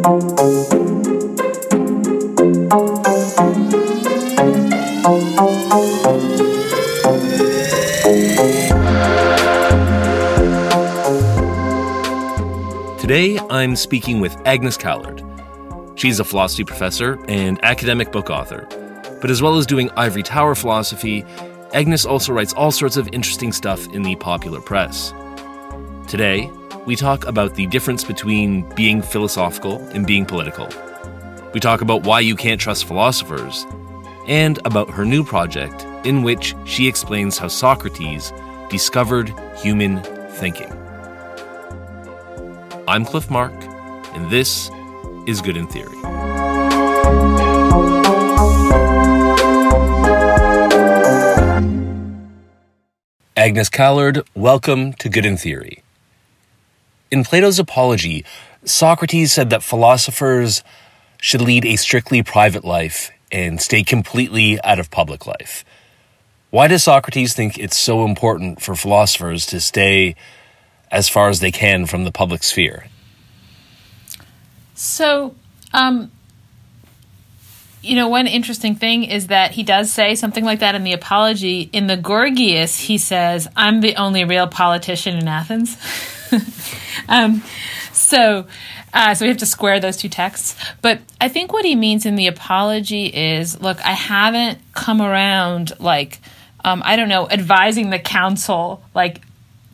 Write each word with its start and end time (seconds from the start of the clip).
Today, 0.00 0.12
I'm 13.50 13.76
speaking 13.76 14.20
with 14.20 14.34
Agnes 14.46 14.78
Callard. 14.78 15.22
She's 15.96 16.18
a 16.18 16.24
philosophy 16.24 16.64
professor 16.64 17.18
and 17.28 17.62
academic 17.62 18.10
book 18.10 18.30
author. 18.30 18.66
But 19.20 19.28
as 19.28 19.42
well 19.42 19.58
as 19.58 19.66
doing 19.66 19.90
ivory 19.98 20.22
tower 20.22 20.54
philosophy, 20.54 21.26
Agnes 21.74 22.06
also 22.06 22.32
writes 22.32 22.54
all 22.54 22.70
sorts 22.70 22.96
of 22.96 23.06
interesting 23.12 23.52
stuff 23.52 23.86
in 23.88 24.02
the 24.02 24.16
popular 24.16 24.62
press. 24.62 25.12
Today, 26.08 26.50
we 26.86 26.96
talk 26.96 27.26
about 27.26 27.54
the 27.54 27.66
difference 27.66 28.04
between 28.04 28.62
being 28.74 29.02
philosophical 29.02 29.86
and 29.88 30.06
being 30.06 30.24
political. 30.24 30.68
We 31.52 31.60
talk 31.60 31.82
about 31.82 32.04
why 32.04 32.20
you 32.20 32.36
can't 32.36 32.60
trust 32.60 32.86
philosophers, 32.86 33.66
and 34.26 34.58
about 34.64 34.90
her 34.90 35.04
new 35.04 35.24
project 35.24 35.84
in 36.04 36.22
which 36.22 36.54
she 36.64 36.86
explains 36.86 37.36
how 37.36 37.48
Socrates 37.48 38.32
discovered 38.70 39.34
human 39.56 40.02
thinking. 40.30 40.72
I'm 42.88 43.04
Cliff 43.04 43.30
Mark, 43.30 43.52
and 44.14 44.30
this 44.30 44.70
is 45.26 45.40
Good 45.42 45.56
in 45.56 45.66
Theory. 45.66 45.96
Agnes 53.36 53.68
Callard, 53.68 54.22
welcome 54.34 54.92
to 54.94 55.08
Good 55.08 55.26
in 55.26 55.36
Theory. 55.36 55.82
In 57.10 57.24
Plato's 57.24 57.58
Apology, 57.58 58.24
Socrates 58.64 59.32
said 59.32 59.50
that 59.50 59.64
philosophers 59.64 60.62
should 61.20 61.40
lead 61.40 61.64
a 61.64 61.76
strictly 61.76 62.22
private 62.22 62.64
life 62.64 63.10
and 63.32 63.60
stay 63.60 63.82
completely 63.82 64.60
out 64.62 64.78
of 64.78 64.90
public 64.90 65.26
life. 65.26 65.64
Why 66.50 66.68
does 66.68 66.84
Socrates 66.84 67.34
think 67.34 67.58
it's 67.58 67.76
so 67.76 68.04
important 68.04 68.62
for 68.62 68.76
philosophers 68.76 69.44
to 69.46 69.60
stay 69.60 70.14
as 70.90 71.08
far 71.08 71.28
as 71.28 71.40
they 71.40 71.50
can 71.50 71.86
from 71.86 72.04
the 72.04 72.12
public 72.12 72.42
sphere? 72.44 72.86
So, 74.74 75.34
um, 75.72 76.10
you 77.82 77.96
know, 77.96 78.08
one 78.08 78.26
interesting 78.26 78.74
thing 78.74 79.04
is 79.04 79.28
that 79.28 79.52
he 79.52 79.62
does 79.62 79.92
say 79.92 80.14
something 80.14 80.44
like 80.44 80.60
that 80.60 80.74
in 80.74 80.84
the 80.84 80.92
apology. 80.92 81.70
In 81.72 81.86
the 81.86 81.96
Gorgias, 81.96 82.78
he 82.78 82.98
says, 82.98 83.48
I'm 83.56 83.80
the 83.80 83.96
only 83.96 84.24
real 84.24 84.46
politician 84.46 85.16
in 85.16 85.26
Athens. 85.26 85.76
um, 87.08 87.42
so, 87.92 88.46
uh, 88.92 89.14
so 89.14 89.24
we 89.24 89.28
have 89.28 89.38
to 89.38 89.46
square 89.46 89.80
those 89.80 89.96
two 89.96 90.08
texts. 90.08 90.56
But 90.82 91.00
I 91.20 91.28
think 91.28 91.52
what 91.52 91.64
he 91.64 91.74
means 91.74 92.06
in 92.06 92.16
the 92.16 92.26
apology 92.26 93.06
is 93.06 93.60
look, 93.60 93.84
I 93.84 93.92
haven't 93.92 94.58
come 94.72 95.00
around 95.00 95.72
like, 95.78 96.18
um, 96.64 96.82
I 96.84 96.96
don't 96.96 97.08
know, 97.08 97.28
advising 97.28 97.90
the 97.90 97.98
council, 97.98 98.82
like, 98.94 99.22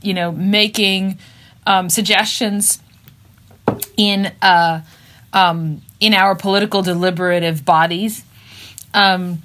you 0.02 0.14
know, 0.14 0.32
making 0.32 1.19
um, 1.66 1.91
suggestions 1.91 2.80
in 3.97 4.32
uh, 4.42 4.82
um, 5.32 5.82
in 6.00 6.14
our 6.14 6.34
political 6.34 6.82
deliberative 6.82 7.64
bodies. 7.64 8.24
Um, 8.94 9.42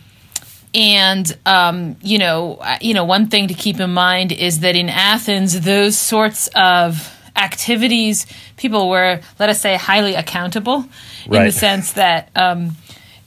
and 0.74 1.38
um, 1.46 1.98
you 2.02 2.18
know, 2.18 2.62
you 2.80 2.94
know, 2.94 3.04
one 3.04 3.28
thing 3.28 3.48
to 3.50 3.54
keep 3.54 3.80
in 3.80 3.92
mind 3.92 4.32
is 4.32 4.62
that 4.62 4.76
in 4.76 4.90
Athens, 4.90 5.62
those 5.62 5.98
sorts 5.98 6.48
of 6.56 7.18
activities, 7.42 8.26
people 8.58 8.90
were, 8.90 9.20
let 9.40 9.50
us 9.50 9.60
say, 9.60 9.76
highly 9.76 10.16
accountable 10.16 10.86
right. 11.28 11.40
in 11.40 11.46
the 11.46 11.52
sense 11.52 11.94
that, 11.94 12.30
um, 12.36 12.78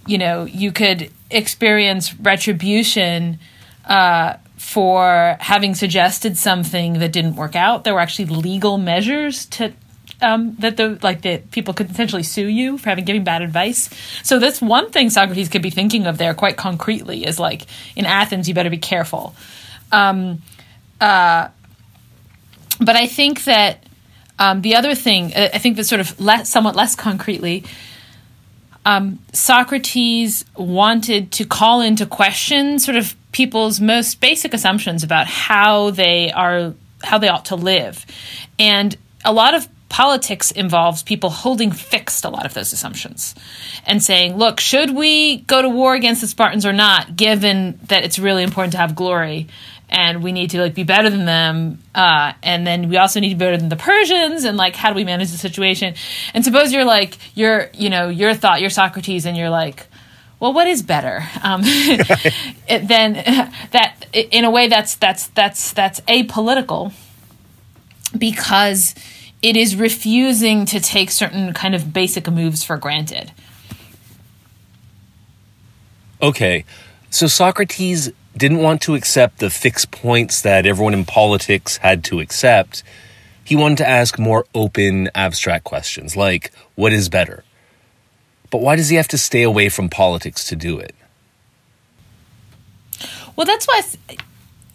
you 0.06 0.18
know, 0.18 0.44
you 0.44 0.72
could 0.72 1.10
experience 1.30 2.14
retribution 2.14 3.38
uh, 3.86 4.34
for 4.56 5.36
having 5.40 5.74
suggested 5.74 6.38
something 6.38 6.94
that 7.00 7.12
didn't 7.12 7.36
work 7.36 7.56
out. 7.56 7.84
There 7.84 7.94
were 7.94 8.00
actually 8.00 8.26
legal 8.26 8.78
measures 8.78 9.46
to 9.46 9.72
um, 10.22 10.56
that 10.60 10.76
the 10.76 10.98
like 11.02 11.22
that 11.22 11.50
people 11.50 11.74
could 11.74 11.88
potentially 11.88 12.22
sue 12.22 12.46
you 12.46 12.78
for 12.78 12.88
having 12.88 13.04
giving 13.04 13.24
bad 13.24 13.42
advice. 13.42 13.90
So 14.22 14.38
that's 14.38 14.60
one 14.60 14.90
thing 14.90 15.10
Socrates 15.10 15.48
could 15.48 15.62
be 15.62 15.70
thinking 15.70 16.06
of 16.06 16.18
there 16.18 16.34
quite 16.34 16.56
concretely 16.56 17.24
is 17.26 17.38
like 17.38 17.66
in 17.94 18.06
Athens 18.06 18.48
you 18.48 18.54
better 18.54 18.70
be 18.70 18.78
careful. 18.78 19.34
Um, 19.92 20.42
uh, 21.00 21.48
but 22.80 22.96
I 22.96 23.06
think 23.06 23.44
that 23.44 23.83
um, 24.38 24.62
the 24.62 24.74
other 24.74 24.94
thing 24.94 25.32
uh, 25.34 25.50
I 25.52 25.58
think 25.58 25.76
that 25.76 25.84
sort 25.84 26.00
of 26.00 26.18
less, 26.20 26.48
somewhat 26.48 26.76
less 26.76 26.94
concretely. 26.94 27.64
Um, 28.86 29.18
Socrates 29.32 30.44
wanted 30.56 31.32
to 31.32 31.46
call 31.46 31.80
into 31.80 32.04
question 32.04 32.78
sort 32.78 32.98
of 32.98 33.16
people's 33.32 33.80
most 33.80 34.20
basic 34.20 34.52
assumptions 34.52 35.02
about 35.02 35.26
how 35.26 35.90
they 35.90 36.30
are 36.30 36.74
how 37.02 37.16
they 37.16 37.28
ought 37.28 37.46
to 37.46 37.56
live 37.56 38.04
and 38.58 38.96
a 39.24 39.32
lot 39.32 39.54
of 39.54 39.66
politics 39.94 40.50
involves 40.50 41.04
people 41.04 41.30
holding 41.30 41.70
fixed 41.70 42.24
a 42.24 42.28
lot 42.28 42.44
of 42.44 42.52
those 42.52 42.72
assumptions 42.72 43.32
and 43.86 44.02
saying, 44.02 44.36
look, 44.36 44.58
should 44.58 44.90
we 44.90 45.36
go 45.42 45.62
to 45.62 45.68
war 45.68 45.94
against 45.94 46.20
the 46.20 46.26
Spartans 46.26 46.66
or 46.66 46.72
not, 46.72 47.14
given 47.14 47.78
that 47.84 48.02
it's 48.02 48.18
really 48.18 48.42
important 48.42 48.72
to 48.72 48.78
have 48.78 48.96
glory 48.96 49.46
and 49.88 50.22
we 50.22 50.32
need 50.32 50.50
to 50.50 50.60
like 50.60 50.74
be 50.74 50.82
better 50.82 51.10
than 51.10 51.24
them 51.24 51.82
uh, 51.94 52.32
and 52.42 52.66
then 52.66 52.88
we 52.88 52.96
also 52.96 53.20
need 53.20 53.30
to 53.30 53.34
be 53.34 53.38
better 53.38 53.56
than 53.56 53.68
the 53.68 53.76
persians 53.76 54.44
and 54.44 54.56
like 54.56 54.74
how 54.74 54.90
do 54.90 54.96
we 54.96 55.04
manage 55.04 55.30
the 55.30 55.38
situation? 55.38 55.94
And 56.32 56.44
suppose 56.44 56.72
you're 56.72 56.84
like 56.84 57.18
you're 57.34 57.70
you 57.74 57.90
know 57.90 58.08
your 58.08 58.34
thought 58.34 58.60
you're 58.60 58.70
socrates 58.70 59.26
and 59.26 59.36
you're 59.36 59.50
like 59.50 59.86
well 60.40 60.52
what 60.52 60.66
is 60.66 60.82
better? 60.82 61.22
Um, 61.42 61.60
it, 61.64 62.88
then 62.88 63.12
that 63.72 64.06
in 64.12 64.44
a 64.44 64.50
way 64.50 64.68
that's 64.68 64.96
that's 64.96 65.28
that's 65.28 65.72
that's 65.72 66.00
apolitical 66.02 66.92
because 68.16 68.94
it 69.42 69.56
is 69.56 69.76
refusing 69.76 70.64
to 70.66 70.80
take 70.80 71.10
certain 71.10 71.52
kind 71.52 71.74
of 71.74 71.92
basic 71.92 72.30
moves 72.30 72.64
for 72.64 72.76
granted. 72.76 73.32
Okay, 76.22 76.64
so 77.10 77.26
Socrates 77.26 78.10
didn't 78.36 78.58
want 78.58 78.82
to 78.82 78.94
accept 78.94 79.38
the 79.38 79.50
fixed 79.50 79.90
points 79.90 80.42
that 80.42 80.66
everyone 80.66 80.94
in 80.94 81.04
politics 81.04 81.78
had 81.78 82.02
to 82.04 82.20
accept. 82.20 82.82
He 83.44 83.56
wanted 83.56 83.78
to 83.78 83.88
ask 83.88 84.18
more 84.18 84.46
open, 84.54 85.10
abstract 85.14 85.64
questions 85.64 86.16
like, 86.16 86.50
what 86.74 86.92
is 86.92 87.08
better? 87.08 87.44
But 88.50 88.60
why 88.60 88.76
does 88.76 88.88
he 88.88 88.96
have 88.96 89.08
to 89.08 89.18
stay 89.18 89.42
away 89.42 89.68
from 89.68 89.88
politics 89.88 90.44
to 90.46 90.56
do 90.56 90.78
it? 90.78 90.94
Well, 93.36 93.46
that's 93.46 93.66
why 93.66 93.82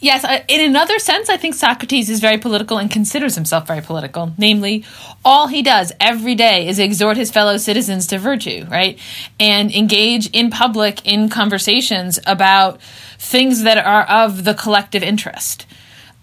Yes, 0.02 0.24
in 0.48 0.62
another 0.62 0.98
sense, 0.98 1.28
I 1.28 1.36
think 1.36 1.56
Socrates 1.56 2.10
is 2.10 2.22
very 2.22 2.38
political 2.38 2.78
and 2.78 2.90
considers 2.90 3.36
himself 3.36 3.68
very 3.68 3.82
political. 3.82 4.32
Namely, 4.38 4.86
all 5.26 5.48
he 5.48 5.62
does 5.62 5.92
every 6.00 6.36
day 6.36 6.70
is 6.70 6.80
exhort 6.80 7.18
his 7.18 7.30
fellow 7.32 7.58
citizens 7.58 8.08
to 8.08 8.18
virtue, 8.18 8.66
right? 8.70 8.98
And 9.42 9.72
engage 9.74 10.30
in 10.30 10.52
public 10.52 11.06
in 11.06 11.28
conversations 11.28 12.18
about 12.26 12.80
things 13.20 13.64
that 13.64 13.78
are 13.78 14.04
of 14.04 14.44
the 14.46 14.56
collective 14.56 15.04
interest. 15.04 15.68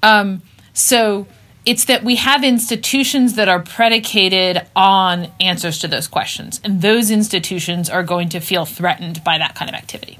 Um, 0.02 0.42
so 0.72 1.28
it's 1.64 1.84
that 1.84 2.02
we 2.02 2.16
have 2.16 2.42
institutions 2.42 3.34
that 3.34 3.48
are 3.48 3.60
predicated 3.60 4.66
on 4.74 5.28
answers 5.40 5.78
to 5.80 5.88
those 5.88 6.08
questions, 6.08 6.60
and 6.64 6.82
those 6.82 7.10
institutions 7.10 7.88
are 7.88 8.02
going 8.02 8.28
to 8.30 8.40
feel 8.40 8.64
threatened 8.64 9.22
by 9.22 9.38
that 9.38 9.54
kind 9.54 9.68
of 9.68 9.74
activity. 9.74 10.18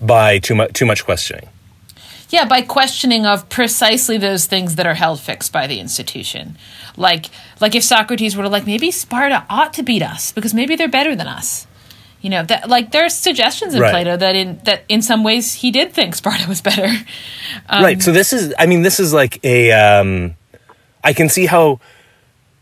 By 0.00 0.38
too 0.38 0.54
much, 0.54 0.72
too 0.74 0.86
much 0.86 1.04
questioning 1.04 1.48
yeah, 2.30 2.44
by 2.44 2.62
questioning 2.62 3.24
of 3.24 3.48
precisely 3.48 4.18
those 4.18 4.46
things 4.46 4.74
that 4.74 4.86
are 4.86 4.94
held 4.94 5.20
fixed 5.20 5.52
by 5.52 5.66
the 5.66 5.80
institution. 5.80 6.58
Like 6.96 7.26
like 7.60 7.74
if 7.74 7.82
Socrates 7.82 8.36
were 8.36 8.42
to 8.42 8.48
like 8.48 8.66
maybe 8.66 8.90
Sparta 8.90 9.46
ought 9.48 9.72
to 9.74 9.82
beat 9.82 10.02
us 10.02 10.32
because 10.32 10.52
maybe 10.52 10.76
they're 10.76 10.88
better 10.88 11.16
than 11.16 11.26
us. 11.26 11.66
You 12.20 12.30
know, 12.30 12.42
that 12.44 12.68
like 12.68 12.90
there's 12.90 13.14
suggestions 13.14 13.74
in 13.74 13.80
right. 13.80 13.90
Plato 13.90 14.16
that 14.16 14.34
in 14.34 14.60
that 14.64 14.84
in 14.88 15.02
some 15.02 15.22
ways 15.22 15.54
he 15.54 15.70
did 15.70 15.92
think 15.92 16.14
Sparta 16.14 16.48
was 16.48 16.60
better. 16.60 16.88
Um, 17.68 17.84
right. 17.84 18.02
So 18.02 18.12
this 18.12 18.32
is 18.32 18.54
I 18.58 18.66
mean 18.66 18.82
this 18.82 18.98
is 18.98 19.12
like 19.12 19.44
a 19.44 19.72
um 19.72 20.34
I 21.04 21.12
can 21.12 21.28
see 21.28 21.46
how 21.46 21.80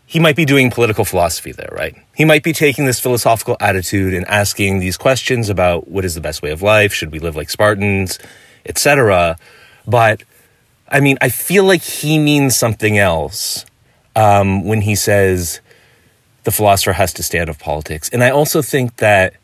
he 0.06 0.20
might 0.20 0.36
be 0.36 0.44
doing 0.44 0.70
political 0.70 1.04
philosophy 1.04 1.52
there, 1.52 1.68
right? 1.72 1.96
He 2.14 2.24
might 2.24 2.44
be 2.44 2.52
taking 2.52 2.86
this 2.86 3.00
philosophical 3.00 3.56
attitude 3.58 4.14
and 4.14 4.24
asking 4.26 4.78
these 4.78 4.96
questions 4.96 5.48
about 5.48 5.88
what 5.88 6.04
is 6.04 6.14
the 6.14 6.20
best 6.20 6.42
way 6.42 6.52
of 6.52 6.62
life, 6.62 6.92
should 6.92 7.10
we 7.10 7.18
live 7.18 7.34
like 7.34 7.50
Spartans, 7.50 8.18
etc. 8.64 9.36
But 9.86 10.22
I 10.88 11.00
mean, 11.00 11.18
I 11.20 11.28
feel 11.28 11.64
like 11.64 11.82
he 11.82 12.18
means 12.18 12.56
something 12.56 12.98
else 12.98 13.64
um, 14.14 14.64
when 14.64 14.82
he 14.82 14.94
says 14.94 15.60
the 16.44 16.52
philosopher 16.52 16.92
has 16.92 17.12
to 17.14 17.24
stay 17.24 17.40
out 17.40 17.48
of 17.48 17.58
politics. 17.58 18.08
And 18.08 18.22
I 18.22 18.30
also 18.30 18.62
think 18.62 18.96
that 18.96 19.34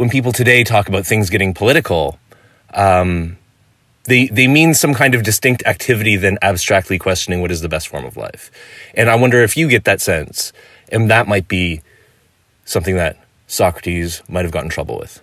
when 0.00 0.08
people 0.08 0.32
today 0.32 0.64
talk 0.64 0.88
about 0.88 1.04
things 1.04 1.28
getting 1.28 1.52
political, 1.52 2.18
um, 2.72 3.36
they 4.04 4.28
they 4.28 4.48
mean 4.48 4.72
some 4.72 4.94
kind 4.94 5.14
of 5.14 5.22
distinct 5.22 5.62
activity 5.66 6.16
than 6.16 6.38
abstractly 6.40 6.98
questioning 6.98 7.42
what 7.42 7.50
is 7.50 7.60
the 7.60 7.68
best 7.68 7.86
form 7.88 8.06
of 8.06 8.16
life. 8.16 8.50
And 8.94 9.10
I 9.10 9.16
wonder 9.16 9.42
if 9.42 9.58
you 9.58 9.68
get 9.68 9.84
that 9.84 10.00
sense, 10.00 10.54
and 10.90 11.10
that 11.10 11.28
might 11.28 11.48
be 11.48 11.82
something 12.64 12.96
that 12.96 13.18
Socrates 13.46 14.22
might 14.26 14.46
have 14.46 14.52
gotten 14.52 14.70
trouble 14.70 14.98
with? 14.98 15.20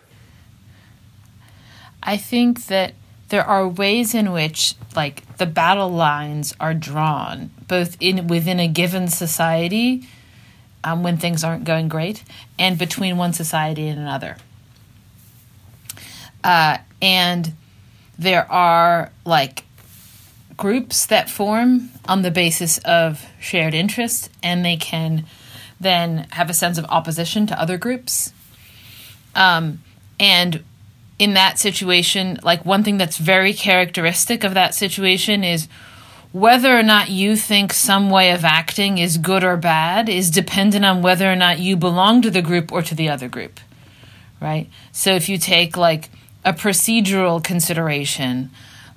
I 2.03 2.15
think 2.17 2.67
that 2.67 2.93
there 3.29 3.43
are 3.43 3.67
ways 3.67 4.13
in 4.13 4.31
which 4.31 4.75
like 4.95 5.37
the 5.37 5.47
battle 5.47 5.89
lines 5.89 6.53
are 6.59 6.75
drawn 6.75 7.49
both 7.67 7.97
in 7.99 8.27
within 8.27 8.59
a 8.59 8.67
given 8.67 9.07
society 9.07 10.07
um, 10.83 11.01
when 11.01 11.17
things 11.17 11.43
aren't 11.43 11.63
going 11.63 11.87
great 11.87 12.23
and 12.59 12.77
between 12.77 13.17
one 13.17 13.33
society 13.33 13.87
and 13.87 13.99
another 13.99 14.37
uh, 16.43 16.77
and 17.01 17.53
there 18.17 18.51
are 18.51 19.11
like 19.25 19.63
groups 20.55 21.05
that 21.05 21.29
form 21.29 21.89
on 22.05 22.23
the 22.23 22.31
basis 22.31 22.77
of 22.79 23.25
shared 23.39 23.73
interests 23.73 24.29
and 24.41 24.65
they 24.65 24.75
can 24.75 25.25
then 25.79 26.27
have 26.31 26.49
a 26.49 26.53
sense 26.53 26.77
of 26.77 26.85
opposition 26.85 27.45
to 27.45 27.59
other 27.61 27.77
groups 27.77 28.33
um, 29.35 29.83
and 30.19 30.63
in 31.19 31.33
that 31.33 31.57
situation, 31.57 32.39
like 32.43 32.65
one 32.65 32.83
thing 32.83 32.97
that's 32.97 33.17
very 33.17 33.53
characteristic 33.53 34.43
of 34.43 34.53
that 34.53 34.75
situation 34.75 35.43
is 35.43 35.67
whether 36.31 36.77
or 36.77 36.83
not 36.83 37.09
you 37.09 37.35
think 37.35 37.73
some 37.73 38.09
way 38.09 38.31
of 38.31 38.43
acting 38.45 38.97
is 38.97 39.17
good 39.17 39.43
or 39.43 39.57
bad 39.57 40.09
is 40.09 40.29
dependent 40.29 40.85
on 40.85 41.01
whether 41.01 41.31
or 41.31 41.35
not 41.35 41.59
you 41.59 41.75
belong 41.75 42.21
to 42.21 42.29
the 42.29 42.41
group 42.41 42.71
or 42.71 42.81
to 42.81 42.93
the 42.93 43.09
other 43.09 43.27
group. 43.27 43.59
Right? 44.39 44.69
So 44.91 45.15
if 45.15 45.29
you 45.29 45.37
take 45.37 45.77
like 45.77 46.09
a 46.47 46.53
procedural 46.53 47.43
consideration, 47.43 48.49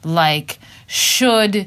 like 0.04 0.60
should 0.86 1.66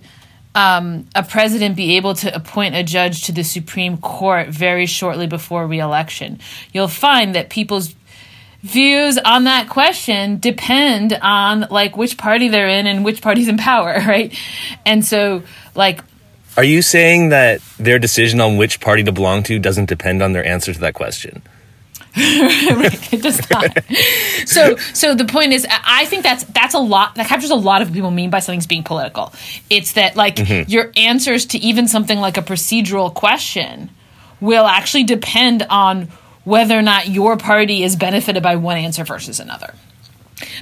um, 0.55 1.05
a 1.13 1.23
president 1.23 1.75
be 1.75 1.97
able 1.97 2.13
to 2.15 2.33
appoint 2.33 2.73
a 2.73 2.83
judge 2.83 3.23
to 3.25 3.33
the 3.33 3.43
Supreme 3.43 3.97
Court 3.97 4.47
very 4.47 4.85
shortly 4.85 5.27
before 5.27 5.67
reelection, 5.67 6.39
you'll 6.71 6.87
find 6.87 7.35
that 7.35 7.49
people's 7.49 7.95
views 8.61 9.17
on 9.17 9.43
that 9.43 9.67
question 9.67 10.39
depend 10.39 11.19
on 11.21 11.67
like 11.69 11.97
which 11.97 12.17
party 12.17 12.47
they're 12.47 12.69
in 12.69 12.87
and 12.87 13.03
which 13.03 13.21
party's 13.21 13.49
in 13.49 13.57
power, 13.57 13.93
right? 14.07 14.33
And 14.85 15.03
so 15.03 15.43
like 15.75 15.99
Are 16.55 16.63
you 16.63 16.81
saying 16.81 17.29
that 17.29 17.59
their 17.77 17.99
decision 17.99 18.39
on 18.39 18.55
which 18.55 18.79
party 18.79 19.03
to 19.03 19.11
belong 19.11 19.43
to 19.43 19.59
doesn't 19.59 19.89
depend 19.89 20.23
on 20.23 20.31
their 20.31 20.45
answer 20.47 20.71
to 20.73 20.79
that 20.79 20.93
question? 20.93 21.41
it 22.15 23.21
does 23.21 23.49
not. 23.49 23.77
so, 24.47 24.75
so 24.93 25.15
the 25.15 25.25
point 25.25 25.51
is, 25.51 25.65
I 25.69 26.05
think 26.05 26.23
that's 26.23 26.43
that's 26.43 26.75
a 26.75 26.79
lot. 26.79 27.15
That 27.15 27.27
captures 27.27 27.49
a 27.49 27.55
lot 27.55 27.81
of 27.81 27.89
what 27.89 27.95
people 27.95 28.11
mean 28.11 28.29
by 28.29 28.39
something's 28.39 28.67
being 28.67 28.83
political. 28.83 29.33
It's 29.69 29.93
that 29.93 30.15
like 30.15 30.35
mm-hmm. 30.35 30.69
your 30.69 30.91
answers 30.95 31.45
to 31.47 31.57
even 31.57 31.87
something 31.87 32.19
like 32.19 32.37
a 32.37 32.41
procedural 32.41 33.13
question 33.13 33.89
will 34.39 34.65
actually 34.65 35.05
depend 35.05 35.65
on 35.69 36.09
whether 36.43 36.77
or 36.77 36.81
not 36.81 37.07
your 37.07 37.37
party 37.37 37.83
is 37.83 37.95
benefited 37.95 38.43
by 38.43 38.57
one 38.57 38.77
answer 38.77 39.03
versus 39.03 39.39
another. 39.39 39.73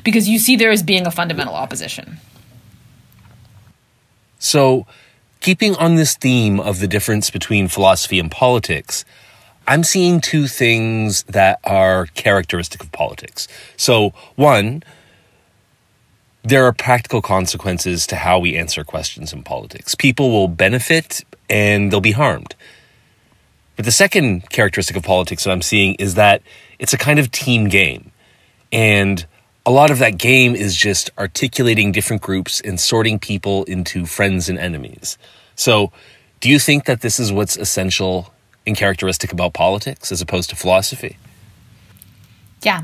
Because 0.03 0.29
you 0.29 0.39
see 0.39 0.55
there 0.55 0.71
as 0.71 0.83
being 0.83 1.07
a 1.07 1.11
fundamental 1.11 1.55
opposition. 1.55 2.17
So, 4.37 4.85
keeping 5.39 5.75
on 5.75 5.95
this 5.95 6.15
theme 6.15 6.59
of 6.59 6.79
the 6.79 6.87
difference 6.87 7.29
between 7.29 7.67
philosophy 7.67 8.19
and 8.19 8.29
politics, 8.29 9.03
I'm 9.71 9.85
seeing 9.85 10.19
two 10.19 10.47
things 10.47 11.23
that 11.29 11.61
are 11.63 12.07
characteristic 12.07 12.83
of 12.83 12.91
politics. 12.91 13.47
So, 13.77 14.13
one, 14.35 14.83
there 16.43 16.65
are 16.65 16.73
practical 16.73 17.21
consequences 17.21 18.05
to 18.07 18.17
how 18.17 18.37
we 18.37 18.57
answer 18.57 18.83
questions 18.83 19.31
in 19.31 19.43
politics. 19.43 19.95
People 19.95 20.29
will 20.29 20.49
benefit 20.49 21.23
and 21.49 21.89
they'll 21.89 22.01
be 22.01 22.11
harmed. 22.11 22.53
But 23.77 23.85
the 23.85 23.93
second 23.93 24.49
characteristic 24.49 24.97
of 24.97 25.03
politics 25.03 25.45
that 25.45 25.51
I'm 25.51 25.61
seeing 25.61 25.95
is 25.95 26.15
that 26.15 26.41
it's 26.77 26.91
a 26.91 26.97
kind 26.97 27.17
of 27.17 27.31
team 27.31 27.69
game. 27.69 28.11
And 28.73 29.25
a 29.65 29.71
lot 29.71 29.89
of 29.89 29.99
that 29.99 30.17
game 30.17 30.53
is 30.53 30.75
just 30.75 31.11
articulating 31.17 31.93
different 31.93 32.21
groups 32.21 32.59
and 32.59 32.77
sorting 32.77 33.19
people 33.19 33.63
into 33.63 34.05
friends 34.05 34.49
and 34.49 34.59
enemies. 34.59 35.17
So, 35.55 35.93
do 36.41 36.49
you 36.49 36.59
think 36.59 36.83
that 36.87 36.99
this 36.99 37.21
is 37.21 37.31
what's 37.31 37.55
essential 37.55 38.33
and 38.65 38.75
characteristic 38.75 39.31
about 39.31 39.53
politics 39.53 40.11
as 40.11 40.21
opposed 40.21 40.49
to 40.49 40.55
philosophy? 40.55 41.17
Yeah. 42.61 42.83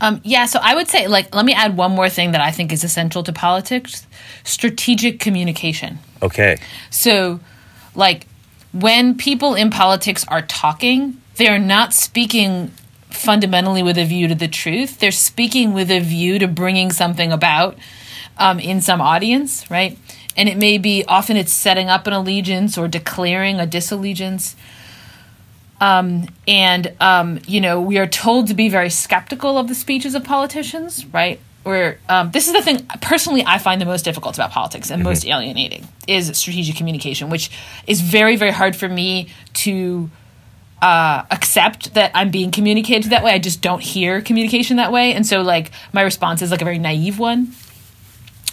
Um, 0.00 0.20
yeah, 0.24 0.46
so 0.46 0.60
I 0.62 0.74
would 0.74 0.88
say, 0.88 1.06
like, 1.08 1.34
let 1.34 1.44
me 1.44 1.52
add 1.52 1.76
one 1.76 1.92
more 1.92 2.08
thing 2.08 2.32
that 2.32 2.40
I 2.40 2.50
think 2.50 2.72
is 2.72 2.84
essential 2.84 3.22
to 3.24 3.32
politics 3.32 4.06
strategic 4.44 5.18
communication. 5.18 5.98
Okay. 6.22 6.58
So, 6.90 7.40
like, 7.94 8.26
when 8.72 9.16
people 9.16 9.54
in 9.54 9.70
politics 9.70 10.24
are 10.28 10.42
talking, 10.42 11.20
they're 11.36 11.58
not 11.58 11.92
speaking 11.92 12.70
fundamentally 13.10 13.82
with 13.82 13.96
a 13.98 14.04
view 14.04 14.28
to 14.28 14.34
the 14.34 14.48
truth. 14.48 14.98
They're 14.98 15.10
speaking 15.10 15.72
with 15.72 15.90
a 15.90 16.00
view 16.00 16.38
to 16.38 16.46
bringing 16.46 16.92
something 16.92 17.32
about 17.32 17.78
um, 18.38 18.60
in 18.60 18.80
some 18.80 19.00
audience, 19.00 19.70
right? 19.70 19.98
And 20.36 20.48
it 20.48 20.58
may 20.58 20.76
be 20.76 21.04
often 21.08 21.36
it's 21.36 21.52
setting 21.52 21.88
up 21.88 22.06
an 22.06 22.12
allegiance 22.12 22.76
or 22.76 22.88
declaring 22.88 23.58
a 23.58 23.66
disallegiance. 23.66 24.54
Um, 25.80 26.28
and 26.48 26.94
um, 27.00 27.40
you 27.46 27.60
know 27.60 27.80
we 27.80 27.98
are 27.98 28.06
told 28.06 28.48
to 28.48 28.54
be 28.54 28.68
very 28.68 28.90
skeptical 28.90 29.58
of 29.58 29.68
the 29.68 29.74
speeches 29.74 30.14
of 30.14 30.24
politicians, 30.24 31.04
right? 31.06 31.40
where 31.66 31.98
um, 32.08 32.30
this 32.30 32.46
is 32.46 32.52
the 32.52 32.62
thing 32.62 32.86
personally 33.02 33.42
I 33.44 33.58
find 33.58 33.80
the 33.80 33.86
most 33.86 34.04
difficult 34.04 34.36
about 34.36 34.52
politics 34.52 34.90
and 34.90 35.00
mm-hmm. 35.00 35.08
most 35.08 35.26
alienating 35.26 35.88
is 36.06 36.28
strategic 36.38 36.76
communication, 36.76 37.28
which 37.28 37.50
is 37.88 38.00
very 38.00 38.36
very 38.36 38.52
hard 38.52 38.76
for 38.76 38.88
me 38.88 39.28
to 39.54 40.08
uh, 40.80 41.24
accept 41.30 41.94
that 41.94 42.12
I'm 42.14 42.30
being 42.30 42.52
communicated 42.52 43.10
that 43.10 43.24
way. 43.24 43.32
I 43.32 43.38
just 43.38 43.62
don't 43.62 43.82
hear 43.82 44.20
communication 44.20 44.76
that 44.76 44.92
way, 44.92 45.12
and 45.12 45.26
so 45.26 45.42
like 45.42 45.72
my 45.92 46.02
response 46.02 46.40
is 46.40 46.52
like 46.52 46.62
a 46.62 46.64
very 46.64 46.78
naive 46.78 47.18
one. 47.18 47.52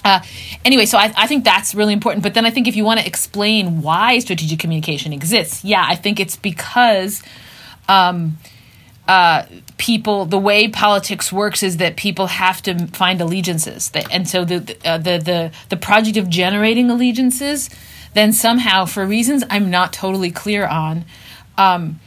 Uh, 0.03 0.21
anyway, 0.65 0.85
so 0.85 0.97
I, 0.97 1.13
I 1.15 1.27
think 1.27 1.43
that's 1.43 1.73
really 1.73 1.93
important. 1.93 2.23
But 2.23 2.33
then 2.33 2.45
I 2.45 2.49
think 2.49 2.67
if 2.67 2.75
you 2.75 2.83
want 2.83 2.99
to 2.99 3.07
explain 3.07 3.81
why 3.81 4.19
strategic 4.19 4.59
communication 4.59 5.13
exists, 5.13 5.63
yeah, 5.63 5.85
I 5.87 5.95
think 5.95 6.19
it's 6.19 6.35
because. 6.35 7.23
Um, 7.87 8.37
uh, 9.07 9.45
people 9.77 10.25
the 10.25 10.39
way 10.39 10.67
politics 10.67 11.31
works 11.33 11.61
is 11.61 11.77
that 11.77 11.97
people 11.97 12.27
have 12.27 12.61
to 12.61 12.87
find 12.87 13.19
allegiances 13.19 13.91
and 14.11 14.29
so 14.29 14.45
the 14.45 14.77
uh, 14.85 14.97
the 14.97 15.17
the 15.17 15.51
the 15.67 15.75
project 15.75 16.15
of 16.15 16.29
generating 16.29 16.89
allegiances 16.89 17.69
then 18.13 18.31
somehow 18.31 18.85
for 18.85 19.05
reasons 19.05 19.43
i'm 19.49 19.69
not 19.69 19.91
totally 19.91 20.31
clear 20.31 20.65
on 20.65 21.03
um, 21.57 21.99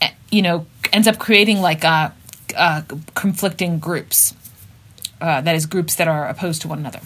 eh, 0.00 0.10
you 0.30 0.40
know 0.40 0.64
ends 0.94 1.06
up 1.06 1.18
creating 1.18 1.60
like 1.60 1.84
uh, 1.84 2.08
uh, 2.56 2.80
conflicting 3.14 3.78
groups 3.78 4.34
uh, 5.20 5.42
that 5.42 5.54
is 5.54 5.66
groups 5.66 5.94
that 5.96 6.08
are 6.08 6.26
opposed 6.26 6.62
to 6.62 6.68
one 6.68 6.78
another 6.78 7.00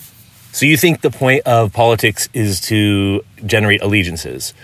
so 0.58 0.66
you 0.66 0.76
think 0.76 1.00
the 1.00 1.10
point 1.10 1.42
of 1.46 1.72
politics 1.72 2.28
is 2.32 2.60
to 2.60 3.24
generate 3.46 3.82
allegiances 3.82 4.54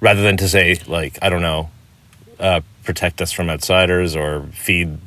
rather 0.00 0.22
than 0.22 0.36
to 0.36 0.48
say 0.48 0.78
like 0.86 1.18
i 1.22 1.28
don't 1.28 1.42
know 1.42 1.70
uh, 2.38 2.60
protect 2.84 3.22
us 3.22 3.32
from 3.32 3.48
outsiders 3.48 4.14
or 4.16 4.42
feed 4.52 4.98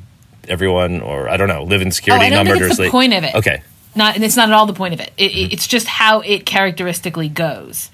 everyone 0.48 1.00
or 1.00 1.28
I 1.28 1.36
don't 1.36 1.48
know, 1.48 1.64
live 1.64 1.82
in 1.82 1.90
security, 1.90 2.24
oh, 2.24 2.26
I 2.26 2.30
don't 2.30 2.46
not 2.46 2.52
think 2.52 2.70
it's 2.70 2.78
the 2.78 2.90
point 2.90 3.12
of 3.12 3.24
it. 3.24 3.34
Okay. 3.34 3.62
Not, 3.94 4.14
and 4.14 4.24
it's 4.24 4.36
not 4.36 4.48
at 4.48 4.54
all 4.54 4.66
the 4.66 4.74
point 4.74 4.94
of 4.94 5.00
it. 5.00 5.12
it 5.16 5.32
mm-hmm. 5.32 5.52
It's 5.52 5.66
just 5.66 5.86
how 5.86 6.20
it 6.20 6.46
characteristically 6.46 7.28
goes. 7.28 7.90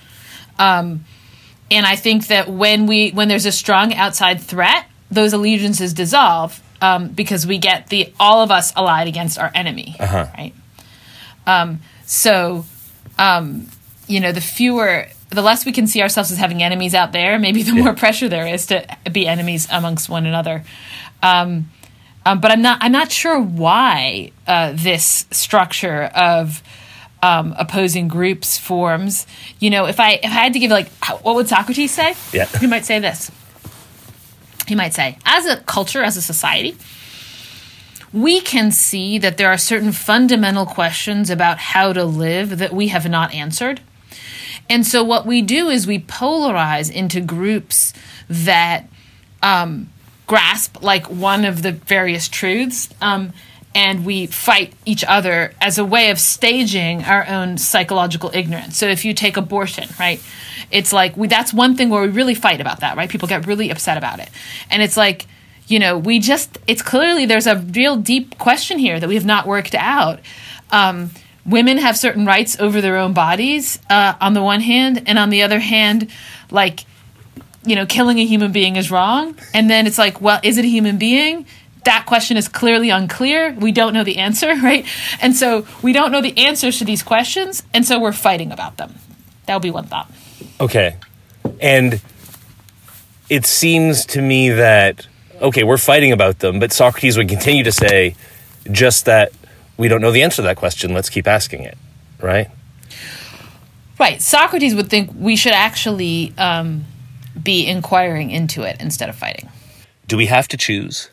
Um, 0.59 1.05
and 1.71 1.87
I 1.87 1.97
think 1.97 2.29
that 2.29 2.49
when 2.49 2.87
we 2.87 3.11
when 3.11 3.29
there's 3.29 3.47
a 3.47 3.53
strong 3.53 3.95
outside 3.95 4.41
threat, 4.41 4.87
those 5.11 5.33
allegiances 5.33 5.95
dissolve 5.95 6.62
um, 6.81 7.09
because 7.09 7.47
we 7.47 7.59
get 7.59 7.88
the 7.88 8.12
all 8.21 8.43
of 8.43 8.50
us 8.50 8.75
allied 8.76 9.09
against 9.09 9.38
our 9.38 9.50
enemy, 9.55 9.97
uh-huh. 9.99 10.26
right? 10.37 10.53
Um, 11.47 11.81
so, 12.14 12.64
um, 13.18 13.66
you 14.06 14.21
know, 14.21 14.30
the 14.30 14.40
fewer 14.40 15.09
the 15.30 15.42
less 15.42 15.66
we 15.66 15.73
can 15.73 15.88
see 15.88 16.00
ourselves 16.00 16.30
as 16.30 16.38
having 16.38 16.62
enemies 16.62 16.94
out 16.94 17.11
there, 17.11 17.38
maybe 17.40 17.62
the 17.62 17.75
more 17.75 17.92
pressure 17.94 18.28
there 18.28 18.47
is 18.47 18.66
to 18.66 18.87
be 19.11 19.26
enemies 19.26 19.66
amongst 19.71 20.09
one 20.09 20.26
another. 20.26 20.64
Um, 21.23 21.71
um, 22.25 22.40
but 22.40 22.52
I'm 22.52 22.62
not. 22.62 22.78
I'm 22.80 22.92
not 22.92 23.11
sure 23.11 23.38
why 23.40 24.30
uh, 24.47 24.73
this 24.75 25.26
structure 25.30 26.04
of 26.04 26.62
um, 27.23 27.54
opposing 27.59 28.09
groups 28.09 28.56
forms. 28.56 29.26
You 29.59 29.71
know, 29.71 29.87
if 29.87 30.00
I 30.00 30.12
if 30.12 30.25
I 30.26 30.28
had 30.28 30.52
to 30.54 30.59
give 30.59 30.71
like, 30.71 30.88
what 31.23 31.35
would 31.35 31.49
Socrates 31.49 31.90
say? 31.90 32.14
Yeah, 32.33 32.47
he 32.47 32.66
might 32.66 32.87
say 32.87 32.99
this. 33.00 33.30
He 34.66 34.75
might 34.75 34.94
say, 34.94 35.18
as 35.26 35.44
a 35.44 35.59
culture, 35.59 36.02
as 36.02 36.16
a 36.16 36.23
society, 36.23 36.76
we 38.14 38.40
can 38.40 38.71
see 38.71 39.18
that 39.18 39.37
there 39.37 39.49
are 39.49 39.59
certain 39.59 39.92
fundamental 39.92 40.64
questions 40.64 41.28
about 41.28 41.59
how 41.59 41.92
to 41.92 42.04
live 42.04 42.59
that 42.59 42.73
we 42.73 42.88
have 42.88 43.09
not 43.09 43.35
answered 43.35 43.80
and 44.68 44.87
so 44.87 45.04
what 45.04 45.26
we 45.26 45.42
do 45.42 45.68
is 45.68 45.87
we 45.87 45.99
polarize 45.99 46.90
into 46.90 47.21
groups 47.21 47.92
that 48.28 48.88
um, 49.42 49.90
grasp 50.26 50.83
like 50.83 51.06
one 51.11 51.44
of 51.44 51.62
the 51.62 51.73
various 51.73 52.28
truths. 52.28 52.88
Um, 53.00 53.33
and 53.76 54.06
we 54.06 54.26
fight 54.26 54.73
each 54.87 55.02
other 55.02 55.52
as 55.61 55.78
a 55.78 55.85
way 55.85 56.11
of 56.11 56.21
staging 56.21 57.02
our 57.02 57.26
own 57.26 57.59
psychological 57.59 58.30
ignorance. 58.33 58.78
So 58.78 58.87
if 58.87 59.04
you 59.04 59.12
take 59.14 59.37
abortion, 59.37 59.88
right? 59.99 60.23
It's 60.71 60.92
like 60.92 61.16
we 61.16 61.26
that's 61.26 61.52
one 61.52 61.76
thing 61.76 61.90
where 61.90 62.02
we 62.02 62.09
really 62.09 62.37
fight 62.37 62.61
about 62.61 62.80
that, 62.80 62.97
right? 62.97 63.11
People 63.11 63.26
get 63.26 63.49
really 63.49 63.71
upset 63.71 63.99
about 63.99 64.21
it. 64.21 64.30
And 64.71 64.80
it's 64.80 64.97
like 64.97 65.26
you 65.66 65.78
know, 65.78 65.99
we 65.99 66.18
just, 66.18 66.59
it's 66.66 66.83
clearly 66.83 67.26
there's 67.26 67.47
a 67.47 67.56
real 67.56 67.97
deep 67.97 68.38
question 68.38 68.78
here 68.78 69.00
that 69.00 69.09
we 69.09 69.14
have 69.14 69.25
not 69.25 69.47
worked 69.47 69.75
out. 69.75 70.21
Um, 70.71 71.11
women 71.47 71.78
have 71.78 71.97
certain 71.97 72.26
rights 72.26 72.59
over 72.59 72.80
their 72.80 72.97
own 72.97 73.12
bodies 73.12 73.78
uh, 73.90 74.14
on 74.21 74.35
the 74.35 74.42
one 74.42 74.61
hand, 74.61 75.02
and 75.06 75.18
on 75.18 75.30
the 75.30 75.42
other 75.42 75.61
hand, 75.61 76.11
like, 76.50 76.85
you 77.64 77.75
know, 77.76 77.87
killing 77.87 78.18
a 78.18 78.26
human 78.26 78.52
being 78.52 78.76
is 78.76 78.90
wrong. 78.90 79.37
And 79.54 79.71
then 79.71 79.87
it's 79.87 79.99
like, 79.99 80.21
well, 80.21 80.40
is 80.42 80.59
it 80.59 80.64
a 80.64 80.68
human 80.68 80.99
being? 80.99 81.47
That 81.85 82.04
question 82.06 82.37
is 82.37 82.49
clearly 82.49 82.90
unclear. 82.90 83.52
We 83.52 83.73
don't 83.73 83.92
know 83.92 84.04
the 84.04 84.18
answer, 84.18 84.49
right? 84.62 84.87
And 85.21 85.35
so 85.35 85.66
we 85.83 85.92
don't 85.92 86.12
know 86.12 86.21
the 86.21 86.37
answers 86.38 86.78
to 86.78 86.85
these 86.85 87.02
questions, 87.02 87.62
and 87.73 87.87
so 87.87 87.99
we're 87.99 88.12
fighting 88.12 88.52
about 88.52 88.76
them. 88.76 88.94
That 89.47 89.54
would 89.54 89.62
be 89.62 89.71
one 89.71 89.85
thought. 89.85 90.11
Okay. 90.61 90.97
And 91.61 92.00
it 93.28 93.47
seems 93.47 94.06
to 94.06 94.23
me 94.23 94.50
that, 94.50 95.06
okay, 95.41 95.64
we're 95.64 95.79
fighting 95.79 96.12
about 96.12 96.38
them, 96.38 96.61
but 96.61 96.73
Socrates 96.73 97.17
would 97.17 97.29
continue 97.29 97.64
to 97.64 97.73
say 97.73 98.14
just 98.71 99.05
that 99.07 99.33
we 99.76 99.88
don't 99.88 100.00
know 100.00 100.11
the 100.11 100.23
answer 100.23 100.37
to 100.37 100.43
that 100.43 100.57
question. 100.57 100.95
Let's 100.95 101.11
keep 101.11 101.26
asking 101.26 101.62
it, 101.62 101.76
right? 102.21 102.49
Right. 103.99 104.21
Socrates 104.21 104.75
would 104.75 104.88
think 104.88 105.11
we 105.17 105.37
should 105.37 105.53
actually 105.53 106.33
um, 106.37 106.85
be 107.41 107.67
inquiring 107.67 108.31
into 108.31 108.62
it 108.62 108.76
instead 108.81 109.09
of 109.09 109.17
fighting. 109.17 109.49
Do 110.07 110.17
we 110.17 110.26
have 110.26 110.49
to 110.49 110.57
choose? 110.57 111.11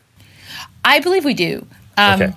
I 0.84 1.00
believe 1.00 1.24
we 1.24 1.34
do. 1.34 1.66
Um, 1.96 2.22
Okay. 2.22 2.32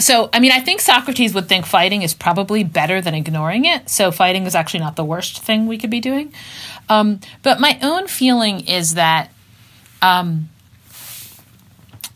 So, 0.00 0.30
I 0.32 0.38
mean, 0.38 0.52
I 0.52 0.60
think 0.60 0.80
Socrates 0.80 1.34
would 1.34 1.48
think 1.48 1.66
fighting 1.66 2.02
is 2.02 2.14
probably 2.14 2.62
better 2.62 3.00
than 3.00 3.16
ignoring 3.16 3.64
it. 3.64 3.90
So, 3.90 4.12
fighting 4.12 4.46
is 4.46 4.54
actually 4.54 4.78
not 4.78 4.94
the 4.94 5.04
worst 5.04 5.40
thing 5.40 5.66
we 5.66 5.76
could 5.76 5.90
be 5.90 5.98
doing. 5.98 6.32
Um, 6.88 7.18
but 7.42 7.58
my 7.58 7.80
own 7.82 8.06
feeling 8.06 8.60
is 8.68 8.94
that 8.94 9.32
um, 10.00 10.50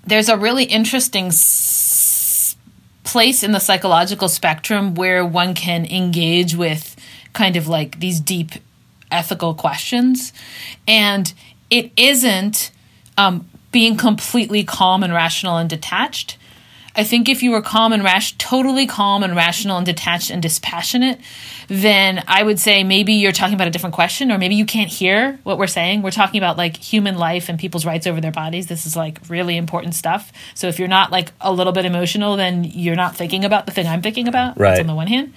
there's 0.07 0.29
a 0.29 0.37
really 0.37 0.65
interesting 0.65 1.27
s- 1.27 2.57
place 3.05 3.43
in 3.43 3.53
the 3.53 3.59
psychological 3.61 4.29
spectrum 4.29 4.95
where 4.95 5.25
one 5.25 5.55
can 5.55 5.85
engage 5.87 6.55
with 6.55 6.97
kind 7.33 7.57
of 7.57 7.69
like 7.69 8.01
these 8.01 8.21
deep 8.21 8.53
ethical 9.11 9.55
questions. 9.55 10.33
And 10.89 11.33
it 11.71 11.93
isn't 11.97 12.71
um, 13.17 13.49
being 13.71 13.97
completely 13.97 14.65
calm 14.65 15.03
and 15.03 15.13
rational 15.13 15.57
and 15.57 15.69
detached. 15.69 16.37
I 16.95 17.05
think 17.05 17.29
if 17.29 17.43
you 17.43 17.51
were 17.51 17.63
calm 17.63 17.93
and 17.93 18.05
rash, 18.05 18.37
totally 18.39 18.87
calm 18.87 19.23
and 19.23 19.35
rational 19.35 19.77
and 19.77 19.87
detached 19.87 20.31
and 20.31 20.43
dispassionate, 20.43 21.21
then 21.69 22.23
I 22.29 22.43
would 22.43 22.59
say 22.59 22.85
maybe 22.85 23.15
you're 23.15 23.33
talking 23.33 23.55
about 23.55 23.67
a 23.67 23.71
different 23.71 23.95
question, 23.95 24.31
or 24.31 24.39
maybe 24.39 24.55
you 24.55 24.67
can't 24.67 24.91
hear 24.91 25.39
what 25.43 25.59
we're 25.59 25.67
saying. 25.67 26.03
We're 26.03 26.11
talking 26.11 26.39
about 26.39 26.59
like 26.59 26.77
human 26.77 27.17
life 27.17 27.49
and 27.49 27.59
people's 27.59 27.87
rights 27.87 28.07
over 28.07 28.21
their 28.21 28.33
bodies. 28.33 28.67
This 28.67 28.85
is 28.85 28.95
like 28.97 29.19
really 29.29 29.57
important 29.57 29.95
stuff. 29.95 30.33
So 30.55 30.69
if 30.69 30.79
you're 30.79 30.89
not 30.89 31.11
like 31.11 31.33
a 31.41 31.53
little 31.53 31.73
bit 31.73 31.85
emotional, 31.85 32.37
then 32.37 32.65
you're 32.65 32.97
not 32.97 33.17
thinking 33.17 33.45
about 33.45 33.67
the 33.67 33.73
thing 33.73 33.87
I'm 33.87 34.03
thinking 34.03 34.29
about. 34.29 34.59
Right. 34.59 34.71
That's 34.71 34.81
on 34.81 34.87
the 34.87 34.95
one 34.95 35.07
hand. 35.07 35.33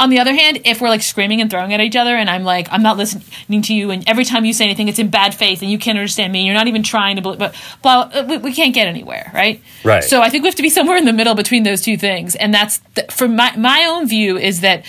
On 0.00 0.10
the 0.10 0.18
other 0.18 0.34
hand, 0.34 0.60
if 0.64 0.80
we're 0.80 0.88
like 0.88 1.02
screaming 1.02 1.40
and 1.40 1.50
throwing 1.50 1.72
at 1.72 1.80
each 1.80 1.96
other, 1.96 2.16
and 2.16 2.28
I'm 2.28 2.44
like, 2.44 2.68
I'm 2.70 2.82
not 2.82 2.96
listening 2.96 3.62
to 3.62 3.74
you, 3.74 3.90
and 3.90 4.06
every 4.08 4.24
time 4.24 4.44
you 4.44 4.52
say 4.52 4.64
anything, 4.64 4.88
it's 4.88 4.98
in 4.98 5.08
bad 5.08 5.34
faith, 5.34 5.62
and 5.62 5.70
you 5.70 5.78
can't 5.78 5.98
understand 5.98 6.32
me, 6.32 6.40
and 6.40 6.46
you're 6.46 6.54
not 6.54 6.68
even 6.68 6.82
trying 6.82 7.16
to, 7.16 7.22
believe, 7.22 7.38
but 7.38 7.54
blah, 7.82 8.10
uh, 8.12 8.24
we, 8.28 8.38
we 8.38 8.52
can't 8.52 8.74
get 8.74 8.86
anywhere, 8.86 9.30
right? 9.34 9.62
Right. 9.84 10.04
So 10.04 10.20
I 10.20 10.30
think 10.30 10.42
we 10.42 10.48
have 10.48 10.56
to 10.56 10.62
be 10.62 10.70
somewhere 10.70 10.96
in 10.96 11.04
the 11.04 11.12
middle 11.12 11.34
between 11.34 11.62
those 11.62 11.80
two 11.80 11.96
things, 11.96 12.34
and 12.34 12.52
that's 12.52 12.78
the, 12.94 13.04
from 13.10 13.36
my 13.36 13.56
my 13.56 13.84
own 13.84 14.08
view 14.08 14.36
is 14.36 14.60
that 14.60 14.84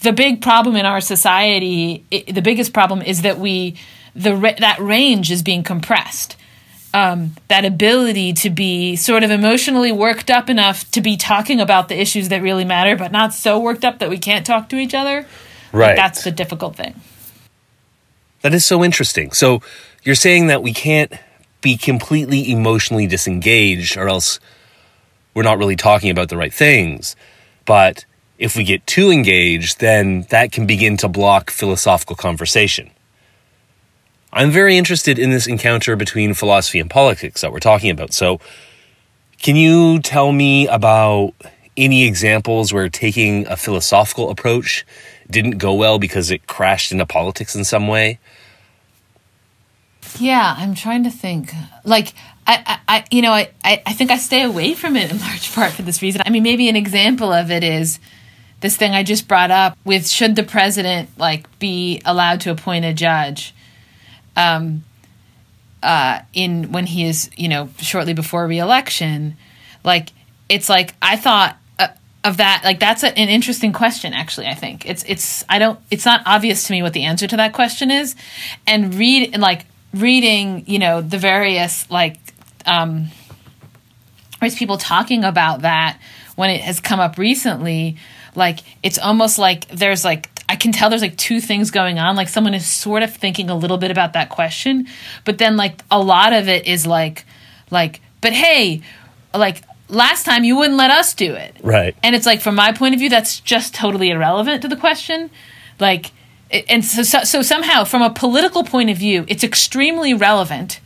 the 0.00 0.12
big 0.12 0.42
problem 0.42 0.76
in 0.76 0.86
our 0.86 1.00
society, 1.00 2.04
i 2.12 2.24
the 2.30 2.42
biggest 2.42 2.72
problem 2.72 3.02
is 3.02 3.22
that 3.22 3.38
we 3.38 3.76
the 4.14 4.54
that 4.58 4.78
range 4.78 5.30
is 5.30 5.42
being 5.42 5.62
compressed 5.62 6.36
um, 6.92 7.34
that 7.48 7.64
ability 7.64 8.32
to 8.32 8.50
be 8.50 8.96
sort 8.96 9.22
of 9.22 9.30
emotionally 9.30 9.92
worked 9.92 10.30
up 10.30 10.50
enough 10.50 10.90
to 10.92 11.00
be 11.00 11.16
talking 11.16 11.60
about 11.60 11.88
the 11.88 11.98
issues 11.98 12.28
that 12.30 12.42
really 12.42 12.64
matter, 12.64 12.96
but 12.96 13.12
not 13.12 13.32
so 13.32 13.58
worked 13.58 13.84
up 13.84 13.98
that 14.00 14.10
we 14.10 14.18
can't 14.18 14.44
talk 14.44 14.68
to 14.70 14.76
each 14.76 14.94
other. 14.94 15.26
Right. 15.72 15.94
That's 15.94 16.24
the 16.24 16.30
difficult 16.30 16.76
thing. 16.76 17.00
That 18.42 18.54
is 18.54 18.64
so 18.64 18.82
interesting. 18.82 19.32
So 19.32 19.62
you're 20.02 20.14
saying 20.14 20.48
that 20.48 20.62
we 20.62 20.72
can't 20.72 21.12
be 21.60 21.76
completely 21.76 22.50
emotionally 22.50 23.06
disengaged 23.06 23.96
or 23.96 24.08
else 24.08 24.40
we're 25.34 25.42
not 25.42 25.58
really 25.58 25.76
talking 25.76 26.10
about 26.10 26.28
the 26.28 26.36
right 26.36 26.52
things. 26.52 27.14
But 27.66 28.04
if 28.38 28.56
we 28.56 28.64
get 28.64 28.86
too 28.86 29.10
engaged, 29.10 29.80
then 29.80 30.22
that 30.30 30.50
can 30.50 30.66
begin 30.66 30.96
to 30.98 31.08
block 31.08 31.50
philosophical 31.50 32.16
conversation. 32.16 32.90
I'm 34.32 34.50
very 34.50 34.76
interested 34.76 35.18
in 35.18 35.30
this 35.30 35.46
encounter 35.46 35.96
between 35.96 36.34
philosophy 36.34 36.78
and 36.78 36.88
politics 36.88 37.40
that 37.40 37.52
we're 37.52 37.58
talking 37.58 37.90
about. 37.90 38.12
So, 38.12 38.40
can 39.38 39.56
you 39.56 39.98
tell 40.00 40.32
me 40.32 40.68
about 40.68 41.34
any 41.76 42.06
examples 42.06 42.72
where 42.72 42.88
taking 42.88 43.46
a 43.46 43.56
philosophical 43.56 44.30
approach 44.30 44.84
didn't 45.30 45.58
go 45.58 45.74
well 45.74 45.98
because 45.98 46.30
it 46.30 46.46
crashed 46.46 46.92
into 46.92 47.06
politics 47.06 47.54
in 47.54 47.64
some 47.64 47.88
way? 47.88 48.18
Yeah, 50.18 50.54
I'm 50.56 50.74
trying 50.74 51.04
to 51.04 51.10
think. 51.10 51.52
Like, 51.84 52.14
I, 52.46 52.80
I, 52.88 53.04
you 53.10 53.22
know, 53.22 53.32
I, 53.32 53.50
I 53.64 53.92
think 53.92 54.10
I 54.10 54.16
stay 54.16 54.42
away 54.42 54.74
from 54.74 54.96
it 54.96 55.10
in 55.10 55.18
large 55.20 55.52
part 55.54 55.72
for 55.72 55.82
this 55.82 56.02
reason. 56.02 56.22
I 56.24 56.30
mean, 56.30 56.42
maybe 56.42 56.68
an 56.68 56.76
example 56.76 57.32
of 57.32 57.50
it 57.50 57.64
is 57.64 57.98
this 58.60 58.76
thing 58.76 58.92
I 58.92 59.02
just 59.02 59.28
brought 59.28 59.50
up 59.50 59.78
with 59.84 60.08
should 60.08 60.36
the 60.36 60.42
president 60.42 61.08
like 61.16 61.58
be 61.58 62.02
allowed 62.04 62.40
to 62.42 62.50
appoint 62.50 62.84
a 62.84 62.92
judge? 62.92 63.54
Um, 64.36 64.84
uh, 65.82 66.20
in 66.32 66.72
when 66.72 66.86
he 66.86 67.04
is, 67.04 67.30
you 67.36 67.48
know, 67.48 67.68
shortly 67.78 68.12
before 68.12 68.46
reelection, 68.46 69.36
like 69.84 70.10
it's 70.48 70.68
like 70.68 70.94
I 71.00 71.16
thought 71.16 71.56
uh, 71.78 71.88
of 72.22 72.36
that. 72.38 72.62
Like 72.64 72.80
that's 72.80 73.02
a, 73.02 73.18
an 73.18 73.28
interesting 73.28 73.72
question. 73.72 74.12
Actually, 74.12 74.48
I 74.48 74.54
think 74.54 74.86
it's 74.86 75.04
it's 75.06 75.44
I 75.48 75.58
don't 75.58 75.78
it's 75.90 76.04
not 76.04 76.22
obvious 76.26 76.64
to 76.64 76.72
me 76.72 76.82
what 76.82 76.92
the 76.92 77.04
answer 77.04 77.26
to 77.26 77.36
that 77.36 77.52
question 77.52 77.90
is, 77.90 78.14
and 78.66 78.94
read 78.94 79.38
like 79.38 79.66
reading, 79.94 80.64
you 80.66 80.78
know, 80.78 81.00
the 81.00 81.18
various 81.18 81.90
like 81.90 82.18
um, 82.66 83.08
there's 84.40 84.54
people 84.54 84.78
talking 84.78 85.24
about 85.24 85.62
that 85.62 85.98
when 86.36 86.50
it 86.50 86.60
has 86.60 86.80
come 86.80 87.00
up 87.00 87.18
recently. 87.18 87.96
Like 88.34 88.60
it's 88.82 88.98
almost 88.98 89.38
like 89.38 89.66
there's 89.68 90.04
like 90.04 90.28
I 90.50 90.56
can 90.56 90.72
tell 90.72 90.90
there's 90.90 91.00
like 91.00 91.16
two 91.16 91.40
things 91.40 91.70
going 91.70 92.00
on. 92.00 92.16
Like 92.16 92.28
someone 92.28 92.54
is 92.54 92.66
sort 92.66 93.04
of 93.04 93.14
thinking 93.14 93.50
a 93.50 93.54
little 93.54 93.78
bit 93.78 93.92
about 93.92 94.14
that 94.14 94.30
question, 94.30 94.88
but 95.24 95.38
then 95.38 95.56
like 95.56 95.80
a 95.92 96.02
lot 96.02 96.32
of 96.32 96.48
it 96.48 96.66
is 96.66 96.88
like 96.88 97.24
like 97.70 98.00
but 98.20 98.32
hey, 98.32 98.82
like 99.32 99.62
last 99.88 100.24
time 100.24 100.42
you 100.42 100.56
wouldn't 100.56 100.76
let 100.76 100.90
us 100.90 101.14
do 101.14 101.34
it. 101.34 101.56
Right. 101.62 101.94
And 102.02 102.16
it's 102.16 102.26
like 102.26 102.40
from 102.40 102.56
my 102.56 102.72
point 102.72 102.94
of 102.94 102.98
view 102.98 103.08
that's 103.08 103.38
just 103.38 103.76
totally 103.76 104.10
irrelevant 104.10 104.62
to 104.62 104.68
the 104.68 104.74
question. 104.74 105.30
Like 105.78 106.10
and 106.68 106.84
so, 106.84 107.04
so, 107.04 107.22
so 107.22 107.42
somehow 107.42 107.84
from 107.84 108.02
a 108.02 108.10
political 108.10 108.64
point 108.64 108.90
of 108.90 108.96
view, 108.96 109.24
it's 109.28 109.44
extremely 109.44 110.14
relevant 110.14 110.80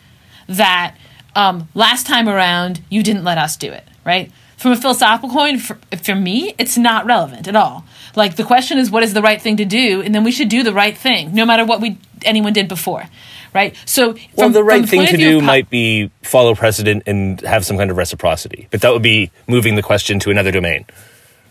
that 0.46 0.94
um, 1.34 1.70
last 1.72 2.06
time 2.06 2.28
around 2.28 2.82
you 2.90 3.02
didn't 3.02 3.24
let 3.24 3.38
us 3.38 3.56
do 3.56 3.72
it, 3.72 3.88
right? 4.04 4.30
From 4.64 4.72
a 4.72 4.76
philosophical 4.76 5.28
point, 5.28 5.60
for, 5.60 5.76
for 6.02 6.14
me, 6.14 6.54
it's 6.56 6.78
not 6.78 7.04
relevant 7.04 7.46
at 7.46 7.54
all. 7.54 7.84
Like 8.16 8.36
the 8.36 8.44
question 8.44 8.78
is, 8.78 8.90
what 8.90 9.02
is 9.02 9.12
the 9.12 9.20
right 9.20 9.38
thing 9.38 9.58
to 9.58 9.66
do, 9.66 10.00
and 10.00 10.14
then 10.14 10.24
we 10.24 10.32
should 10.32 10.48
do 10.48 10.62
the 10.62 10.72
right 10.72 10.96
thing, 10.96 11.34
no 11.34 11.44
matter 11.44 11.66
what 11.66 11.82
we 11.82 11.98
anyone 12.24 12.54
did 12.54 12.66
before, 12.66 13.04
right? 13.52 13.76
So, 13.84 14.14
from, 14.14 14.22
Well, 14.36 14.48
the 14.48 14.64
right 14.64 14.88
thing 14.88 15.04
to 15.04 15.18
do 15.18 15.40
po- 15.40 15.44
might 15.44 15.68
be 15.68 16.10
follow 16.22 16.54
precedent 16.54 17.02
and 17.04 17.42
have 17.42 17.66
some 17.66 17.76
kind 17.76 17.90
of 17.90 17.98
reciprocity, 17.98 18.66
but 18.70 18.80
that 18.80 18.90
would 18.90 19.02
be 19.02 19.30
moving 19.46 19.74
the 19.74 19.82
question 19.82 20.18
to 20.20 20.30
another 20.30 20.50
domain, 20.50 20.86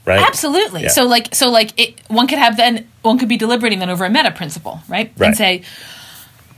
right? 0.06 0.20
Absolutely. 0.20 0.82
Yeah. 0.82 0.88
So 0.88 1.04
like 1.04 1.36
so 1.36 1.52
like 1.52 1.80
it, 1.80 2.02
one 2.08 2.26
could 2.26 2.40
have 2.40 2.58
then 2.58 2.88
one 3.04 3.20
could 3.20 3.30
be 3.30 3.38
deliberating 3.38 3.78
then 3.78 3.92
over 3.92 4.06
a 4.06 4.10
meta 4.10 4.32
principle, 4.32 4.82
right? 4.90 5.14
Right. 5.20 5.28
And 5.28 5.38
say, 5.38 5.62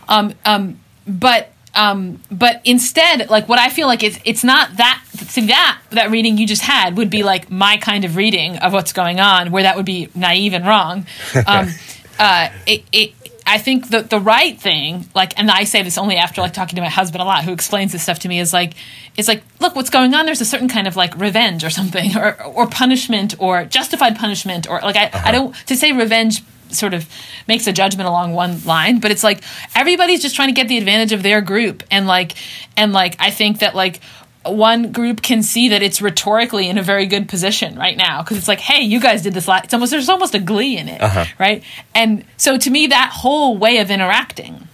um 0.07 0.33
um, 0.45 0.79
but 1.05 1.51
um, 1.75 2.22
but 2.32 2.62
instead, 2.63 3.29
like 3.29 3.50
what 3.50 3.60
I 3.60 3.70
feel 3.70 3.88
like 3.88 4.01
it's 4.01 4.17
it's 4.24 4.44
not 4.44 4.77
that 4.77 5.03
see 5.13 5.48
that 5.48 5.79
that 5.91 6.10
reading 6.10 6.38
you 6.38 6.48
just 6.48 6.62
had 6.62 6.98
would 6.98 7.10
be 7.10 7.24
like 7.24 7.51
my 7.51 7.77
kind 7.77 8.05
of 8.05 8.15
reading 8.15 8.58
of 8.58 8.74
what's 8.74 8.94
going 8.94 9.20
on, 9.20 9.51
where 9.51 9.63
that 9.63 9.75
would 9.75 9.86
be 9.86 10.10
naive 10.15 10.53
and 10.53 10.65
wrong. 10.65 11.05
Um, 11.48 11.70
uh, 12.17 12.50
it, 12.65 12.84
it 12.91 13.13
I 13.46 13.60
think 13.60 13.89
the 13.89 14.01
the 14.01 14.20
right 14.20 14.60
thing, 14.60 15.08
like, 15.13 15.38
and 15.38 15.51
I 15.51 15.65
say 15.65 15.84
this 15.84 15.98
only 15.98 16.15
after 16.15 16.41
like 16.41 16.53
talking 16.53 16.77
to 16.77 16.82
my 16.82 16.89
husband 16.89 17.22
a 17.22 17.25
lot, 17.25 17.44
who 17.44 17.51
explains 17.51 17.91
this 17.91 18.01
stuff 18.01 18.20
to 18.20 18.27
me, 18.27 18.39
is 18.39 18.53
like, 18.53 18.74
is 19.17 19.27
like, 19.27 19.44
look, 19.60 19.75
what's 19.75 19.91
going 19.91 20.15
on? 20.15 20.25
There's 20.25 20.41
a 20.41 20.46
certain 20.46 20.67
kind 20.67 20.88
of 20.88 20.96
like 20.96 21.15
revenge 21.17 21.63
or 21.63 21.70
something, 21.70 22.17
or 22.17 22.41
or 22.44 22.67
punishment, 22.67 23.36
or 23.38 23.65
justified 23.65 24.15
punishment, 24.15 24.67
or 24.67 24.79
like 24.82 24.96
I 24.96 25.12
I 25.13 25.32
don't 25.32 25.53
to 25.67 25.75
say 25.75 25.91
revenge 25.91 26.41
sort 26.75 26.94
of 26.94 27.08
makes 27.48 27.67
a 27.67 27.74
judgment 27.74 28.08
along 28.08 28.34
one 28.34 28.63
line 28.65 29.00
but 29.00 29.12
it's 29.12 29.24
like 29.24 29.44
everybody's 29.75 30.22
just 30.22 30.36
trying 30.36 30.50
to 30.50 30.53
get 30.53 30.67
the 30.67 30.77
advantage 30.77 31.12
of 31.12 31.24
their 31.24 31.41
group. 31.41 31.84
And 31.91 32.08
like 32.08 32.34
and 32.77 32.94
like 32.94 33.15
i 33.20 33.32
think 33.32 33.60
that 33.60 33.75
like 33.75 34.00
one 34.44 34.91
group 34.91 35.24
can 35.24 35.41
see 35.41 35.70
that 35.70 35.82
it's 35.82 36.01
rhetorically 36.01 36.70
in 36.70 36.77
a 36.77 36.84
very 36.84 37.08
good 37.08 37.27
position 37.27 37.75
right 37.75 37.98
now. 37.98 38.22
Because 38.22 38.38
it's 38.38 38.48
like 38.48 38.60
hey 38.60 38.82
you 38.82 39.00
guys 39.00 39.22
did 39.24 39.34
this 39.34 39.48
last 39.48 39.65
it's 39.65 39.74
almost 39.74 39.91
there's 39.91 40.10
almost 40.10 40.36
a 40.36 40.39
glee 40.39 40.77
in 40.77 40.88
it 40.88 41.01
right? 41.39 41.63
And 41.94 42.24
so 42.38 42.58
to 42.58 42.70
me 42.70 42.88
that 42.88 43.12
whole 43.12 43.58
way 43.58 43.77
of 43.79 43.89
interacting 43.89 44.67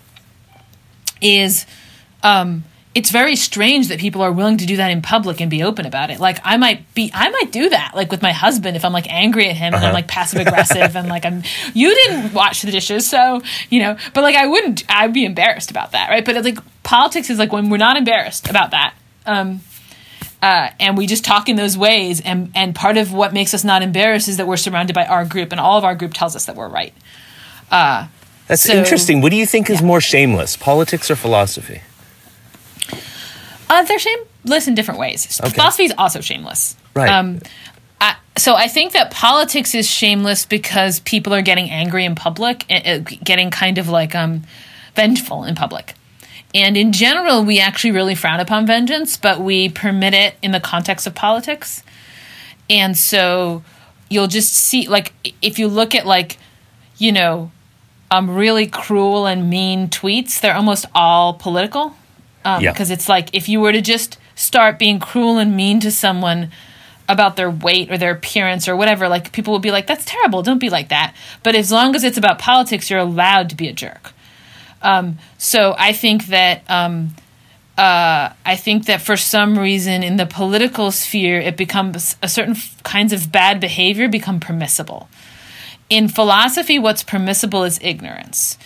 is 1.21 1.65
um 2.23 2.63
it's 2.93 3.09
very 3.09 3.37
strange 3.37 3.87
that 3.87 3.99
people 3.99 4.21
are 4.21 4.31
willing 4.31 4.57
to 4.57 4.65
do 4.65 4.75
that 4.75 4.91
in 4.91 5.01
public 5.01 5.39
and 5.39 5.49
be 5.49 5.63
open 5.63 5.85
about 5.85 6.09
it. 6.09 6.19
Like 6.19 6.39
I 6.43 6.57
might 6.57 6.93
be, 6.93 7.09
I 7.13 7.29
might 7.29 7.51
do 7.51 7.69
that, 7.69 7.93
like 7.95 8.11
with 8.11 8.21
my 8.21 8.33
husband, 8.33 8.75
if 8.75 8.83
I'm 8.83 8.91
like 8.91 9.11
angry 9.11 9.47
at 9.49 9.55
him 9.55 9.73
uh-huh. 9.73 9.77
and 9.77 9.85
I'm 9.85 9.89
uh-huh. 9.89 9.93
like 9.93 10.07
passive 10.07 10.45
aggressive 10.45 10.95
and 10.97 11.07
like 11.07 11.25
I'm, 11.25 11.43
you 11.73 11.93
didn't 11.93 12.33
watch 12.33 12.61
the 12.61 12.71
dishes, 12.71 13.09
so 13.09 13.41
you 13.69 13.79
know. 13.79 13.95
But 14.13 14.23
like 14.23 14.35
I 14.35 14.47
wouldn't, 14.47 14.83
I'd 14.89 15.13
be 15.13 15.23
embarrassed 15.23 15.71
about 15.71 15.93
that, 15.93 16.09
right? 16.09 16.25
But 16.25 16.43
like 16.43 16.57
politics 16.83 17.29
is 17.29 17.39
like 17.39 17.53
when 17.53 17.69
we're 17.69 17.77
not 17.77 17.95
embarrassed 17.95 18.49
about 18.49 18.71
that, 18.71 18.93
um, 19.25 19.61
uh, 20.41 20.71
and 20.79 20.97
we 20.97 21.07
just 21.07 21.23
talk 21.23 21.47
in 21.47 21.55
those 21.55 21.77
ways. 21.77 22.19
And 22.19 22.51
and 22.55 22.75
part 22.75 22.97
of 22.97 23.13
what 23.13 23.31
makes 23.31 23.53
us 23.53 23.63
not 23.63 23.83
embarrassed 23.83 24.27
is 24.27 24.35
that 24.35 24.47
we're 24.47 24.57
surrounded 24.57 24.93
by 24.93 25.05
our 25.05 25.23
group, 25.23 25.53
and 25.53 25.61
all 25.61 25.77
of 25.77 25.85
our 25.85 25.95
group 25.95 26.13
tells 26.13 26.35
us 26.35 26.45
that 26.47 26.57
we're 26.57 26.67
right. 26.67 26.93
Uh, 27.71 28.07
That's 28.47 28.63
so, 28.63 28.73
interesting. 28.73 29.21
What 29.21 29.29
do 29.29 29.37
you 29.37 29.45
think 29.45 29.69
is 29.69 29.81
more 29.81 30.01
shameless, 30.01 30.57
politics 30.57 31.09
or 31.09 31.15
philosophy? 31.15 31.83
Uh, 33.71 33.83
they're 33.83 33.99
shameless 33.99 34.67
in 34.67 34.75
different 34.75 34.99
ways. 34.99 35.39
Okay. 35.41 35.49
Philosophy 35.53 35.85
is 35.85 35.93
also 35.97 36.19
shameless. 36.19 36.75
Right. 36.93 37.09
Um, 37.09 37.39
I, 38.01 38.17
so 38.37 38.53
I 38.55 38.67
think 38.67 38.91
that 38.91 39.11
politics 39.11 39.73
is 39.73 39.89
shameless 39.89 40.45
because 40.45 40.99
people 40.99 41.33
are 41.33 41.41
getting 41.41 41.69
angry 41.69 42.03
in 42.03 42.15
public, 42.15 42.65
uh, 42.69 42.99
getting 43.23 43.49
kind 43.49 43.77
of 43.77 43.87
like 43.87 44.13
um, 44.13 44.43
vengeful 44.95 45.45
in 45.45 45.55
public. 45.55 45.93
And 46.53 46.75
in 46.75 46.91
general, 46.91 47.45
we 47.45 47.61
actually 47.61 47.91
really 47.91 48.13
frown 48.15 48.41
upon 48.41 48.67
vengeance, 48.67 49.15
but 49.15 49.39
we 49.39 49.69
permit 49.69 50.13
it 50.13 50.35
in 50.41 50.51
the 50.51 50.59
context 50.59 51.07
of 51.07 51.15
politics. 51.15 51.81
And 52.69 52.97
so 52.97 53.63
you'll 54.09 54.27
just 54.27 54.53
see, 54.53 54.89
like, 54.89 55.13
if 55.41 55.59
you 55.59 55.69
look 55.69 55.95
at, 55.95 56.05
like, 56.05 56.37
you 56.97 57.13
know, 57.13 57.51
um, 58.09 58.29
really 58.35 58.67
cruel 58.67 59.27
and 59.27 59.49
mean 59.49 59.87
tweets, 59.87 60.41
they're 60.41 60.55
almost 60.55 60.85
all 60.93 61.33
political. 61.35 61.95
Um, 62.43 62.63
yeah. 62.63 62.71
Because 62.71 62.89
it's 62.91 63.07
like 63.07 63.29
if 63.33 63.47
you 63.49 63.59
were 63.59 63.71
to 63.71 63.81
just 63.81 64.17
start 64.35 64.79
being 64.79 64.99
cruel 64.99 65.37
and 65.37 65.55
mean 65.55 65.79
to 65.81 65.91
someone 65.91 66.51
about 67.07 67.35
their 67.35 67.51
weight 67.51 67.91
or 67.91 67.97
their 67.97 68.11
appearance 68.11 68.67
or 68.67 68.75
whatever, 68.75 69.07
like 69.07 69.31
people 69.31 69.53
would 69.53 69.61
be 69.61 69.71
like, 69.71 69.87
"That's 69.87 70.05
terrible. 70.05 70.41
Don't 70.41 70.59
be 70.59 70.69
like 70.69 70.89
that." 70.89 71.13
But 71.43 71.55
as 71.55 71.71
long 71.71 71.95
as 71.95 72.03
it's 72.03 72.17
about 72.17 72.39
politics, 72.39 72.89
you're 72.89 72.99
allowed 72.99 73.49
to 73.49 73.55
be 73.55 73.67
a 73.67 73.73
jerk. 73.73 74.13
Um, 74.81 75.19
so 75.37 75.75
I 75.77 75.93
think 75.93 76.27
that 76.27 76.63
um, 76.67 77.15
uh, 77.77 78.33
I 78.45 78.55
think 78.55 78.85
that 78.85 79.01
for 79.01 79.17
some 79.17 79.57
reason 79.57 80.03
in 80.03 80.17
the 80.17 80.25
political 80.25 80.91
sphere, 80.91 81.39
it 81.39 81.57
becomes 81.57 82.15
a 82.21 82.27
certain 82.27 82.55
kinds 82.83 83.13
of 83.13 83.31
bad 83.31 83.59
behavior 83.59 84.07
become 84.07 84.39
permissible. 84.39 85.09
In 85.89 86.07
philosophy, 86.07 86.79
what's 86.79 87.03
permissible 87.03 87.63
is 87.63 87.77
ignorance 87.81 88.57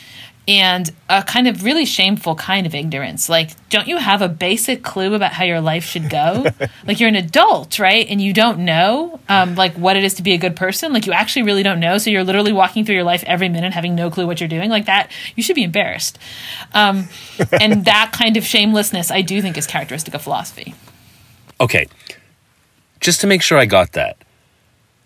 and 0.48 0.92
a 1.10 1.24
kind 1.24 1.48
of 1.48 1.64
really 1.64 1.86
shameful 1.86 2.36
kind 2.36 2.66
of 2.68 2.76
ignorance. 2.76 3.30
Like, 3.30 3.52
don't 3.70 3.88
you 3.88 3.98
have 3.98 4.22
a 4.22 4.30
basic 4.30 4.84
clue 4.84 5.14
about 5.14 5.34
how 5.34 5.44
your 5.44 5.62
life 5.62 5.84
should 5.84 6.10
go? 6.10 6.46
like, 6.88 7.00
you're 7.00 7.10
an 7.10 7.16
adult, 7.16 7.80
right? 7.80 8.06
And 8.10 8.22
you 8.22 8.32
don't 8.32 8.60
know, 8.60 9.20
um, 9.28 9.56
like, 9.56 9.74
what 9.74 9.98
it 9.98 10.04
is 10.04 10.14
to 10.16 10.24
be 10.24 10.34
a 10.34 10.38
good 10.38 10.56
person. 10.56 10.94
Like, 10.94 11.08
you 11.08 11.14
actually 11.14 11.44
really 11.44 11.64
don't 11.64 11.80
know. 11.80 11.98
So 11.98 12.10
you're 12.10 12.24
literally 12.24 12.54
walking 12.54 12.86
through 12.86 12.96
your 12.96 13.04
life 13.04 13.24
every 13.26 13.50
minute 13.50 13.74
having 13.74 13.94
no 13.94 14.10
clue 14.10 14.26
what 14.26 14.40
you're 14.40 14.50
doing. 14.50 14.70
Like 14.70 14.86
that, 14.86 15.12
you 15.36 15.44
should 15.44 15.56
be 15.56 15.64
embarrassed. 15.64 16.18
Um, 16.74 17.10
and 17.52 17.86
that 17.86 18.12
kind 18.14 18.38
of 18.38 18.46
shamelessness, 18.46 19.12
I 19.12 19.22
do 19.22 19.42
think, 19.42 19.58
is 19.58 19.68
characteristic 19.68 20.14
of 20.14 20.22
philosophy. 20.22 20.74
Okay. 21.60 21.88
Just 23.00 23.22
to 23.22 23.28
make 23.28 23.42
sure 23.42 23.58
I 23.58 23.66
got 23.66 23.92
that, 23.92 24.18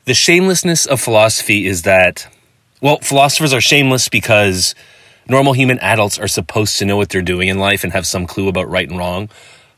the 0.05 0.13
shamelessness 0.13 0.85
of 0.85 1.01
philosophy 1.01 1.65
is 1.65 1.81
that, 1.81 2.27
well, 2.81 2.99
philosophers 2.99 3.53
are 3.53 3.61
shameless 3.61 4.07
because 4.07 4.73
normal 5.29 5.53
human 5.53 5.79
adults 5.79 6.19
are 6.19 6.27
supposed 6.27 6.79
to 6.79 6.85
know 6.85 6.97
what 6.97 7.09
they're 7.09 7.21
doing 7.21 7.47
in 7.47 7.59
life 7.59 7.83
and 7.83 7.93
have 7.93 8.07
some 8.07 8.25
clue 8.25 8.47
about 8.47 8.69
right 8.69 8.89
and 8.89 8.97
wrong. 8.97 9.29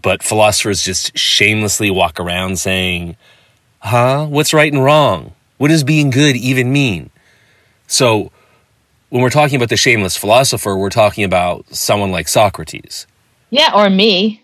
But 0.01 0.23
philosophers 0.23 0.83
just 0.83 1.17
shamelessly 1.17 1.91
walk 1.91 2.19
around 2.19 2.57
saying, 2.57 3.15
huh? 3.79 4.25
What's 4.25 4.53
right 4.53 4.71
and 4.71 4.83
wrong? 4.83 5.33
What 5.57 5.67
does 5.67 5.83
being 5.83 6.09
good 6.09 6.35
even 6.35 6.71
mean? 6.71 7.11
So, 7.87 8.31
when 9.09 9.21
we're 9.21 9.29
talking 9.29 9.57
about 9.57 9.69
the 9.69 9.77
shameless 9.77 10.15
philosopher, 10.15 10.75
we're 10.77 10.89
talking 10.89 11.25
about 11.25 11.65
someone 11.75 12.11
like 12.11 12.29
Socrates. 12.29 13.05
Yeah, 13.49 13.71
or 13.75 13.89
me. 13.89 14.41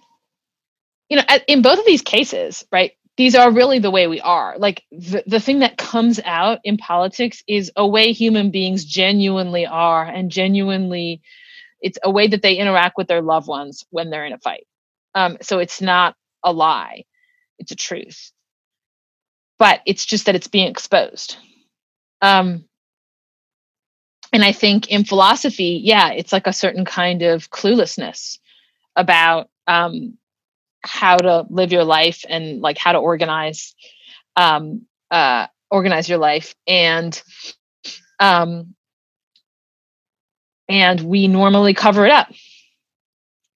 You 1.10 1.17
know, 1.17 1.23
in 1.47 1.62
both 1.62 1.79
of 1.79 1.86
these 1.86 2.01
cases, 2.01 2.65
right? 2.71 2.91
These 3.17 3.36
are 3.36 3.51
really 3.51 3.80
the 3.80 3.91
way 3.91 4.08
we 4.08 4.21
are. 4.21 4.56
Like 4.58 4.84
the, 4.91 5.23
the 5.25 5.39
thing 5.39 5.60
that 5.60 5.77
comes 5.77 6.19
out 6.23 6.60
in 6.63 6.77
politics 6.77 7.43
is 7.47 7.71
a 7.75 7.86
way 7.86 8.13
human 8.13 8.51
beings 8.51 8.86
genuinely 8.86 9.65
are 9.65 10.03
and 10.03 10.32
genuinely 10.32 11.21
it's 11.82 11.99
a 12.03 12.10
way 12.10 12.27
that 12.27 12.41
they 12.41 12.56
interact 12.56 12.97
with 12.97 13.08
their 13.08 13.21
loved 13.21 13.47
ones 13.47 13.86
when 13.89 14.10
they're 14.10 14.25
in 14.25 14.34
a 14.34 14.39
fight. 14.39 14.65
Um, 15.13 15.38
so 15.41 15.60
it's 15.60 15.82
not 15.82 16.15
a 16.43 16.51
lie, 16.51 17.06
it's 17.60 17.71
a 17.71 17.75
truth. 17.75 18.32
But 19.60 19.82
it's 19.86 20.06
just 20.06 20.25
that 20.25 20.36
it's 20.36 20.47
being 20.47 20.67
exposed. 20.69 21.38
Um, 22.21 22.65
and 24.34 24.43
I 24.43 24.51
think 24.51 24.89
in 24.89 25.03
philosophy, 25.03 25.82
yeah, 25.84 26.12
it's 26.12 26.34
like 26.34 26.47
a 26.47 26.53
certain 26.53 26.86
kind 26.86 27.21
of 27.23 27.49
cluelessness 27.49 28.39
about 28.95 29.49
um, 29.67 30.17
how 30.81 31.17
to 31.17 31.45
live 31.49 31.71
your 31.71 31.83
life 31.83 32.23
and 32.27 32.61
like 32.61 32.77
how 32.77 32.91
to 32.91 32.99
organize 32.99 33.75
um 34.35 34.85
uh 35.11 35.47
organize 35.69 36.07
your 36.07 36.17
life. 36.17 36.55
And 36.65 37.21
um 38.19 38.75
and 40.69 41.01
we 41.01 41.27
normally 41.27 41.73
cover 41.73 42.05
it 42.05 42.11
up. 42.11 42.31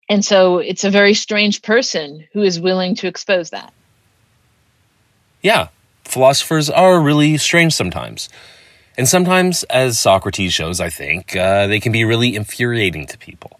And 0.08 0.24
so 0.24 0.58
it's 0.58 0.84
a 0.84 0.90
very 0.90 1.14
strange 1.14 1.62
person 1.62 2.26
who 2.32 2.42
is 2.42 2.60
willing 2.60 2.96
to 2.96 3.06
expose 3.06 3.50
that. 3.50 3.72
Yeah. 5.42 5.68
Philosophers 6.04 6.68
are 6.68 7.00
really 7.00 7.36
strange 7.36 7.72
sometimes. 7.72 8.28
And 8.98 9.08
sometimes 9.08 9.62
as 9.64 9.98
socrates 9.98 10.52
shows 10.52 10.80
i 10.80 10.90
think 10.90 11.34
uh, 11.36 11.66
they 11.66 11.80
can 11.80 11.92
be 11.92 12.04
really 12.04 12.34
infuriating 12.36 13.06
to 13.06 13.16
people 13.16 13.59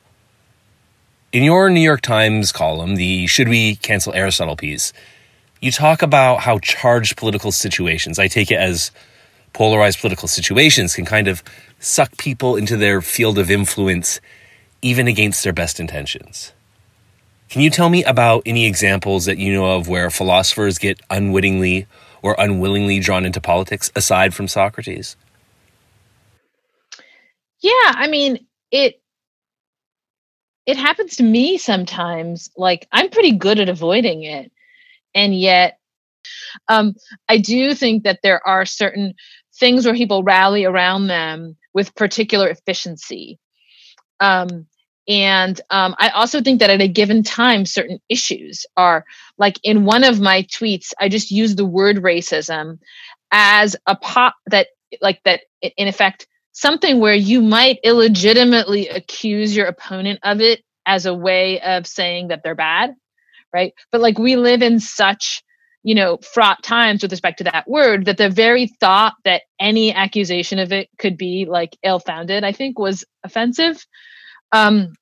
in 1.33 1.45
your 1.45 1.71
New 1.71 1.81
York 1.81 2.01
Times 2.01 2.53
column, 2.53 2.97
the 2.97 3.27
Should 3.27 3.49
We 3.49 3.77
Cancel 3.77 4.13
Aristotle 4.15 4.57
piece, 4.57 4.93
you 5.61 5.71
talk 5.71 6.03
about 6.03 6.41
how 6.41 6.59
charged 6.59 7.17
political 7.17 7.53
situations, 7.53 8.19
I 8.19 8.29
take 8.29 8.51
it 8.51 8.57
as 8.57 8.91
polarized 9.53 10.01
political 10.01 10.27
situations, 10.27 10.95
can 10.95 11.05
kind 11.05 11.29
of 11.29 11.43
suck 11.79 12.17
people 12.17 12.57
into 12.57 12.77
their 12.77 13.01
field 13.01 13.39
of 13.39 13.51
influence, 13.51 14.21
even 14.83 15.07
against 15.07 15.45
their 15.45 15.53
best 15.53 15.79
intentions. 15.79 16.53
Can 17.49 17.63
you 17.63 17.71
tell 17.71 17.89
me 17.89 18.05
about 18.05 18.43
any 18.47 18.67
examples 18.67 19.27
that 19.27 19.39
you 19.39 19.53
know 19.53 19.77
of 19.77 19.89
where 19.89 20.11
philosophers 20.11 20.79
get 20.79 21.01
unwittingly 21.11 21.87
or 22.23 22.35
unwillingly 22.39 23.01
drawn 23.01 23.25
into 23.27 23.41
politics 23.41 23.91
aside 23.95 24.35
from 24.35 24.49
Socrates? 24.49 25.17
Yeah, 27.61 27.71
I 27.87 28.09
mean, 28.09 28.47
it 28.71 29.01
it 30.71 30.77
happens 30.77 31.17
to 31.17 31.25
me 31.25 31.59
sometimes. 31.59 32.51
Like 32.57 32.87
I'm 32.93 33.11
pretty 33.11 33.33
good 33.33 33.59
at 33.59 33.69
avoiding 33.69 34.23
it. 34.23 34.53
And 35.15 35.39
yet, 35.39 35.79
um, 36.69 36.95
I 37.29 37.39
do 37.39 37.75
think 37.75 38.05
that 38.05 38.21
there 38.23 38.47
are 38.47 38.65
certain 38.65 39.15
things 39.59 39.85
where 39.85 39.95
people 39.95 40.23
rally 40.23 40.65
around 40.65 41.09
them 41.09 41.57
with 41.75 41.95
particular 41.97 42.49
efficiency. 42.49 43.39
Um, 44.21 44.67
and 45.09 45.61
um, 45.71 45.97
I 45.99 46.11
also 46.11 46.41
think 46.41 46.61
that 46.61 46.71
at 46.71 46.81
a 46.81 46.87
given 46.87 47.25
time, 47.25 47.67
certain 47.67 47.99
issues 48.09 48.65
are 48.77 49.05
like 49.39 49.59
in 49.65 49.85
one 49.85 50.05
of 50.05 50.21
my 50.21 50.45
tweets, 50.45 50.93
I 51.01 51.09
just 51.09 51.33
used 51.33 51.57
the 51.57 51.65
word 51.67 51.97
racism 51.97 52.79
as 53.33 53.75
a 53.87 53.97
pop 53.97 54.37
that, 54.47 54.69
like, 55.01 55.21
that 55.25 55.41
in 55.77 55.89
effect 55.89 56.29
something 56.53 57.01
where 57.01 57.15
you 57.15 57.43
might 57.43 57.79
illegitimately 57.85 58.89
accuse 58.89 59.57
your 59.57 59.67
opponent 59.67 60.21
of 60.23 60.41
it 60.41 60.63
as 60.87 61.07
a 61.07 61.15
way 61.15 61.61
of 61.61 61.87
saying 61.87 62.29
that 62.29 62.43
they're 62.43 62.55
bad 62.55 62.95
right? 63.53 63.75
But 63.91 64.01
like 64.01 64.19
we 64.19 64.37
live 64.37 64.63
in 64.63 64.81
such 64.81 65.43
you 65.83 65.95
know 65.95 66.19
fraught 66.19 66.63
times 66.63 67.03
with 67.03 67.11
respect 67.11 67.39
to 67.39 67.45
that 67.45 67.67
word 67.67 68.05
that 68.05 68.19
the 68.19 68.29
very 68.29 68.67
thought 68.67 69.15
that 69.25 69.43
any 69.59 69.95
accusation 69.95 70.59
of 70.59 70.73
it 70.73 70.91
could 70.99 71.17
be 71.17 71.47
like 71.49 71.75
ill-founded 71.83 72.45
i 72.45 72.53
think 72.53 72.79
was 72.79 73.05
offensive. 73.25 73.83
Um 74.53 74.93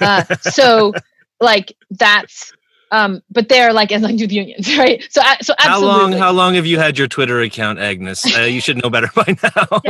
uh, 0.00 0.24
so 0.40 0.94
like 1.38 1.76
that's 1.90 2.52
um, 2.90 3.22
but 3.30 3.48
they're 3.48 3.72
like 3.72 3.92
as 3.92 4.02
like 4.02 4.18
with 4.18 4.32
unions, 4.32 4.76
right? 4.78 5.02
So, 5.10 5.20
so 5.40 5.54
absolutely. 5.58 5.66
How 5.66 5.80
long? 5.80 6.12
How 6.12 6.32
long 6.32 6.54
have 6.54 6.66
you 6.66 6.78
had 6.78 6.98
your 6.98 7.08
Twitter 7.08 7.40
account, 7.40 7.78
Agnes? 7.78 8.24
Uh, 8.36 8.42
you 8.42 8.60
should 8.60 8.82
know 8.82 8.90
better 8.90 9.10
by 9.14 9.36
now. 9.42 9.80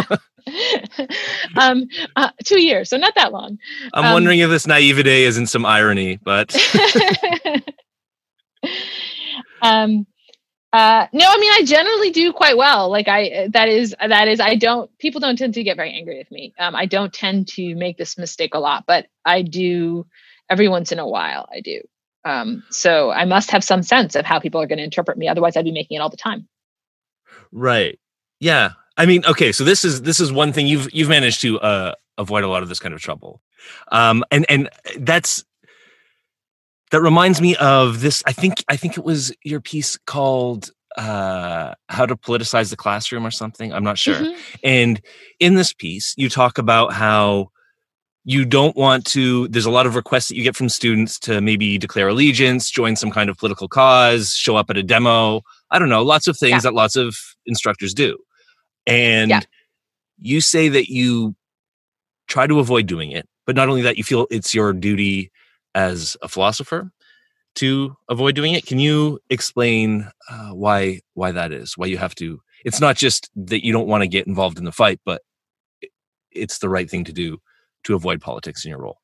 um, 1.56 1.86
uh, 2.16 2.30
two 2.44 2.60
years, 2.60 2.90
so 2.90 2.96
not 2.96 3.14
that 3.14 3.32
long. 3.32 3.58
I'm 3.94 4.06
um, 4.06 4.12
wondering 4.12 4.40
if 4.40 4.50
this 4.50 4.66
naivete 4.66 5.24
isn't 5.24 5.46
some 5.46 5.64
irony, 5.64 6.18
but. 6.22 6.56
um, 9.62 10.06
uh, 10.70 11.06
no, 11.12 11.24
I 11.26 11.38
mean 11.38 11.52
I 11.52 11.62
generally 11.64 12.10
do 12.10 12.32
quite 12.32 12.56
well. 12.56 12.90
Like 12.90 13.08
I, 13.08 13.48
that 13.52 13.68
is 13.68 13.94
that 14.06 14.28
is 14.28 14.40
I 14.40 14.56
don't. 14.56 14.90
People 14.98 15.20
don't 15.20 15.36
tend 15.36 15.54
to 15.54 15.62
get 15.62 15.76
very 15.76 15.92
angry 15.92 16.18
with 16.18 16.30
me. 16.30 16.52
Um, 16.58 16.74
I 16.74 16.86
don't 16.86 17.12
tend 17.12 17.48
to 17.48 17.74
make 17.74 17.96
this 17.96 18.18
mistake 18.18 18.54
a 18.54 18.58
lot, 18.58 18.84
but 18.86 19.06
I 19.24 19.42
do 19.42 20.06
every 20.50 20.68
once 20.68 20.92
in 20.92 20.98
a 20.98 21.06
while 21.08 21.48
I 21.50 21.60
do. 21.60 21.80
Um, 22.28 22.62
so 22.70 23.10
I 23.10 23.24
must 23.24 23.50
have 23.50 23.64
some 23.64 23.82
sense 23.82 24.14
of 24.14 24.26
how 24.26 24.38
people 24.38 24.60
are 24.60 24.66
going 24.66 24.76
to 24.78 24.84
interpret 24.84 25.16
me. 25.16 25.28
Otherwise, 25.28 25.56
I'd 25.56 25.64
be 25.64 25.72
making 25.72 25.96
it 25.96 26.00
all 26.00 26.10
the 26.10 26.16
time. 26.18 26.46
Right. 27.52 27.98
Yeah. 28.38 28.72
I 28.98 29.06
mean, 29.06 29.24
okay. 29.26 29.50
So 29.50 29.64
this 29.64 29.84
is 29.84 30.02
this 30.02 30.20
is 30.20 30.30
one 30.30 30.52
thing 30.52 30.66
you've 30.66 30.92
you've 30.92 31.08
managed 31.08 31.40
to 31.40 31.58
uh, 31.60 31.94
avoid 32.18 32.44
a 32.44 32.48
lot 32.48 32.62
of 32.62 32.68
this 32.68 32.80
kind 32.80 32.92
of 32.92 33.00
trouble, 33.00 33.40
um, 33.92 34.24
and 34.30 34.44
and 34.50 34.68
that's 34.98 35.44
that 36.90 37.00
reminds 37.00 37.40
me 37.40 37.56
of 37.56 38.00
this. 38.00 38.22
I 38.26 38.32
think 38.32 38.62
I 38.68 38.76
think 38.76 38.98
it 38.98 39.04
was 39.04 39.32
your 39.44 39.60
piece 39.60 39.96
called 40.06 40.70
uh, 40.96 41.74
"How 41.88 42.06
to 42.06 42.16
Politicize 42.16 42.70
the 42.70 42.76
Classroom" 42.76 43.24
or 43.24 43.30
something. 43.30 43.72
I'm 43.72 43.84
not 43.84 43.98
sure. 43.98 44.16
Mm-hmm. 44.16 44.40
And 44.64 45.00
in 45.38 45.54
this 45.54 45.72
piece, 45.72 46.14
you 46.18 46.28
talk 46.28 46.58
about 46.58 46.92
how 46.92 47.52
you 48.24 48.44
don't 48.44 48.76
want 48.76 49.04
to 49.06 49.48
there's 49.48 49.64
a 49.64 49.70
lot 49.70 49.86
of 49.86 49.94
requests 49.94 50.28
that 50.28 50.36
you 50.36 50.42
get 50.42 50.56
from 50.56 50.68
students 50.68 51.18
to 51.18 51.40
maybe 51.40 51.78
declare 51.78 52.08
allegiance 52.08 52.70
join 52.70 52.96
some 52.96 53.10
kind 53.10 53.30
of 53.30 53.38
political 53.38 53.68
cause 53.68 54.34
show 54.34 54.56
up 54.56 54.70
at 54.70 54.76
a 54.76 54.82
demo. 54.82 55.42
I 55.70 55.78
don't 55.78 55.88
know 55.88 56.02
lots 56.02 56.26
of 56.26 56.36
things 56.36 56.52
yeah. 56.52 56.70
that 56.70 56.74
lots 56.74 56.96
of 56.96 57.16
instructors 57.46 57.94
do. 57.94 58.18
And 58.86 59.30
yeah. 59.30 59.40
you 60.18 60.40
say 60.40 60.68
that 60.68 60.88
you 60.88 61.34
try 62.26 62.46
to 62.46 62.58
avoid 62.58 62.86
doing 62.86 63.12
it 63.12 63.28
but 63.46 63.56
not 63.56 63.68
only 63.68 63.82
that 63.82 63.96
you 63.96 64.04
feel 64.04 64.26
it's 64.30 64.54
your 64.54 64.72
duty 64.72 65.30
as 65.74 66.16
a 66.22 66.28
philosopher 66.28 66.90
to 67.54 67.96
avoid 68.08 68.34
doing 68.34 68.52
it. 68.54 68.66
Can 68.66 68.78
you 68.78 69.18
explain 69.30 70.08
uh, 70.30 70.50
why 70.50 71.00
why 71.14 71.32
that 71.32 71.52
is? 71.52 71.76
Why 71.76 71.86
you 71.86 71.98
have 71.98 72.14
to 72.16 72.40
it's 72.64 72.80
not 72.80 72.96
just 72.96 73.30
that 73.36 73.64
you 73.64 73.72
don't 73.72 73.86
want 73.86 74.02
to 74.02 74.08
get 74.08 74.26
involved 74.26 74.58
in 74.58 74.64
the 74.64 74.72
fight 74.72 75.00
but 75.04 75.22
it's 76.30 76.58
the 76.58 76.68
right 76.68 76.90
thing 76.90 77.04
to 77.04 77.12
do 77.12 77.38
to 77.84 77.94
avoid 77.94 78.20
politics 78.20 78.64
in 78.64 78.70
your 78.70 78.80
role? 78.80 78.98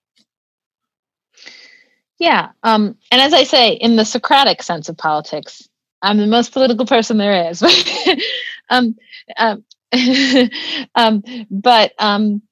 Yeah. 2.19 2.51
Um, 2.63 2.97
and 3.11 3.21
as 3.21 3.35
I 3.35 3.45
say, 3.45 3.73
in 3.73 3.97
the 3.97 4.05
Socratic 4.05 4.63
sense 4.63 4.89
of 4.89 4.97
politics, 4.97 5.69
I'm 6.01 6.19
the 6.19 6.27
most 6.27 6.53
political 6.53 6.87
person 6.87 7.17
there 7.17 7.51
is. 7.51 7.63
um, 8.71 8.97
um, 9.37 9.65
um, 10.95 11.23
but 11.51 11.93
um, 11.99 12.43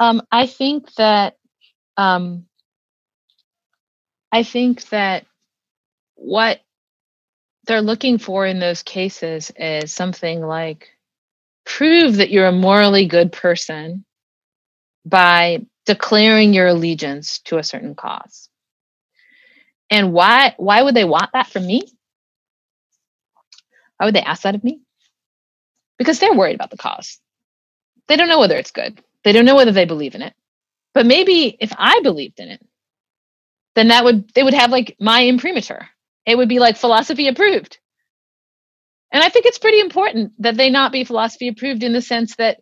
um, 0.00 0.22
I 0.32 0.46
think 0.46 0.92
that 0.94 1.36
um, 1.96 2.46
I 4.32 4.42
think 4.42 4.88
that 4.88 5.26
what 6.16 6.60
they're 7.66 7.82
looking 7.82 8.18
for 8.18 8.46
in 8.46 8.58
those 8.58 8.82
cases 8.82 9.52
is 9.56 9.92
something 9.92 10.40
like 10.40 10.90
prove 11.64 12.16
that 12.16 12.30
you're 12.30 12.46
a 12.46 12.52
morally 12.52 13.06
good 13.06 13.32
person 13.32 14.04
by 15.04 15.66
declaring 15.86 16.54
your 16.54 16.68
allegiance 16.68 17.40
to 17.40 17.58
a 17.58 17.64
certain 17.64 17.94
cause. 17.94 18.48
And 19.90 20.12
why 20.12 20.54
why 20.56 20.82
would 20.82 20.94
they 20.94 21.04
want 21.04 21.30
that 21.32 21.48
from 21.48 21.66
me? 21.66 21.82
Why 23.98 24.06
would 24.06 24.14
they 24.14 24.22
ask 24.22 24.42
that 24.42 24.54
of 24.54 24.64
me? 24.64 24.80
Because 25.98 26.18
they're 26.18 26.34
worried 26.34 26.56
about 26.56 26.70
the 26.70 26.76
cause. 26.76 27.20
They 28.08 28.16
don't 28.16 28.28
know 28.28 28.40
whether 28.40 28.56
it's 28.56 28.72
good. 28.72 29.00
They 29.24 29.32
don't 29.32 29.44
know 29.46 29.56
whether 29.56 29.72
they 29.72 29.84
believe 29.86 30.14
in 30.14 30.22
it. 30.22 30.34
But 30.94 31.06
maybe 31.06 31.56
if 31.60 31.72
I 31.76 32.00
believed 32.02 32.40
in 32.40 32.48
it, 32.48 32.62
then 33.74 33.88
that 33.88 34.04
would 34.04 34.30
they 34.34 34.42
would 34.42 34.54
have 34.54 34.70
like 34.70 34.96
my 35.00 35.22
imprimatur. 35.24 35.88
It 36.26 36.36
would 36.36 36.48
be 36.48 36.58
like 36.58 36.76
philosophy 36.76 37.28
approved. 37.28 37.78
And 39.12 39.22
I 39.22 39.28
think 39.28 39.46
it's 39.46 39.58
pretty 39.58 39.80
important 39.80 40.32
that 40.40 40.56
they 40.56 40.70
not 40.70 40.92
be 40.92 41.04
philosophy 41.04 41.48
approved 41.48 41.82
in 41.82 41.92
the 41.92 42.02
sense 42.02 42.36
that 42.36 42.60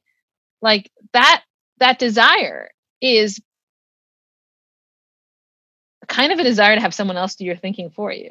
like 0.63 0.91
that 1.13 1.43
that 1.83 1.99
desire 1.99 2.71
is 3.01 3.41
kind 6.07 6.33
of 6.33 6.39
a 6.39 6.45
desire 6.45 6.77
to 6.77 6.81
have 6.81 6.95
someone 6.95 7.17
else 7.17 7.35
do 7.35 7.45
your 7.45 7.57
thinking 7.57 7.91
for 7.91 8.13
you. 8.13 8.31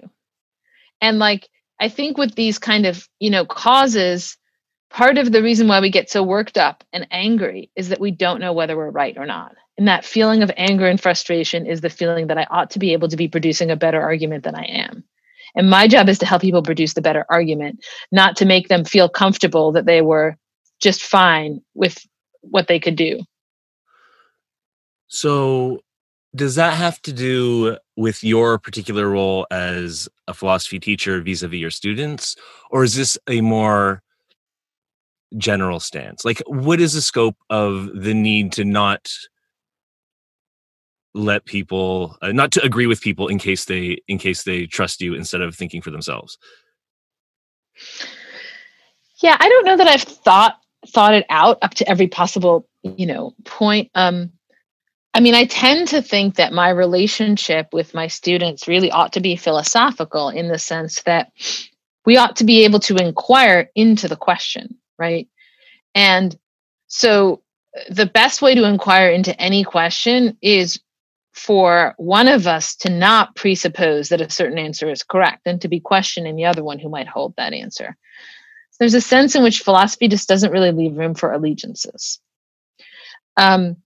And 1.02 1.20
like, 1.20 1.50
I 1.80 1.90
think 1.90 2.18
with 2.18 2.36
these 2.36 2.58
kind 2.60 2.86
of, 2.86 3.08
you 3.20 3.30
know, 3.30 3.46
causes, 3.46 4.38
part 4.90 5.18
of 5.18 5.32
the 5.32 5.44
reason 5.44 5.68
why 5.68 5.82
we 5.82 5.90
get 5.90 6.10
so 6.10 6.24
worked 6.24 6.58
up 6.58 6.84
and 6.94 7.08
angry 7.12 7.72
is 7.76 7.90
that 7.90 8.00
we 8.00 8.12
don't 8.12 8.40
know 8.40 8.54
whether 8.54 8.78
we're 8.78 8.90
right 8.90 9.18
or 9.18 9.26
not. 9.26 9.56
And 9.78 9.88
that 9.88 10.06
feeling 10.06 10.44
of 10.44 10.52
anger 10.56 10.88
and 10.88 11.02
frustration 11.02 11.66
is 11.66 11.82
the 11.82 11.90
feeling 11.90 12.28
that 12.28 12.38
I 12.38 12.48
ought 12.50 12.70
to 12.72 12.80
be 12.80 12.94
able 12.94 13.10
to 13.10 13.18
be 13.18 13.28
producing 13.28 13.70
a 13.70 13.76
better 13.76 14.02
argument 14.02 14.44
than 14.44 14.56
I 14.56 14.64
am. 14.64 15.04
And 15.56 15.70
my 15.70 15.88
job 15.88 16.08
is 16.08 16.20
to 16.20 16.26
help 16.26 16.42
people 16.42 16.64
produce 16.64 16.94
the 16.94 17.02
better 17.02 17.26
argument, 17.30 17.84
not 18.14 18.38
to 18.38 18.46
make 18.46 18.70
them 18.70 18.86
feel 18.86 19.10
comfortable 19.10 19.74
that 19.74 19.86
they 19.86 20.02
were 20.02 20.38
just 20.80 21.04
fine 21.04 21.62
with 21.74 22.00
what 22.42 22.68
they 22.68 22.80
could 22.80 22.96
do. 22.96 23.20
So, 25.13 25.82
does 26.34 26.56
that 26.56 26.74
have 26.76 27.02
to 27.02 27.12
do 27.12 27.78
with 27.97 28.24
your 28.24 28.58
particular 28.58 29.10
role 29.10 29.45
as 29.52 30.08
a 30.30 30.34
philosophy 30.34 30.80
teacher 30.80 31.21
vis 31.21 31.43
a 31.43 31.50
vis 31.50 31.60
your 31.60 31.69
students? 31.69 32.38
Or 32.69 32.86
is 32.86 32.95
this 32.95 33.17
a 33.28 33.41
more 33.41 34.02
general 35.38 35.82
stance? 35.82 36.24
Like, 36.24 36.41
what 36.47 36.80
is 36.80 36.93
the 36.93 37.02
scope 37.02 37.36
of 37.50 37.89
the 37.93 38.13
need 38.13 38.54
to 38.54 38.63
not 38.63 39.12
let 41.13 41.43
people 41.43 42.17
uh, 42.21 42.32
not 42.32 42.54
to 42.54 42.63
agree 42.63 42.88
with 42.88 43.02
people 43.02 43.28
in 43.28 43.38
case 43.38 43.65
they 43.65 43.97
in 44.08 44.17
case 44.17 44.43
they 44.43 44.65
trust 44.65 45.02
you 45.02 45.13
instead 45.13 45.41
of 45.41 45.54
thinking 45.54 45.82
for 45.82 45.91
themselves 45.91 46.38
yeah 49.21 49.36
i 49.41 49.50
don't 49.50 49.65
know 49.65 49.76
that 49.76 49.88
i've 49.88 50.04
thought 50.04 50.58
thought 50.88 51.13
it 51.13 51.26
out 51.30 51.58
up 51.63 51.74
to 51.74 51.86
every 51.89 52.08
possible 52.08 52.65
you 52.84 53.06
know 53.06 53.36
point 53.43 53.91
um 53.93 54.32
I 55.13 55.19
mean, 55.19 55.36
I 55.36 55.45
tend 55.45 55.89
to 55.89 56.02
think 56.02 56.36
that 56.36 56.54
my 56.54 56.69
relationship 56.69 57.74
with 57.74 57.93
my 57.93 58.08
students 58.08 58.67
really 58.67 58.91
ought 58.91 59.13
to 59.13 59.19
be 59.19 59.36
philosophical 59.36 60.30
in 60.30 60.47
the 60.47 60.60
sense 60.60 61.02
that 61.04 61.32
we 62.06 62.17
ought 62.17 62.38
to 62.38 62.45
be 62.45 62.63
able 62.63 62.80
to 62.82 62.95
inquire 62.95 63.69
into 63.76 64.08
the 64.08 64.15
question, 64.15 64.78
right? 64.97 65.28
And 65.93 66.38
so 66.88 67.41
uh, 67.78 67.93
the 67.93 68.06
best 68.06 68.41
way 68.41 68.56
to 68.56 68.63
inquire 68.63 69.10
into 69.10 69.39
any 69.39 69.63
question 69.63 70.38
is 70.41 70.80
for 71.34 71.93
one 71.97 72.28
of 72.28 72.47
us 72.47 72.76
to 72.76 72.89
not 72.89 73.36
presuppose 73.36 74.10
that 74.10 74.21
a 74.21 74.30
certain 74.30 74.58
answer 74.58 74.89
is 74.89 75.04
correct 75.04 75.41
and 75.45 75.62
to 75.62 75.67
be 75.67 75.80
questioning 75.80 76.36
the 76.36 76.45
other 76.45 76.63
one 76.63 76.80
who 76.80 76.89
might 76.89 77.08
hold 77.08 77.34
that 77.36 77.54
answer. 77.54 77.97
There's 78.80 78.93
a 78.93 79.02
sense 79.02 79.36
in 79.36 79.43
which 79.43 79.60
philosophy 79.60 80.08
just 80.08 80.28
doesn't 80.28 80.52
really 80.52 80.71
leave 80.71 80.97
room 80.97 81.13
for 81.13 81.32
allegiances. 81.32 82.19
Um, 83.38 83.78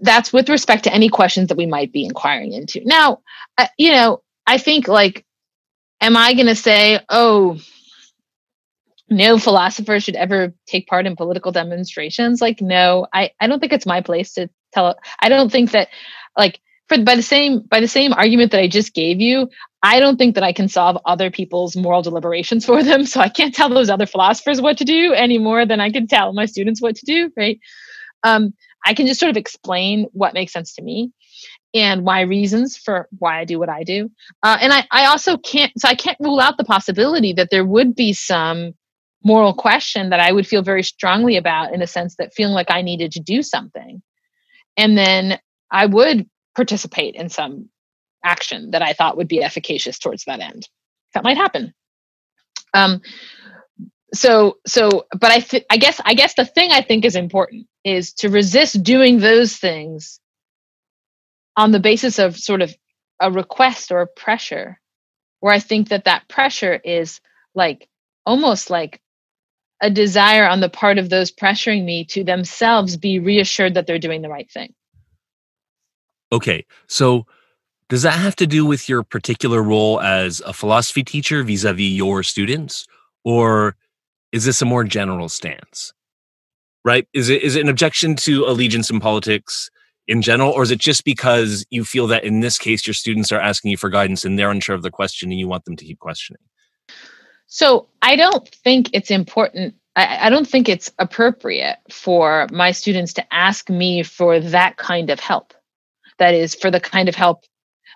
that's 0.00 0.32
with 0.32 0.48
respect 0.48 0.84
to 0.84 0.92
any 0.92 1.08
questions 1.08 1.48
that 1.48 1.56
we 1.56 1.66
might 1.66 1.92
be 1.92 2.04
inquiring 2.04 2.52
into. 2.52 2.80
Now, 2.84 3.20
uh, 3.56 3.68
you 3.78 3.92
know, 3.92 4.22
I 4.46 4.58
think 4.58 4.88
like, 4.88 5.24
am 6.00 6.16
I 6.16 6.34
going 6.34 6.46
to 6.46 6.54
say, 6.54 7.00
oh, 7.08 7.58
no 9.10 9.38
philosopher 9.38 10.00
should 10.00 10.16
ever 10.16 10.52
take 10.66 10.86
part 10.86 11.06
in 11.06 11.16
political 11.16 11.52
demonstrations? 11.52 12.40
Like, 12.40 12.60
no, 12.60 13.06
I, 13.12 13.30
I 13.40 13.46
don't 13.46 13.60
think 13.60 13.72
it's 13.72 13.86
my 13.86 14.00
place 14.00 14.34
to 14.34 14.50
tell. 14.72 14.96
I 15.20 15.28
don't 15.28 15.50
think 15.50 15.70
that, 15.70 15.88
like, 16.36 16.60
for 16.88 17.02
by 17.02 17.16
the 17.16 17.22
same 17.22 17.60
by 17.60 17.80
the 17.80 17.88
same 17.88 18.12
argument 18.12 18.50
that 18.52 18.60
I 18.60 18.68
just 18.68 18.94
gave 18.94 19.20
you, 19.20 19.48
I 19.82 20.00
don't 20.00 20.16
think 20.16 20.34
that 20.34 20.44
I 20.44 20.52
can 20.52 20.68
solve 20.68 20.98
other 21.04 21.30
people's 21.30 21.76
moral 21.76 22.02
deliberations 22.02 22.66
for 22.66 22.82
them. 22.82 23.04
So 23.04 23.20
I 23.20 23.28
can't 23.28 23.54
tell 23.54 23.68
those 23.68 23.90
other 23.90 24.06
philosophers 24.06 24.60
what 24.60 24.78
to 24.78 24.84
do 24.84 25.12
any 25.12 25.38
more 25.38 25.66
than 25.66 25.80
I 25.80 25.90
can 25.90 26.06
tell 26.06 26.32
my 26.32 26.46
students 26.46 26.82
what 26.82 26.96
to 26.96 27.06
do, 27.06 27.30
right? 27.36 27.58
Um, 28.24 28.54
I 28.84 28.94
can 28.94 29.06
just 29.06 29.20
sort 29.20 29.30
of 29.30 29.36
explain 29.36 30.06
what 30.12 30.34
makes 30.34 30.52
sense 30.52 30.74
to 30.74 30.82
me 30.82 31.12
and 31.74 32.04
my 32.04 32.22
reasons 32.22 32.76
for 32.76 33.08
why 33.18 33.40
I 33.40 33.44
do 33.44 33.58
what 33.58 33.68
I 33.68 33.82
do. 33.84 34.10
Uh, 34.42 34.56
and 34.60 34.72
I, 34.72 34.86
I 34.90 35.06
also 35.06 35.36
can't, 35.36 35.72
so 35.78 35.88
I 35.88 35.94
can't 35.94 36.16
rule 36.20 36.40
out 36.40 36.56
the 36.56 36.64
possibility 36.64 37.32
that 37.34 37.50
there 37.50 37.64
would 37.64 37.94
be 37.94 38.12
some 38.12 38.72
moral 39.24 39.52
question 39.52 40.10
that 40.10 40.20
I 40.20 40.32
would 40.32 40.46
feel 40.46 40.62
very 40.62 40.82
strongly 40.82 41.36
about 41.36 41.74
in 41.74 41.82
a 41.82 41.86
sense 41.86 42.16
that 42.16 42.32
feeling 42.34 42.54
like 42.54 42.70
I 42.70 42.82
needed 42.82 43.12
to 43.12 43.20
do 43.20 43.42
something. 43.42 44.02
And 44.76 44.96
then 44.96 45.38
I 45.70 45.86
would 45.86 46.28
participate 46.54 47.14
in 47.14 47.28
some 47.28 47.68
action 48.24 48.70
that 48.70 48.82
I 48.82 48.92
thought 48.92 49.16
would 49.16 49.28
be 49.28 49.42
efficacious 49.42 49.98
towards 49.98 50.24
that 50.24 50.40
end. 50.40 50.68
That 51.14 51.24
might 51.24 51.36
happen. 51.36 51.74
Um, 52.74 53.00
so 54.14 54.58
so 54.66 55.06
but 55.12 55.30
i 55.30 55.40
th- 55.40 55.64
i 55.70 55.76
guess 55.76 56.00
i 56.04 56.14
guess 56.14 56.34
the 56.34 56.44
thing 56.44 56.70
i 56.72 56.80
think 56.80 57.04
is 57.04 57.16
important 57.16 57.66
is 57.84 58.12
to 58.12 58.28
resist 58.28 58.82
doing 58.82 59.18
those 59.18 59.56
things 59.56 60.20
on 61.56 61.72
the 61.72 61.80
basis 61.80 62.18
of 62.18 62.36
sort 62.36 62.62
of 62.62 62.74
a 63.20 63.30
request 63.30 63.90
or 63.90 64.00
a 64.00 64.06
pressure 64.06 64.80
where 65.40 65.52
i 65.52 65.58
think 65.58 65.88
that 65.88 66.04
that 66.04 66.28
pressure 66.28 66.74
is 66.74 67.20
like 67.54 67.88
almost 68.24 68.70
like 68.70 69.00
a 69.80 69.90
desire 69.90 70.46
on 70.46 70.60
the 70.60 70.68
part 70.68 70.98
of 70.98 71.08
those 71.08 71.30
pressuring 71.30 71.84
me 71.84 72.04
to 72.04 72.24
themselves 72.24 72.96
be 72.96 73.18
reassured 73.18 73.74
that 73.74 73.86
they're 73.86 73.98
doing 73.98 74.22
the 74.22 74.28
right 74.28 74.50
thing. 74.50 74.74
Okay 76.32 76.66
so 76.88 77.26
does 77.88 78.02
that 78.02 78.18
have 78.18 78.36
to 78.36 78.46
do 78.46 78.66
with 78.66 78.88
your 78.88 79.02
particular 79.02 79.62
role 79.62 80.00
as 80.00 80.40
a 80.44 80.52
philosophy 80.52 81.02
teacher 81.02 81.42
vis-a-vis 81.42 81.80
your 81.80 82.22
students? 82.22 82.86
Or 83.24 83.76
is 84.32 84.44
this 84.44 84.62
a 84.62 84.66
more 84.66 84.84
general 84.84 85.28
stance? 85.28 85.92
Right? 86.84 87.06
Is 87.12 87.28
it 87.28 87.42
is 87.42 87.56
it 87.56 87.62
an 87.62 87.68
objection 87.68 88.16
to 88.16 88.44
allegiance 88.44 88.90
in 88.90 89.00
politics 89.00 89.70
in 90.06 90.22
general, 90.22 90.50
or 90.50 90.62
is 90.62 90.70
it 90.70 90.78
just 90.78 91.04
because 91.04 91.66
you 91.70 91.84
feel 91.84 92.06
that 92.06 92.24
in 92.24 92.40
this 92.40 92.58
case 92.58 92.86
your 92.86 92.94
students 92.94 93.30
are 93.30 93.40
asking 93.40 93.70
you 93.70 93.76
for 93.76 93.90
guidance 93.90 94.24
and 94.24 94.38
they're 94.38 94.50
unsure 94.50 94.74
of 94.74 94.82
the 94.82 94.90
question 94.90 95.30
and 95.30 95.38
you 95.38 95.46
want 95.46 95.64
them 95.64 95.76
to 95.76 95.84
keep 95.84 95.98
questioning? 95.98 96.40
So 97.46 97.88
I 98.02 98.16
don't 98.16 98.48
think 98.48 98.90
it's 98.92 99.10
important. 99.10 99.74
I, 99.96 100.26
I 100.26 100.30
don't 100.30 100.48
think 100.48 100.68
it's 100.68 100.90
appropriate 100.98 101.78
for 101.90 102.46
my 102.52 102.70
students 102.70 103.12
to 103.14 103.34
ask 103.34 103.68
me 103.68 104.02
for 104.02 104.40
that 104.40 104.76
kind 104.76 105.10
of 105.10 105.20
help. 105.20 105.52
That 106.18 106.34
is 106.34 106.54
for 106.54 106.70
the 106.70 106.80
kind 106.80 107.08
of 107.08 107.14
help 107.14 107.44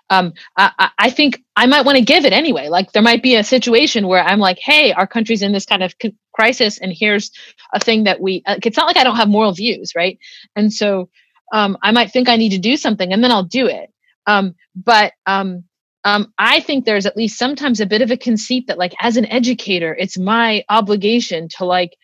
um, 0.09 0.33
I, 0.57 0.89
I, 0.97 1.09
think 1.09 1.41
I 1.55 1.65
might 1.65 1.85
want 1.85 1.97
to 1.97 2.03
give 2.03 2.25
it 2.25 2.33
anyway. 2.33 2.69
Like 2.69 2.91
there 2.91 3.01
might 3.01 3.23
be 3.23 3.35
a 3.35 3.43
situation 3.43 4.07
where 4.07 4.23
I'm 4.23 4.39
like, 4.39 4.59
hey, 4.59 4.91
our 4.91 5.07
country's 5.07 5.41
in 5.41 5.53
this 5.53 5.65
kind 5.65 5.83
of 5.83 5.95
crisis, 6.33 6.77
and 6.77 6.93
here's 6.93 7.31
a 7.73 7.79
thing 7.79 8.03
that 8.03 8.19
we. 8.19 8.43
Uh, 8.45 8.57
it's 8.63 8.77
not 8.77 8.87
like 8.87 8.97
I 8.97 9.03
don't 9.03 9.15
have 9.15 9.29
moral 9.29 9.53
views, 9.53 9.93
right? 9.95 10.19
And 10.55 10.71
so 10.71 11.09
um, 11.51 11.77
I 11.81 11.91
might 11.91 12.11
think 12.11 12.29
I 12.29 12.35
need 12.35 12.51
to 12.51 12.59
do 12.59 12.77
something, 12.77 13.11
and 13.11 13.23
then 13.23 13.31
I'll 13.31 13.43
do 13.43 13.67
it. 13.67 13.89
Um, 14.27 14.55
but 14.75 15.13
um, 15.25 15.63
um, 16.03 16.33
I 16.37 16.59
think 16.59 16.85
there's 16.85 17.05
at 17.05 17.17
least 17.17 17.39
sometimes 17.39 17.79
a 17.79 17.85
bit 17.85 18.01
of 18.01 18.11
a 18.11 18.17
conceit 18.17 18.67
that, 18.67 18.77
like, 18.77 18.93
as 18.99 19.17
an 19.17 19.25
educator, 19.25 19.95
it's 19.95 20.17
my 20.17 20.63
obligation 20.69 21.47
to 21.57 21.65
like 21.65 21.95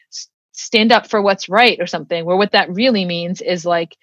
stand 0.51 0.91
up 0.91 1.09
for 1.09 1.21
what's 1.21 1.49
right 1.49 1.79
or 1.79 1.87
something. 1.87 2.25
Where 2.25 2.37
what 2.37 2.53
that 2.53 2.73
really 2.73 3.05
means 3.05 3.41
is 3.41 3.65
like, 3.65 3.95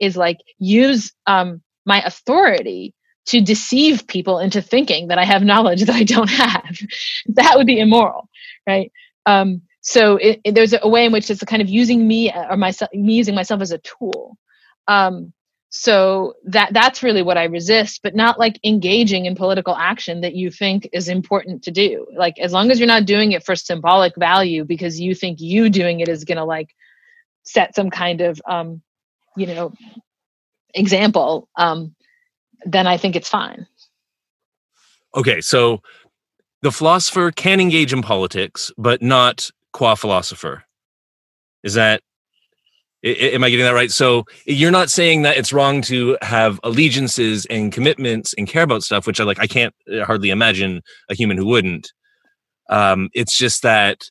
is 0.00 0.16
like 0.16 0.38
use 0.58 1.12
um, 1.26 1.62
my 1.86 2.02
authority 2.02 2.94
to 3.26 3.40
deceive 3.40 4.06
people 4.06 4.38
into 4.38 4.60
thinking 4.60 5.08
that 5.08 5.18
I 5.18 5.24
have 5.24 5.42
knowledge 5.42 5.82
that 5.84 5.94
I 5.94 6.04
don't 6.04 6.30
have. 6.30 6.78
that 7.28 7.56
would 7.56 7.66
be 7.66 7.80
immoral, 7.80 8.28
right? 8.66 8.92
Um, 9.26 9.62
so 9.80 10.16
it, 10.16 10.40
it, 10.44 10.54
there's 10.54 10.74
a 10.80 10.88
way 10.88 11.04
in 11.04 11.12
which 11.12 11.30
it's 11.30 11.42
kind 11.44 11.62
of 11.62 11.68
using 11.68 12.06
me 12.06 12.30
uh, 12.30 12.52
or 12.52 12.56
myself, 12.56 12.90
me 12.94 13.14
using 13.14 13.34
myself 13.34 13.60
as 13.60 13.70
a 13.70 13.78
tool. 13.78 14.36
Um, 14.88 15.32
so 15.70 16.34
that 16.44 16.72
that's 16.72 17.02
really 17.02 17.22
what 17.22 17.36
I 17.36 17.44
resist, 17.44 18.00
but 18.02 18.14
not 18.14 18.38
like 18.38 18.60
engaging 18.62 19.26
in 19.26 19.34
political 19.34 19.74
action 19.74 20.20
that 20.20 20.34
you 20.34 20.50
think 20.50 20.88
is 20.92 21.08
important 21.08 21.64
to 21.64 21.72
do. 21.72 22.06
Like 22.16 22.38
as 22.38 22.52
long 22.52 22.70
as 22.70 22.78
you're 22.78 22.86
not 22.86 23.06
doing 23.06 23.32
it 23.32 23.44
for 23.44 23.56
symbolic 23.56 24.14
value 24.16 24.64
because 24.64 25.00
you 25.00 25.14
think 25.14 25.40
you 25.40 25.68
doing 25.68 25.98
it 25.98 26.08
is 26.08 26.24
going 26.24 26.38
to 26.38 26.44
like 26.44 26.68
set 27.42 27.74
some 27.74 27.90
kind 27.90 28.20
of 28.20 28.40
um, 28.48 28.82
you 29.36 29.46
know 29.46 29.72
example. 30.74 31.48
Um, 31.56 31.94
then 32.64 32.86
I 32.86 32.96
think 32.96 33.16
it's 33.16 33.28
fine. 33.28 33.66
Okay, 35.14 35.40
so 35.40 35.80
the 36.62 36.72
philosopher 36.72 37.30
can 37.30 37.60
engage 37.60 37.92
in 37.92 38.02
politics, 38.02 38.72
but 38.76 39.02
not 39.02 39.50
qua 39.72 39.94
philosopher. 39.94 40.64
Is 41.62 41.74
that 41.74 42.02
am 43.04 43.44
I 43.44 43.50
getting 43.50 43.66
that 43.66 43.74
right? 43.74 43.90
So 43.90 44.24
you're 44.46 44.70
not 44.70 44.90
saying 44.90 45.22
that 45.22 45.36
it's 45.36 45.52
wrong 45.52 45.82
to 45.82 46.16
have 46.22 46.58
allegiances 46.64 47.46
and 47.46 47.70
commitments 47.70 48.34
and 48.34 48.48
care 48.48 48.62
about 48.62 48.82
stuff, 48.82 49.06
which 49.06 49.20
I 49.20 49.24
like. 49.24 49.38
I 49.38 49.46
can't 49.46 49.74
uh, 49.92 50.04
hardly 50.04 50.30
imagine 50.30 50.82
a 51.10 51.14
human 51.14 51.36
who 51.36 51.46
wouldn't. 51.46 51.92
Um, 52.70 53.10
it's 53.12 53.36
just 53.36 53.62
that 53.62 54.08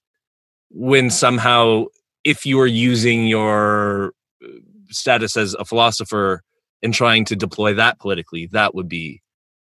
when 0.69 1.09
somehow, 1.09 1.85
if 2.23 2.45
you 2.45 2.59
are 2.59 2.67
using 2.67 3.25
your 3.25 4.13
uh, 4.43 4.47
status 4.91 5.35
as 5.35 5.55
a 5.55 5.65
philosopher 5.65 6.43
and 6.83 6.93
trying 6.93 7.25
to 7.25 7.35
deploy 7.35 7.73
that 7.73 7.99
politically, 7.99 8.47
that 8.47 8.75
would 8.75 8.89
be 8.89 9.21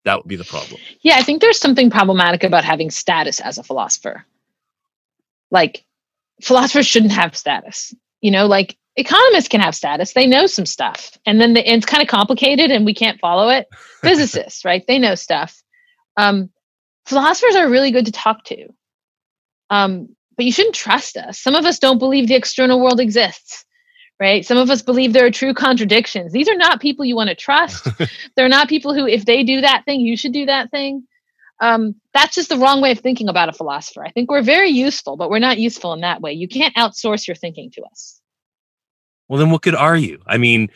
that 0.05 0.18
would 0.18 0.29
be 0.29 0.37
the 0.37 0.44
problem. 0.44 0.81
Yeah, 1.00 1.14
I 1.16 1.22
think 1.22 1.40
there's 1.40 1.59
something 1.59 1.88
problematic 1.88 2.44
about 2.44 2.62
having 2.62 2.90
status 2.90 3.40
as 3.40 3.57
a 3.57 3.62
philosopher. 3.62 4.27
Like 5.50 5.87
philosophers 6.42 6.87
shouldn't 6.87 7.12
have 7.12 7.35
status. 7.35 7.94
You 8.20 8.31
know, 8.31 8.46
like 8.46 8.77
economists 8.96 9.48
can 9.48 9.61
have 9.61 9.74
status. 9.74 10.12
They 10.12 10.27
know 10.27 10.46
some 10.46 10.66
stuff. 10.66 11.16
And 11.24 11.40
then 11.40 11.55
the, 11.55 11.72
it's 11.72 11.87
kind 11.87 12.03
of 12.03 12.09
complicated 12.09 12.70
and 12.70 12.85
we 12.85 12.92
can't 12.92 13.18
follow 13.18 13.48
it. 13.48 13.66
Physicists, 14.03 14.64
right? 14.64 14.85
They 14.87 14.98
know 14.98 15.14
stuff. 15.14 15.62
Um, 16.18 16.50
philosophers 17.07 17.57
are 17.57 17.70
really 17.70 17.90
good 17.90 18.07
to 18.07 18.12
talk 18.12 18.44
to. 18.44 18.68
Um, 19.70 20.14
but 20.37 20.44
you 20.44 20.53
shouldn't 20.53 20.74
trust 20.74 21.16
us. 21.16 21.38
Some 21.38 21.55
of 21.55 21.64
us 21.64 21.79
don't 21.79 21.98
believe 21.98 22.29
the 22.29 22.35
external 22.35 22.81
world 22.81 23.00
exists 23.00 23.64
right? 24.20 24.44
Some 24.44 24.59
of 24.59 24.70
us 24.70 24.83
believe 24.83 25.12
there 25.12 25.27
are 25.27 25.31
true 25.31 25.55
contradictions. 25.55 26.33
These 26.33 26.48
are 26.48 26.57
not 26.57 26.81
people 26.81 27.05
you 27.05 27.16
want 27.16 27.31
to 27.31 27.35
trust. 27.35 27.88
They're 28.37 28.48
not 28.48 28.68
people 28.68 28.94
who, 28.94 29.07
if 29.07 29.24
they 29.24 29.42
do 29.42 29.61
that 29.61 29.85
thing, 29.85 30.00
you 30.00 30.16
should 30.16 30.33
do 30.33 30.46
that 30.46 30.70
thing. 30.70 31.07
Um, 31.61 31.94
that's 32.12 32.35
just 32.35 32.48
the 32.48 32.59
wrong 32.59 32.81
way 32.81 32.90
of 32.92 32.98
thinking 32.98 33.29
about 33.29 33.48
a 33.48 33.53
philosopher. 33.53 34.05
I 34.05 34.11
think 34.11 34.31
we're 34.31 34.42
very 34.42 34.70
useful, 34.70 35.16
but 35.16 35.31
we're 35.31 35.38
not 35.38 35.59
useful 35.59 35.92
in 35.92 36.00
that 36.00 36.20
way. 36.20 36.33
You 36.33 36.48
can't 36.48 36.74
outsource 36.74 37.27
your 37.27 37.37
thinking 37.37 37.70
to 37.72 37.83
us. 37.83 38.20
Well, 39.29 39.38
then 39.38 39.50
what 39.50 39.62
good 39.62 39.74
are 39.74 39.96
you? 39.96 40.20
I 40.27 40.37
mean, 40.37 40.70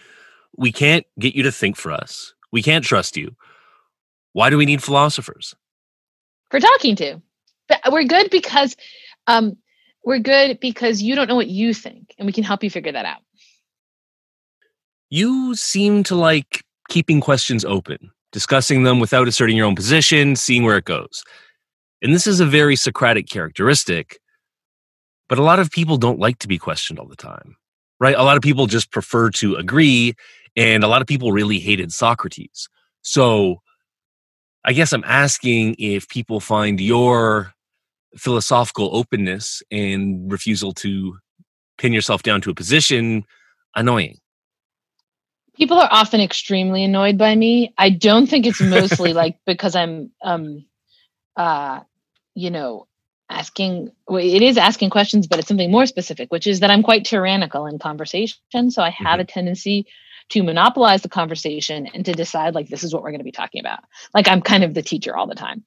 we 0.57 0.73
can't 0.73 1.05
get 1.19 1.35
you 1.35 1.43
to 1.45 1.53
think 1.53 1.77
for 1.77 1.93
us. 1.93 2.35
We 2.53 2.63
can't 2.63 2.85
trust 2.85 3.17
you. 3.17 3.37
Why 4.33 4.51
do 4.51 4.57
we 4.57 4.67
need 4.67 4.83
philosophers? 4.83 5.55
For 6.51 6.61
talking 6.61 6.97
to. 6.97 7.21
But 7.69 7.93
We're 7.93 8.05
good 8.05 8.31
because 8.31 8.77
um, 9.27 9.59
we're 10.05 10.21
good 10.21 10.59
because 10.61 11.03
you 11.03 11.15
don't 11.15 11.29
know 11.29 11.35
what 11.35 11.49
you 11.49 11.75
think, 11.75 12.15
and 12.19 12.25
we 12.25 12.33
can 12.33 12.45
help 12.45 12.65
you 12.65 12.71
figure 12.71 12.93
that 12.93 13.05
out 13.05 13.21
you 15.11 15.55
seem 15.55 16.03
to 16.05 16.15
like 16.15 16.65
keeping 16.89 17.21
questions 17.21 17.65
open, 17.65 18.11
discussing 18.33 18.83
them 18.83 19.01
without 19.01 19.29
asserting 19.29 19.57
your 19.57 19.67
own 19.67 19.75
position, 19.75 20.37
seeing 20.37 20.65
where 20.65 20.77
it 20.77 20.85
goes. 20.85 21.23
And 22.03 22.15
this 22.15 22.27
is 22.27 22.41
a 22.41 22.47
very 22.47 22.77
Socratic 22.77 23.29
characteristic, 23.29 24.19
but 25.29 25.39
a 25.39 25.43
lot 25.43 25.59
of 25.59 25.71
people 25.71 25.97
don't 25.97 26.19
like 26.19 26.39
to 26.39 26.49
be 26.49 26.59
questioned 26.59 26.99
all 26.99 27.09
the 27.09 27.17
time, 27.17 27.57
right? 28.01 28.17
A 28.17 28.23
lot 28.23 28.37
of 28.37 28.43
people 28.43 28.67
just 28.67 28.91
prefer 28.93 29.31
to 29.31 29.57
agree, 29.57 30.15
and 30.57 30.85
a 30.85 30.89
lot 30.89 31.03
of 31.03 31.09
people 31.09 31.33
really 31.33 31.59
hated 31.59 31.93
Socrates. 31.93 32.69
So 33.03 33.61
I 34.65 34.73
guess 34.73 34.93
I'm 34.93 35.05
asking 35.05 35.77
if 35.79 36.09
people 36.09 36.41
find 36.41 36.81
your 36.81 37.53
philosophical 38.17 38.95
openness 38.97 39.63
and 39.71 40.31
refusal 40.31 40.73
to 40.73 41.19
pin 41.79 41.93
yourself 41.93 42.23
down 42.23 42.41
to 42.43 42.51
a 42.51 42.55
position 42.55 43.25
annoying 43.75 44.19
people 45.59 45.79
are 45.79 45.89
often 45.91 46.21
extremely 46.21 46.85
annoyed 46.85 47.19
by 47.19 47.35
me. 47.35 47.75
I 47.77 47.91
don't 47.91 48.29
think 48.29 48.47
it's 48.47 48.61
mostly 48.61 49.13
like 49.23 49.39
because 49.45 49.75
i'm 49.75 50.11
um 50.23 50.65
uh 51.37 51.81
you 52.35 52.51
know 52.51 52.87
asking 53.29 53.91
well, 54.07 54.25
it 54.25 54.43
is 54.43 54.57
asking 54.57 54.91
questions 54.91 55.27
but 55.27 55.39
it's 55.39 55.49
something 55.49 55.71
more 55.71 55.85
specific 55.85 56.31
which 56.33 56.47
is 56.47 56.61
that 56.61 56.71
i'm 56.71 56.83
quite 56.83 57.05
tyrannical 57.05 57.67
in 57.67 57.79
conversation. 57.79 58.71
So 58.71 58.83
i 58.83 58.91
have 58.91 59.15
mm-hmm. 59.15 59.21
a 59.21 59.25
tendency 59.25 59.87
to 60.31 60.43
monopolize 60.43 61.03
the 61.03 61.09
conversation 61.09 61.87
and 61.87 62.05
to 62.05 62.13
decide 62.13 62.55
like 62.55 62.69
this 62.69 62.85
is 62.85 62.93
what 62.93 63.03
we're 63.03 63.11
going 63.11 63.21
to 63.21 63.25
be 63.25 63.33
talking 63.33 63.61
about. 63.61 63.81
Like 64.15 64.29
i'm 64.29 64.41
kind 64.41 64.65
of 64.65 64.75
the 64.75 64.83
teacher 64.83 65.17
all 65.17 65.27
the 65.27 65.35
time. 65.35 65.65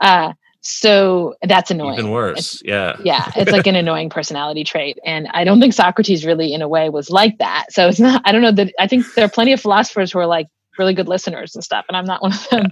Uh 0.00 0.32
so 0.64 1.34
that's 1.42 1.70
annoying. 1.70 1.98
Even 1.98 2.10
worse. 2.10 2.54
It's, 2.54 2.62
yeah. 2.64 2.96
Yeah. 3.04 3.30
It's 3.36 3.52
like 3.52 3.66
an 3.66 3.76
annoying 3.76 4.08
personality 4.08 4.64
trait. 4.64 4.98
And 5.04 5.28
I 5.32 5.44
don't 5.44 5.60
think 5.60 5.74
Socrates 5.74 6.24
really, 6.24 6.54
in 6.54 6.62
a 6.62 6.68
way, 6.68 6.88
was 6.88 7.10
like 7.10 7.36
that. 7.38 7.66
So 7.70 7.86
it's 7.86 8.00
not, 8.00 8.22
I 8.24 8.32
don't 8.32 8.40
know 8.40 8.52
that, 8.52 8.72
I 8.78 8.88
think 8.88 9.04
there 9.14 9.26
are 9.26 9.30
plenty 9.30 9.52
of 9.52 9.60
philosophers 9.60 10.10
who 10.10 10.20
are 10.20 10.26
like 10.26 10.48
really 10.78 10.94
good 10.94 11.06
listeners 11.06 11.54
and 11.54 11.62
stuff. 11.62 11.84
And 11.88 11.96
I'm 11.96 12.06
not 12.06 12.22
one 12.22 12.32
of 12.32 12.48
them. 12.48 12.66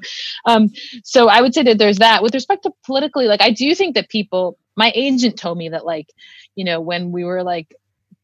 Um, 0.46 0.70
so 1.04 1.28
I 1.28 1.42
would 1.42 1.52
say 1.52 1.62
that 1.64 1.76
there's 1.78 1.98
that. 1.98 2.22
With 2.22 2.34
respect 2.34 2.62
to 2.62 2.72
politically, 2.84 3.26
like, 3.26 3.42
I 3.42 3.50
do 3.50 3.74
think 3.74 3.94
that 3.94 4.08
people, 4.08 4.58
my 4.74 4.90
agent 4.94 5.38
told 5.38 5.58
me 5.58 5.68
that, 5.68 5.84
like, 5.84 6.08
you 6.54 6.64
know, 6.64 6.80
when 6.80 7.12
we 7.12 7.24
were 7.24 7.42
like 7.42 7.74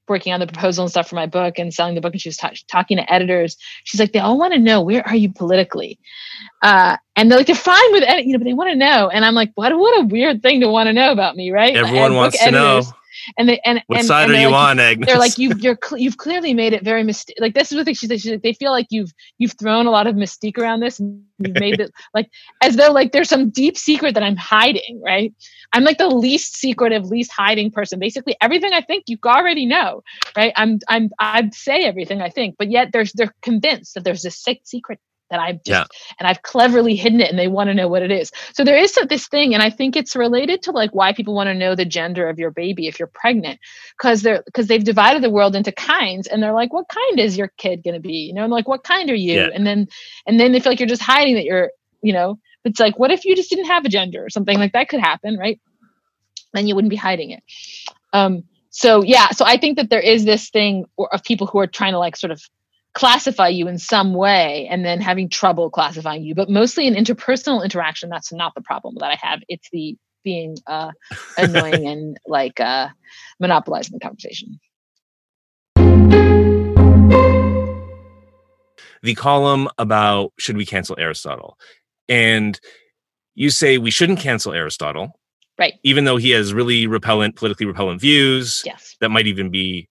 working 0.09 0.33
on 0.33 0.41
the 0.41 0.47
proposal 0.47 0.85
and 0.85 0.91
stuff 0.91 1.09
for 1.09 1.17
my 1.17 1.27
book 1.27 1.59
and 1.59 1.73
selling 1.73 1.95
the 1.95 2.01
book 2.01 2.13
and 2.13 2.21
she 2.21 2.29
was 2.29 2.39
talking 2.69 2.97
to 2.97 3.13
editors. 3.13 3.57
She's 3.85 4.01
like 4.01 4.13
they 4.13 4.19
all 4.19 4.39
want 4.39 4.55
to 4.55 4.59
know 4.59 4.83
where 4.83 5.07
are 5.07 5.17
you 5.17 5.33
politically? 5.33 5.99
Uh, 6.63 6.97
and 7.17 7.31
they're 7.31 7.39
like 7.39 7.47
they're 7.47 7.57
fine 7.57 7.93
with 7.93 8.05
it 8.05 8.25
you 8.25 8.33
know 8.33 8.39
but 8.39 8.45
they 8.45 8.55
want 8.55 8.71
to 8.71 8.77
know. 8.77 9.09
And 9.09 9.25
i'm 9.25 9.35
like 9.35 9.53
what, 9.55 9.77
what 9.77 10.01
a 10.01 10.07
weird 10.07 10.43
thing 10.43 10.61
to 10.61 10.69
want 10.69 10.89
to 10.89 10.93
know 10.93 11.13
about 11.13 11.37
me 11.37 11.51
right? 11.51 11.77
Everyone 11.77 12.15
wants 12.15 12.43
to 12.43 12.51
know 12.51 12.83
and 13.37 13.49
they 13.49 13.61
and 13.65 13.83
what 13.87 13.99
and, 13.99 14.07
side 14.07 14.25
and 14.25 14.33
are 14.33 14.41
you 14.41 14.51
like, 14.51 14.71
on, 14.71 14.81
Agnes? 14.81 15.07
They're 15.07 15.19
like 15.19 15.39
you've 15.39 15.61
you're 15.61 15.79
cl- 15.83 16.01
you've 16.01 16.17
clearly 16.17 16.55
made 16.55 16.73
it 16.73 16.85
very 16.85 17.03
mystic. 17.03 17.37
Like 17.39 17.55
this 17.55 17.71
is 17.71 17.77
what 17.77 17.87
they, 17.87 17.95
she 17.95 18.07
said. 18.07 18.21
She 18.21 18.29
said 18.29 18.43
they 18.43 18.53
feel 18.53 18.71
like 18.71 18.87
you've 18.91 19.13
you've 19.39 19.53
thrown 19.53 19.87
a 19.87 19.91
lot 19.91 20.07
of 20.07 20.17
mystique 20.17 20.59
around 20.59 20.81
this. 20.81 20.99
And 20.99 21.23
you've 21.39 21.59
made 21.59 21.81
it 21.81 21.93
like 22.15 22.31
as 22.63 22.77
though 22.77 22.93
like 22.93 23.13
there's 23.13 23.29
some 23.29 23.51
deep 23.51 23.77
secret 23.77 24.15
that 24.15 24.23
I'm 24.23 24.37
hiding. 24.37 25.01
Right? 25.05 25.35
I'm 25.73 25.85
like 25.85 25.99
the 25.99 26.09
least 26.09 26.57
secretive, 26.57 27.07
least 27.07 27.33
hiding 27.33 27.71
person. 27.71 27.99
Basically, 27.99 28.37
everything 28.41 28.73
I 28.73 28.81
think 28.81 29.05
you 29.07 29.19
already 29.25 29.67
know. 29.67 30.03
Right? 30.37 30.53
I'm 30.57 30.79
I'm 30.89 31.11
I 31.19 31.49
say 31.53 31.85
everything 31.85 32.23
I 32.23 32.31
think, 32.31 32.57
but 32.59 32.71
yet 32.71 32.91
there's 32.93 33.13
they're 33.13 33.35
convinced 33.43 33.95
that 33.95 34.05
there's 34.05 34.23
this 34.23 34.45
secret 34.65 35.01
that 35.31 35.41
I've 35.41 35.63
just 35.63 35.69
yeah. 35.69 36.15
and 36.19 36.27
I've 36.27 36.43
cleverly 36.43 36.97
hidden 36.97 37.21
it 37.21 37.31
and 37.31 37.39
they 37.39 37.49
want 37.49 37.69
to 37.69 37.75
know 37.75 37.89
what 37.89 38.03
it 38.03 38.11
is. 38.11 38.33
So 38.55 38.65
there 38.65 38.77
is 38.77 38.97
this 39.09 39.29
thing 39.29 39.55
and 39.55 39.63
I 39.63 39.71
think 39.71 39.97
it's 39.97 40.17
related 40.17 40.63
to 40.63 40.73
like 40.73 40.95
why 40.95 41.13
people 41.13 41.35
want 41.35 41.49
to 41.49 41.55
know 41.55 41.75
the 41.75 41.85
gender 41.85 42.29
of 42.29 42.39
your 42.39 42.51
baby 42.51 42.87
if 42.87 42.99
you're 42.99 43.09
pregnant 43.09 43.61
because 43.97 44.23
they're 44.23 44.43
because 44.45 44.67
they've 44.67 44.85
divided 44.85 45.23
the 45.23 45.31
world 45.31 45.55
into 45.55 45.73
kinds 45.73 46.27
and 46.27 46.43
they're 46.43 46.53
like 46.53 46.73
what 46.73 46.89
kind 46.89 47.21
is 47.21 47.37
your 47.37 47.53
kid 47.57 47.83
going 47.83 47.95
to 47.95 48.01
be? 48.01 48.27
You 48.27 48.35
know, 48.35 48.45
and 48.45 48.53
like 48.53 48.69
what 48.69 48.85
kind 48.85 49.11
are 49.11 49.15
you? 49.15 49.35
Yeah. 49.35 49.51
And 49.55 49.67
then 49.67 49.89
and 50.27 50.39
then 50.39 50.53
they 50.53 50.61
feel 50.61 50.73
like 50.73 50.81
you're 50.81 50.89
just 50.89 51.03
hiding 51.03 51.35
that 51.35 51.45
you're, 51.45 51.71
you 52.03 52.13
know, 52.13 52.39
it's 52.65 52.81
like 52.81 52.99
what 52.99 53.11
if 53.11 53.25
you 53.25 53.37
just 53.37 53.51
didn't 53.51 53.67
have 53.67 53.85
a 53.85 53.91
gender 53.91 54.25
or 54.25 54.31
something 54.31 54.59
like 54.59 54.73
that 54.73 54.89
could 54.89 55.01
happen, 55.01 55.37
right? 55.37 55.61
Then 56.55 56.67
you 56.67 56.75
wouldn't 56.75 56.91
be 56.91 56.97
hiding 56.97 57.31
it. 57.31 57.43
Um 58.13 58.45
so 58.71 59.03
yeah, 59.03 59.31
so 59.31 59.45
I 59.45 59.57
think 59.57 59.77
that 59.77 59.91
there 59.91 60.01
is 60.01 60.25
this 60.25 60.51
thing 60.51 60.85
of 61.13 61.25
people 61.25 61.47
who 61.47 61.59
are 61.59 61.67
trying 61.67 61.93
to 61.93 61.99
like 61.99 62.17
sort 62.17 62.31
of 62.31 62.41
classify 62.99 63.47
you 63.47 63.69
in 63.69 63.79
some 63.79 64.13
way 64.13 64.67
and 64.69 64.85
then 64.85 65.01
having 65.01 65.29
trouble 65.29 65.71
classifying 65.71 66.25
you 66.25 66.35
but 66.35 66.51
mostly 66.51 66.85
in 66.85 66.95
interpersonal 66.95 67.63
interaction 67.63 68.09
that's 68.09 68.33
not 68.33 68.53
the 68.57 68.61
problem 68.61 68.97
that 68.99 69.11
i 69.11 69.19
have. 69.23 69.41
It's 69.49 69.69
the 69.71 69.97
being 70.25 70.57
uh 70.67 70.91
annoying 71.39 71.87
and 71.87 72.19
like 72.27 72.59
uh 72.59 72.89
monopolizing 73.39 73.93
the 73.93 74.01
conversation. 74.01 74.59
The 79.03 79.15
column 79.15 79.69
about 79.79 80.33
should 80.41 80.57
we 80.57 80.67
cancel 80.67 80.97
aristotle? 80.99 81.57
And 82.09 82.59
you 83.37 83.51
say 83.51 83.79
we 83.79 83.93
shouldn't 83.93 84.19
cancel 84.19 84.53
aristotle 84.53 85.21
right. 85.57 85.75
even 85.85 86.05
though 86.05 86.17
he 86.17 86.31
has 86.31 86.53
really 86.53 86.89
repellent 86.89 87.37
politically 87.37 87.67
repellent 87.67 88.01
views 88.01 88.63
yes. 88.67 88.97
that 89.01 89.11
might 89.11 89.29
even 89.29 89.51
be 89.51 89.89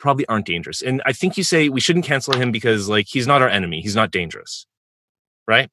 probably 0.00 0.26
aren't 0.26 0.46
dangerous. 0.46 0.82
And 0.82 1.00
i 1.06 1.12
think 1.12 1.36
you 1.36 1.44
say 1.44 1.68
we 1.68 1.80
shouldn't 1.80 2.06
cancel 2.06 2.34
him 2.34 2.50
because 2.50 2.88
like 2.88 3.06
he's 3.08 3.26
not 3.26 3.42
our 3.42 3.48
enemy. 3.48 3.80
He's 3.80 3.94
not 3.94 4.10
dangerous. 4.10 4.66
Right? 5.46 5.70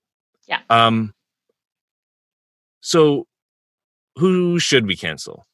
Yeah. 0.47 0.59
um 0.69 1.13
so 2.81 3.25
who 4.17 4.59
should 4.59 4.85
we 4.85 4.95
cancel? 4.95 5.45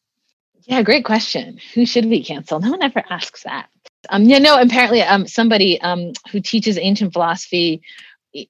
Yeah 0.64 0.82
great 0.82 1.06
question. 1.06 1.60
Who 1.74 1.86
should 1.86 2.06
we 2.06 2.24
cancel? 2.24 2.60
No 2.60 2.72
one 2.72 2.84
ever 2.84 3.04
asks 3.10 3.44
that. 3.44 3.70
Um 4.10 4.24
yeah 4.24 4.40
no 4.40 4.60
apparently 4.60 5.02
um 5.02 5.28
somebody 5.28 5.80
um 5.82 6.12
who 6.32 6.42
teaches 6.42 6.78
ancient 6.78 7.14
philosophy 7.14 7.82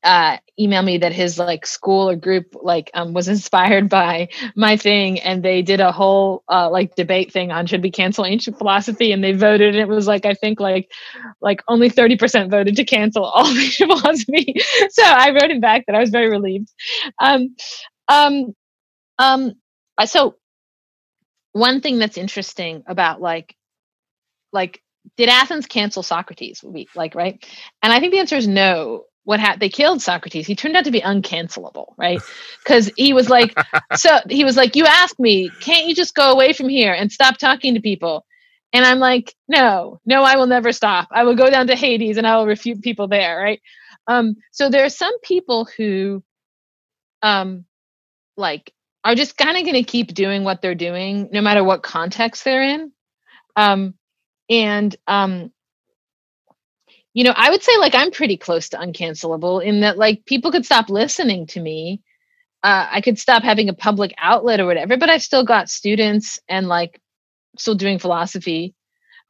uh 0.03 0.37
emailed 0.59 0.85
me 0.85 0.97
that 0.97 1.11
his 1.11 1.37
like 1.37 1.65
school 1.65 2.09
or 2.09 2.15
group 2.15 2.55
like 2.61 2.89
um 2.93 3.13
was 3.13 3.27
inspired 3.27 3.89
by 3.89 4.29
my 4.55 4.77
thing 4.77 5.19
and 5.19 5.43
they 5.43 5.61
did 5.61 5.79
a 5.81 5.91
whole 5.91 6.43
uh 6.49 6.69
like 6.69 6.95
debate 6.95 7.31
thing 7.33 7.51
on 7.51 7.65
should 7.65 7.83
we 7.83 7.91
cancel 7.91 8.25
ancient 8.25 8.57
philosophy 8.57 9.11
and 9.11 9.23
they 9.23 9.33
voted 9.33 9.75
and 9.75 9.89
it 9.89 9.93
was 9.93 10.07
like 10.07 10.25
i 10.25 10.33
think 10.33 10.59
like 10.59 10.89
like 11.41 11.61
only 11.67 11.89
30% 11.89 12.49
voted 12.49 12.75
to 12.77 12.85
cancel 12.85 13.25
all 13.25 13.47
ancient 13.57 13.91
philosophy. 13.91 14.55
So 14.91 15.03
i 15.03 15.31
wrote 15.31 15.51
him 15.51 15.59
back 15.59 15.85
that 15.87 15.95
i 15.95 15.99
was 15.99 16.09
very 16.09 16.29
relieved. 16.29 16.69
Um 17.19 17.55
um 18.07 18.53
um 19.19 19.53
so 20.05 20.35
one 21.53 21.81
thing 21.81 21.99
that's 21.99 22.17
interesting 22.17 22.83
about 22.87 23.21
like 23.21 23.55
like 24.51 24.81
did 25.17 25.29
athens 25.29 25.65
cancel 25.65 26.03
socrates? 26.03 26.63
Like 26.95 27.15
right? 27.15 27.43
And 27.81 27.91
i 27.93 27.99
think 27.99 28.13
the 28.13 28.19
answer 28.19 28.35
is 28.37 28.47
no 28.47 29.03
what 29.25 29.39
happened 29.39 29.61
they 29.61 29.69
killed 29.69 30.01
socrates. 30.01 30.47
He 30.47 30.55
turned 30.55 30.75
out 30.75 30.85
to 30.85 30.91
be 30.91 31.01
uncancelable 31.01 31.93
right? 31.97 32.21
Because 32.63 32.89
he 32.95 33.13
was 33.13 33.29
like 33.29 33.53
so 33.95 34.19
he 34.29 34.43
was 34.43 34.55
like 34.55 34.75
you 34.75 34.85
asked 34.85 35.19
me 35.19 35.49
can't 35.61 35.85
you 35.85 35.95
just 35.95 36.15
go 36.15 36.31
away 36.31 36.53
from 36.53 36.69
here 36.69 36.93
and 36.93 37.11
stop 37.11 37.37
talking 37.37 37.73
to 37.73 37.81
people? 37.81 38.25
And 38.71 38.85
i'm 38.85 38.99
like 38.99 39.35
no 39.47 39.99
no 40.05 40.23
i 40.23 40.35
will 40.35 40.47
never 40.47 40.71
stop. 40.71 41.07
I 41.11 41.23
will 41.23 41.35
go 41.35 41.49
down 41.49 41.67
to 41.67 41.75
hades 41.75 42.17
and 42.17 42.25
i 42.25 42.37
will 42.37 42.47
refute 42.47 42.81
people 42.81 43.07
there 43.07 43.37
right? 43.37 43.61
Um 44.07 44.35
so 44.51 44.69
there 44.69 44.85
are 44.85 44.89
some 44.89 45.19
people 45.21 45.67
who 45.77 46.23
um 47.21 47.65
like 48.37 48.73
are 49.03 49.15
just 49.15 49.37
kind 49.37 49.57
of 49.57 49.63
going 49.63 49.75
to 49.75 49.83
keep 49.83 50.13
doing 50.13 50.43
what 50.43 50.61
they're 50.61 50.75
doing 50.75 51.29
no 51.31 51.41
matter 51.41 51.63
what 51.63 51.83
context 51.83 52.43
they're 52.43 52.63
in. 52.63 52.91
Um 53.55 53.95
and 54.49 54.95
um 55.07 55.51
you 57.13 57.23
know 57.23 57.33
i 57.35 57.49
would 57.49 57.63
say 57.63 57.77
like 57.77 57.95
i'm 57.95 58.11
pretty 58.11 58.37
close 58.37 58.69
to 58.69 58.77
uncancelable 58.77 59.63
in 59.63 59.81
that 59.81 59.97
like 59.97 60.25
people 60.25 60.51
could 60.51 60.65
stop 60.65 60.89
listening 60.89 61.47
to 61.47 61.59
me. 61.59 62.01
Uh, 62.63 62.87
i 62.91 63.01
could 63.01 63.19
stop 63.19 63.43
having 63.43 63.69
a 63.69 63.73
public 63.73 64.13
outlet 64.17 64.59
or 64.59 64.65
whatever 64.65 64.97
but 64.97 65.09
i've 65.09 65.23
still 65.23 65.45
got 65.45 65.69
students 65.69 66.39
and 66.47 66.67
like 66.67 66.99
still 67.57 67.75
doing 67.75 67.99
philosophy. 67.99 68.73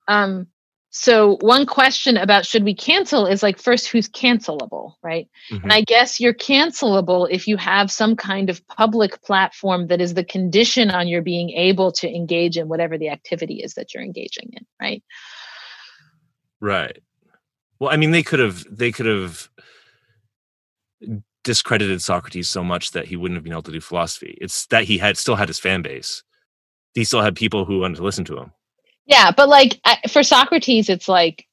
Um 0.07 0.47
so 0.95 1.37
one 1.41 1.65
question 1.65 2.17
about 2.17 2.45
should 2.45 2.63
we 2.63 2.75
cancel 2.75 3.25
is 3.25 3.41
like 3.41 3.57
first 3.57 3.87
who's 3.87 4.07
cancelable 4.07 4.93
right? 5.01 5.27
Mhm. 5.51 5.63
and 5.63 5.73
i 5.73 5.81
guess 5.81 6.19
you're 6.19 6.35
cancelable 6.35 7.27
if 7.29 7.47
you 7.47 7.57
have 7.57 7.91
some 7.91 8.15
kind 8.15 8.49
of 8.51 8.65
public 8.67 9.19
platform 9.23 9.87
that 9.87 9.99
is 9.99 10.13
the 10.13 10.23
condition 10.23 10.91
on 10.91 11.07
your 11.07 11.23
being 11.23 11.49
able 11.49 11.91
to 11.91 12.07
engage 12.07 12.57
in 12.57 12.69
whatever 12.69 12.97
the 12.99 13.09
activity 13.09 13.55
is 13.55 13.73
that 13.73 13.93
you're 13.93 14.03
engaging 14.03 14.51
in 14.53 14.65
right? 14.79 15.03
Right 16.61 17.01
well 17.79 17.91
i 17.91 17.97
mean 17.97 18.12
they 18.12 18.23
could 18.23 18.39
have 18.39 18.65
they 18.69 18.91
could 18.91 19.05
have 19.05 19.49
discredited 21.43 22.01
socrates 22.01 22.47
so 22.47 22.63
much 22.63 22.91
that 22.91 23.05
he 23.05 23.15
wouldn't 23.15 23.36
have 23.38 23.43
been 23.43 23.53
able 23.53 23.62
to 23.62 23.71
do 23.71 23.81
philosophy 23.81 24.38
it's 24.39 24.65
that 24.67 24.86
he 24.86 24.97
had 24.97 25.17
still 25.17 25.36
had 25.36 25.49
his 25.49 25.59
fan 25.59 25.81
base 25.81 26.23
he 26.93 27.03
still 27.03 27.21
had 27.21 27.36
people 27.36 27.65
who 27.65 27.79
wanted 27.79 27.97
to 27.97 28.03
listen 28.03 28.23
to 28.25 28.38
him 28.38 28.51
Yeah, 29.05 29.31
but 29.31 29.49
like 29.49 29.79
I, 29.86 29.97
for 30.09 30.23
Socrates, 30.23 30.89
it's 30.89 31.07
like, 31.09 31.45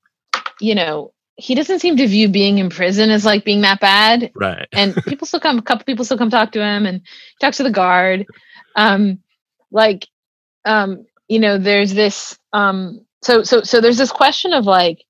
you 0.60 0.74
know, 0.74 1.12
he 1.36 1.54
doesn't 1.54 1.80
seem 1.80 1.96
to 1.96 2.06
view 2.06 2.28
being 2.28 2.58
in 2.58 2.70
prison 2.70 3.10
as 3.10 3.24
like 3.24 3.44
being 3.44 3.62
that 3.62 3.80
bad. 3.80 4.30
right 4.34 4.68
And 4.72 4.94
people 5.04 5.26
still 5.26 5.40
come, 5.40 5.58
a 5.58 5.62
couple 5.62 5.84
people 5.84 6.04
still 6.04 6.18
come 6.18 6.30
talk 6.30 6.52
to 6.52 6.62
him 6.62 6.86
and 6.86 7.00
he 7.00 7.36
talks 7.40 7.56
to 7.56 7.62
the 7.62 7.70
guard. 7.70 8.26
Um, 8.76 9.20
like, 9.70 10.06
um, 10.64 11.06
you 11.28 11.38
know, 11.38 11.58
there's 11.58 11.94
this, 11.94 12.38
um, 12.52 13.04
so, 13.22 13.42
so, 13.42 13.62
so 13.62 13.80
there's 13.80 13.98
this 13.98 14.12
question 14.12 14.52
of 14.52 14.66
like, 14.66 15.04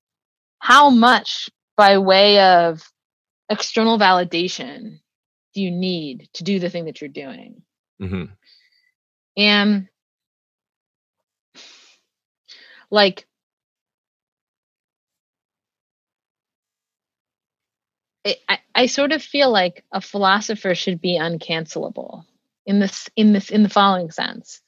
how 0.61 0.91
much 0.91 1.49
by 1.75 1.97
way 1.97 2.39
of 2.39 2.83
external 3.49 3.97
validation 3.97 4.99
do 5.53 5.61
you 5.61 5.71
need 5.71 6.29
to 6.33 6.43
do 6.43 6.59
the 6.59 6.69
thing 6.69 6.85
that 6.85 7.01
you're 7.01 7.09
doing? 7.09 7.63
hmm 7.99 8.25
And 9.35 9.87
like 12.91 13.25
I, 18.23 18.35
I, 18.47 18.59
I 18.75 18.85
sort 18.85 19.13
of 19.13 19.23
feel 19.23 19.49
like 19.51 19.83
a 19.91 19.99
philosopher 19.99 20.75
should 20.75 21.01
be 21.01 21.17
uncancelable 21.19 22.25
in 22.67 22.79
this 22.79 23.09
in 23.15 23.33
this 23.33 23.49
in 23.49 23.63
the 23.63 23.69
following 23.69 24.11
sense 24.11 24.61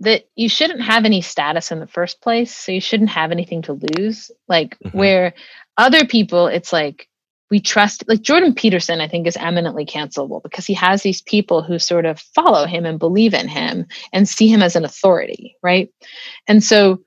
that 0.00 0.24
you 0.34 0.48
shouldn't 0.48 0.80
have 0.80 1.04
any 1.04 1.20
status 1.20 1.70
in 1.70 1.78
the 1.78 1.86
first 1.86 2.20
place 2.22 2.54
so 2.54 2.72
you 2.72 2.80
shouldn't 2.80 3.10
have 3.10 3.30
anything 3.30 3.62
to 3.62 3.78
lose. 3.96 4.30
Like 4.48 4.76
Mhm. 4.84 4.94
where 4.94 5.34
other 5.76 6.04
people 6.04 6.46
it's 6.46 6.72
like 6.72 7.08
we 7.50 7.58
trust 7.60 8.04
like 8.06 8.20
jordan 8.20 8.54
peterson 8.54 9.00
i 9.00 9.08
think 9.08 9.26
is 9.26 9.36
eminently 9.36 9.86
cancelable 9.86 10.42
because 10.42 10.66
he 10.66 10.74
has 10.74 11.02
these 11.02 11.22
people 11.22 11.62
who 11.62 11.78
sort 11.78 12.04
of 12.04 12.20
follow 12.20 12.66
him 12.66 12.84
and 12.84 12.98
believe 12.98 13.34
in 13.34 13.48
him 13.48 13.86
and 14.12 14.28
see 14.28 14.46
him 14.48 14.62
as 14.62 14.76
an 14.76 14.84
authority 14.84 15.56
right? 15.62 15.88
And 16.46 16.62
so 16.62 17.00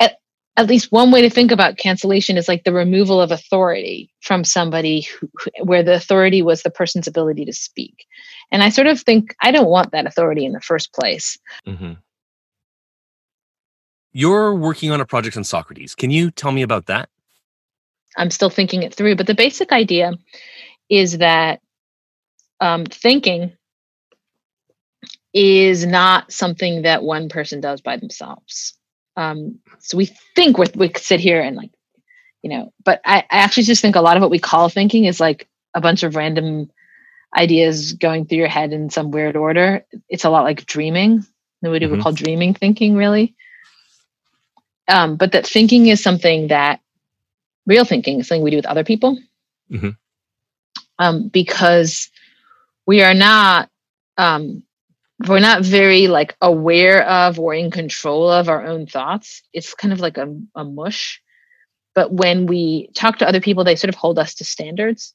at, 0.00 0.16
at 0.56 0.68
least 0.68 0.92
one 0.92 1.10
way 1.10 1.22
to 1.22 1.30
think 1.30 1.50
about 1.50 1.76
cancellation 1.76 2.36
is 2.36 2.46
like 2.48 2.64
the 2.64 2.72
removal 2.72 3.20
of 3.20 3.30
authority 3.30 4.10
from 4.20 4.44
somebody 4.44 5.02
who, 5.02 5.28
where 5.62 5.82
the 5.82 5.94
authority 5.94 6.40
was 6.42 6.62
the 6.62 6.70
person's 6.70 7.06
ability 7.08 7.44
to 7.46 7.52
speak. 7.52 8.06
And 8.52 8.62
i 8.62 8.68
sort 8.68 8.86
of 8.86 9.00
think 9.00 9.34
i 9.42 9.50
don't 9.50 9.68
want 9.68 9.90
that 9.92 10.06
authority 10.06 10.44
in 10.44 10.52
the 10.52 10.60
first 10.60 10.92
place. 10.92 11.38
Hmm 11.64 11.94
you're 14.14 14.54
working 14.54 14.90
on 14.90 15.00
a 15.00 15.06
project 15.06 15.36
on 15.36 15.44
socrates 15.44 15.94
can 15.94 16.10
you 16.10 16.30
tell 16.30 16.52
me 16.52 16.62
about 16.62 16.86
that 16.86 17.10
I'm 18.16 18.30
still 18.30 18.50
thinking 18.50 18.82
it 18.82 18.94
through. 18.94 19.16
But 19.16 19.26
the 19.26 19.34
basic 19.34 19.72
idea 19.72 20.12
is 20.88 21.18
that 21.18 21.60
um, 22.60 22.84
thinking 22.84 23.52
is 25.32 25.84
not 25.84 26.32
something 26.32 26.82
that 26.82 27.02
one 27.02 27.28
person 27.28 27.60
does 27.60 27.80
by 27.80 27.96
themselves. 27.96 28.78
Um, 29.16 29.58
so 29.80 29.96
we 29.96 30.10
think 30.34 30.58
we 30.58 30.66
we 30.74 30.88
could 30.88 31.04
sit 31.04 31.20
here 31.20 31.40
and 31.40 31.56
like, 31.56 31.72
you 32.42 32.50
know, 32.50 32.72
but 32.84 33.00
I, 33.04 33.18
I 33.30 33.38
actually 33.38 33.64
just 33.64 33.82
think 33.82 33.96
a 33.96 34.00
lot 34.00 34.16
of 34.16 34.20
what 34.20 34.30
we 34.30 34.38
call 34.38 34.68
thinking 34.68 35.04
is 35.04 35.20
like 35.20 35.48
a 35.74 35.80
bunch 35.80 36.02
of 36.02 36.16
random 36.16 36.70
ideas 37.36 37.94
going 37.94 38.26
through 38.26 38.38
your 38.38 38.48
head 38.48 38.72
in 38.72 38.90
some 38.90 39.10
weird 39.10 39.36
order. 39.36 39.84
It's 40.08 40.24
a 40.24 40.30
lot 40.30 40.44
like 40.44 40.66
dreaming. 40.66 41.26
Nobody 41.62 41.86
Mhm. 41.86 41.90
would 41.90 42.00
call 42.00 42.12
dreaming 42.12 42.54
thinking, 42.54 42.94
really. 42.94 43.34
Um, 44.88 45.16
but 45.16 45.32
that 45.32 45.46
thinking 45.46 45.86
is 45.86 46.02
something 46.02 46.48
that 46.48 46.80
real 47.66 47.84
thinking 47.84 48.20
is 48.20 48.28
something 48.28 48.42
we 48.42 48.50
do 48.50 48.56
with 48.56 48.66
other 48.66 48.84
people. 48.84 49.18
Mhm. 49.70 49.96
um, 50.98 51.28
because 51.28 52.10
we 52.86 53.02
are 53.02 53.14
not 53.14 53.70
um, 54.18 54.62
we're 55.26 55.40
not 55.40 55.62
very 55.64 56.06
like 56.06 56.36
aware 56.40 57.04
of 57.08 57.38
or 57.38 57.54
in 57.54 57.70
control 57.70 58.30
of 58.30 58.48
our 58.48 58.64
own 58.66 58.86
thoughts. 58.86 59.42
It's 59.52 59.74
kind 59.74 59.92
of 59.92 60.00
like 60.00 60.18
a, 60.18 60.32
a 60.54 60.64
mush. 60.64 61.20
But 61.94 62.12
when 62.12 62.46
we 62.46 62.90
talk 62.94 63.18
to 63.18 63.28
other 63.28 63.40
people 63.40 63.64
they 63.64 63.76
sort 63.76 63.88
of 63.88 63.94
hold 63.94 64.18
us 64.18 64.34
to 64.36 64.44
standards. 64.44 65.14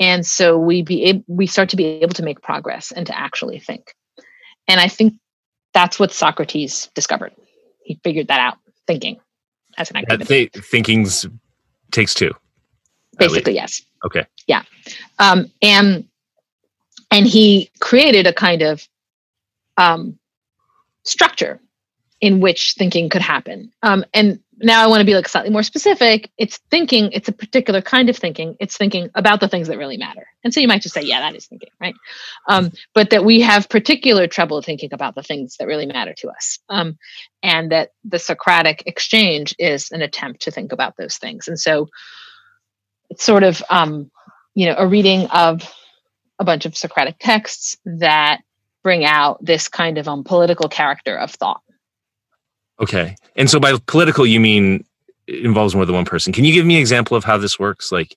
And 0.00 0.26
so 0.26 0.58
we 0.58 0.82
be 0.82 1.04
able, 1.04 1.24
we 1.26 1.46
start 1.46 1.68
to 1.70 1.76
be 1.76 1.84
able 1.84 2.14
to 2.14 2.22
make 2.22 2.40
progress 2.40 2.90
and 2.90 3.06
to 3.06 3.16
actually 3.16 3.58
think. 3.58 3.94
And 4.66 4.80
i 4.80 4.88
think 4.88 5.14
that's 5.74 6.00
what 6.00 6.12
socrates 6.12 6.88
discovered 6.94 7.32
he 7.84 8.00
figured 8.02 8.28
that 8.28 8.40
out 8.40 8.58
thinking 8.86 9.18
as 9.78 9.90
an 9.90 9.98
activity 9.98 10.48
th- 10.48 10.64
thinking's 10.64 11.26
takes 11.90 12.14
two 12.14 12.32
basically 13.18 13.54
yes. 13.54 13.82
Okay. 14.04 14.26
Yeah. 14.46 14.62
Um 15.18 15.50
and 15.62 16.06
and 17.10 17.26
he 17.26 17.70
created 17.80 18.26
a 18.26 18.32
kind 18.32 18.62
of 18.62 18.86
um 19.76 20.18
structure 21.04 21.60
in 22.20 22.40
which 22.40 22.74
thinking 22.74 23.08
could 23.08 23.22
happen. 23.22 23.72
Um 23.82 24.04
and 24.14 24.40
now 24.58 24.82
I 24.82 24.86
want 24.86 25.00
to 25.00 25.04
be 25.04 25.14
like 25.14 25.28
slightly 25.28 25.50
more 25.50 25.62
specific. 25.62 26.30
It's 26.38 26.58
thinking, 26.70 27.10
it's 27.12 27.28
a 27.28 27.32
particular 27.32 27.82
kind 27.82 28.08
of 28.08 28.16
thinking. 28.16 28.56
It's 28.60 28.76
thinking 28.76 29.10
about 29.14 29.40
the 29.40 29.48
things 29.48 29.68
that 29.68 29.78
really 29.78 29.96
matter. 29.96 30.26
And 30.44 30.54
so 30.54 30.60
you 30.60 30.68
might 30.68 30.82
just 30.82 30.94
say, 30.94 31.02
yeah, 31.02 31.20
that 31.20 31.34
is 31.34 31.46
thinking, 31.46 31.70
right? 31.80 31.94
Um, 32.48 32.72
but 32.94 33.10
that 33.10 33.24
we 33.24 33.40
have 33.40 33.68
particular 33.68 34.26
trouble 34.26 34.62
thinking 34.62 34.90
about 34.92 35.14
the 35.14 35.22
things 35.22 35.56
that 35.56 35.66
really 35.66 35.86
matter 35.86 36.14
to 36.18 36.28
us. 36.28 36.58
Um, 36.68 36.98
and 37.42 37.72
that 37.72 37.90
the 38.04 38.18
Socratic 38.18 38.82
exchange 38.86 39.54
is 39.58 39.90
an 39.90 40.02
attempt 40.02 40.42
to 40.42 40.50
think 40.50 40.72
about 40.72 40.96
those 40.96 41.16
things. 41.16 41.48
And 41.48 41.58
so 41.58 41.88
it's 43.10 43.24
sort 43.24 43.42
of, 43.42 43.62
um, 43.70 44.10
you 44.54 44.66
know, 44.66 44.74
a 44.78 44.86
reading 44.86 45.26
of 45.28 45.68
a 46.38 46.44
bunch 46.44 46.64
of 46.66 46.76
Socratic 46.76 47.16
texts 47.18 47.76
that 47.84 48.42
bring 48.82 49.04
out 49.04 49.44
this 49.44 49.68
kind 49.68 49.98
of 49.98 50.06
um, 50.06 50.24
political 50.24 50.68
character 50.68 51.16
of 51.16 51.30
thought. 51.30 51.62
Okay. 52.80 53.16
And 53.36 53.48
so 53.48 53.60
by 53.60 53.76
political, 53.86 54.26
you 54.26 54.40
mean 54.40 54.84
it 55.26 55.44
involves 55.44 55.74
more 55.74 55.86
than 55.86 55.94
one 55.94 56.04
person. 56.04 56.32
Can 56.32 56.44
you 56.44 56.52
give 56.52 56.66
me 56.66 56.74
an 56.74 56.80
example 56.80 57.16
of 57.16 57.24
how 57.24 57.38
this 57.38 57.58
works? 57.58 57.92
Like, 57.92 58.16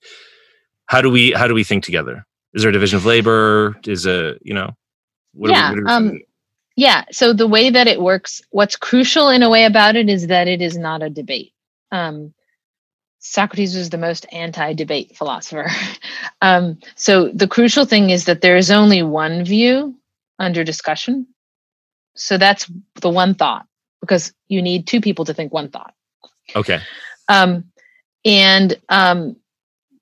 how 0.88 1.02
do 1.02 1.10
we 1.10 1.32
how 1.32 1.48
do 1.48 1.54
we 1.54 1.64
think 1.64 1.84
together? 1.84 2.26
Is 2.54 2.64
there 2.64 2.70
a 2.70 2.74
division 2.74 2.98
of 2.98 3.06
labor? 3.06 3.78
Is 3.86 4.06
a 4.06 4.38
you 4.42 4.54
know? 4.54 4.76
yeah. 5.36 5.74
We, 5.74 5.84
um, 5.86 6.20
yeah. 6.76 7.06
So 7.12 7.34
the 7.34 7.48
way 7.48 7.70
that 7.70 7.88
it 7.88 8.02
works, 8.02 8.42
what's 8.52 8.76
crucial 8.76 9.30
in 9.30 9.44
a 9.44 9.50
way 9.50 9.66
about 9.66 9.96
it 9.96 10.10
is 10.10 10.28
that 10.28 10.48
it 10.48 10.62
is 10.62 10.78
not 10.78 11.04
a 11.04 11.10
debate. 11.10 11.54
Um, 11.92 12.34
Socrates 13.20 13.76
was 13.76 13.90
the 13.90 13.98
most 13.98 14.26
anti-debate 14.32 15.16
philosopher. 15.16 15.70
um, 16.42 16.80
so 16.96 17.30
the 17.30 17.48
crucial 17.48 17.86
thing 17.86 18.10
is 18.10 18.26
that 18.26 18.42
there 18.42 18.58
is 18.58 18.72
only 18.72 19.04
one 19.04 19.44
view 19.44 19.96
under 20.40 20.64
discussion. 20.64 21.28
So 22.16 22.38
that's 22.38 22.70
the 23.02 23.10
one 23.10 23.36
thought 23.36 23.67
because 24.08 24.34
you 24.48 24.62
need 24.62 24.88
two 24.88 25.02
people 25.02 25.26
to 25.26 25.34
think 25.34 25.52
one 25.54 25.70
thought. 25.70 25.94
Okay. 26.56 26.80
Um, 27.28 27.66
and 28.24 28.80
um, 28.90 29.36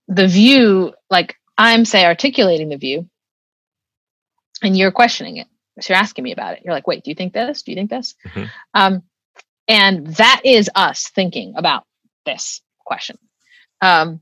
the 0.08 0.28
view, 0.28 0.94
like 1.10 1.36
I'm 1.58 1.86
say 1.86 2.06
articulating 2.06 2.70
the 2.70 2.78
view, 2.78 3.10
and 4.62 4.78
you're 4.78 4.92
questioning 4.92 5.38
it. 5.38 5.48
So 5.82 5.94
you're 5.94 6.02
asking 6.02 6.24
me 6.24 6.32
about 6.32 6.54
it. 6.54 6.62
You're 6.64 6.74
like, 6.74 6.88
wait, 6.88 7.04
do 7.04 7.12
you 7.12 7.16
think 7.16 7.34
this? 7.34 7.64
Do 7.64 7.72
you 7.72 7.76
think 7.76 7.90
this? 7.90 8.16
Mm-hmm. 8.28 8.46
Um, 8.74 9.04
and 9.68 10.08
that 10.16 10.42
is 10.46 10.70
us 10.76 11.10
thinking 11.10 11.54
about 11.58 11.84
this 12.26 12.62
question. 12.86 13.18
Um, 13.82 14.22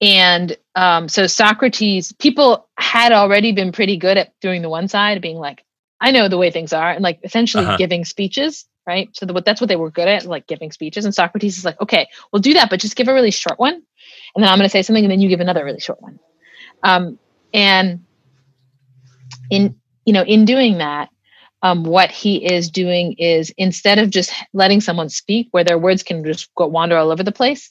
and 0.00 0.56
um, 0.74 1.08
so 1.08 1.26
Socrates, 1.26 2.12
people 2.12 2.68
had 2.78 3.12
already 3.12 3.52
been 3.52 3.72
pretty 3.72 3.96
good 3.96 4.16
at 4.16 4.32
doing 4.40 4.62
the 4.62 4.68
one 4.68 4.88
side, 4.88 5.20
being 5.20 5.38
like, 5.38 5.64
I 6.00 6.10
know 6.10 6.28
the 6.28 6.38
way 6.38 6.50
things 6.50 6.72
are, 6.72 6.90
and 6.90 7.02
like 7.02 7.20
essentially 7.22 7.64
uh-huh. 7.64 7.76
giving 7.76 8.04
speeches, 8.04 8.66
right? 8.86 9.08
So 9.14 9.26
the, 9.26 9.40
that's 9.42 9.60
what 9.60 9.68
they 9.68 9.76
were 9.76 9.90
good 9.90 10.08
at, 10.08 10.24
like 10.24 10.46
giving 10.46 10.72
speeches. 10.72 11.04
And 11.04 11.14
Socrates 11.14 11.58
is 11.58 11.64
like, 11.64 11.80
okay, 11.80 12.06
we'll 12.32 12.42
do 12.42 12.54
that, 12.54 12.70
but 12.70 12.80
just 12.80 12.96
give 12.96 13.08
a 13.08 13.14
really 13.14 13.30
short 13.30 13.58
one, 13.58 13.74
and 13.74 14.42
then 14.42 14.48
I'm 14.48 14.58
going 14.58 14.66
to 14.66 14.70
say 14.70 14.82
something, 14.82 15.04
and 15.04 15.10
then 15.10 15.20
you 15.20 15.28
give 15.28 15.40
another 15.40 15.64
really 15.64 15.80
short 15.80 16.00
one. 16.00 16.18
Um, 16.82 17.18
and 17.52 18.04
in 19.50 19.76
you 20.04 20.12
know, 20.12 20.22
in 20.22 20.44
doing 20.44 20.78
that, 20.78 21.10
um, 21.62 21.84
what 21.84 22.10
he 22.10 22.44
is 22.44 22.70
doing 22.70 23.14
is 23.18 23.52
instead 23.58 23.98
of 23.98 24.10
just 24.10 24.32
letting 24.52 24.80
someone 24.80 25.08
speak, 25.08 25.48
where 25.50 25.64
their 25.64 25.78
words 25.78 26.02
can 26.02 26.24
just 26.24 26.54
go 26.54 26.66
wander 26.66 26.96
all 26.96 27.10
over 27.10 27.22
the 27.22 27.32
place, 27.32 27.68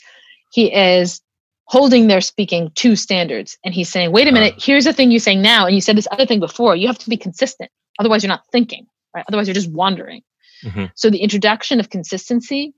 he 0.52 0.74
is 0.74 1.22
holding 1.66 2.08
their 2.08 2.22
speaking 2.22 2.72
to 2.76 2.96
standards. 2.96 3.58
And 3.64 3.74
he's 3.74 3.90
saying, 3.90 4.12
wait 4.12 4.28
a 4.28 4.32
minute, 4.32 4.56
uh. 4.56 4.62
here's 4.62 4.86
the 4.86 4.94
thing 4.94 5.12
you're 5.12 5.20
saying 5.20 5.42
now. 5.42 5.66
And 5.66 5.74
you 5.74 5.82
said 5.82 5.98
this 5.98 6.08
other 6.12 6.26
thing 6.26 6.40
before. 6.40 6.76
You 6.76 6.88
have 6.88 6.98
to 7.00 7.10
be 7.10 7.18
consistent. 7.18 7.72
Otherwise, 7.98 8.24
you're 8.24 8.30
not 8.30 8.46
thinking, 8.52 8.86
right? 9.16 9.26
Otherwise, 9.28 9.48
you're 9.48 9.56
just 9.56 9.72
wandering. 9.72 10.22
Mm-hmm. 10.66 10.86
So 10.96 11.10
the 11.10 11.20
introduction 11.20 11.80
of 11.80 11.90
consistency 11.90 12.74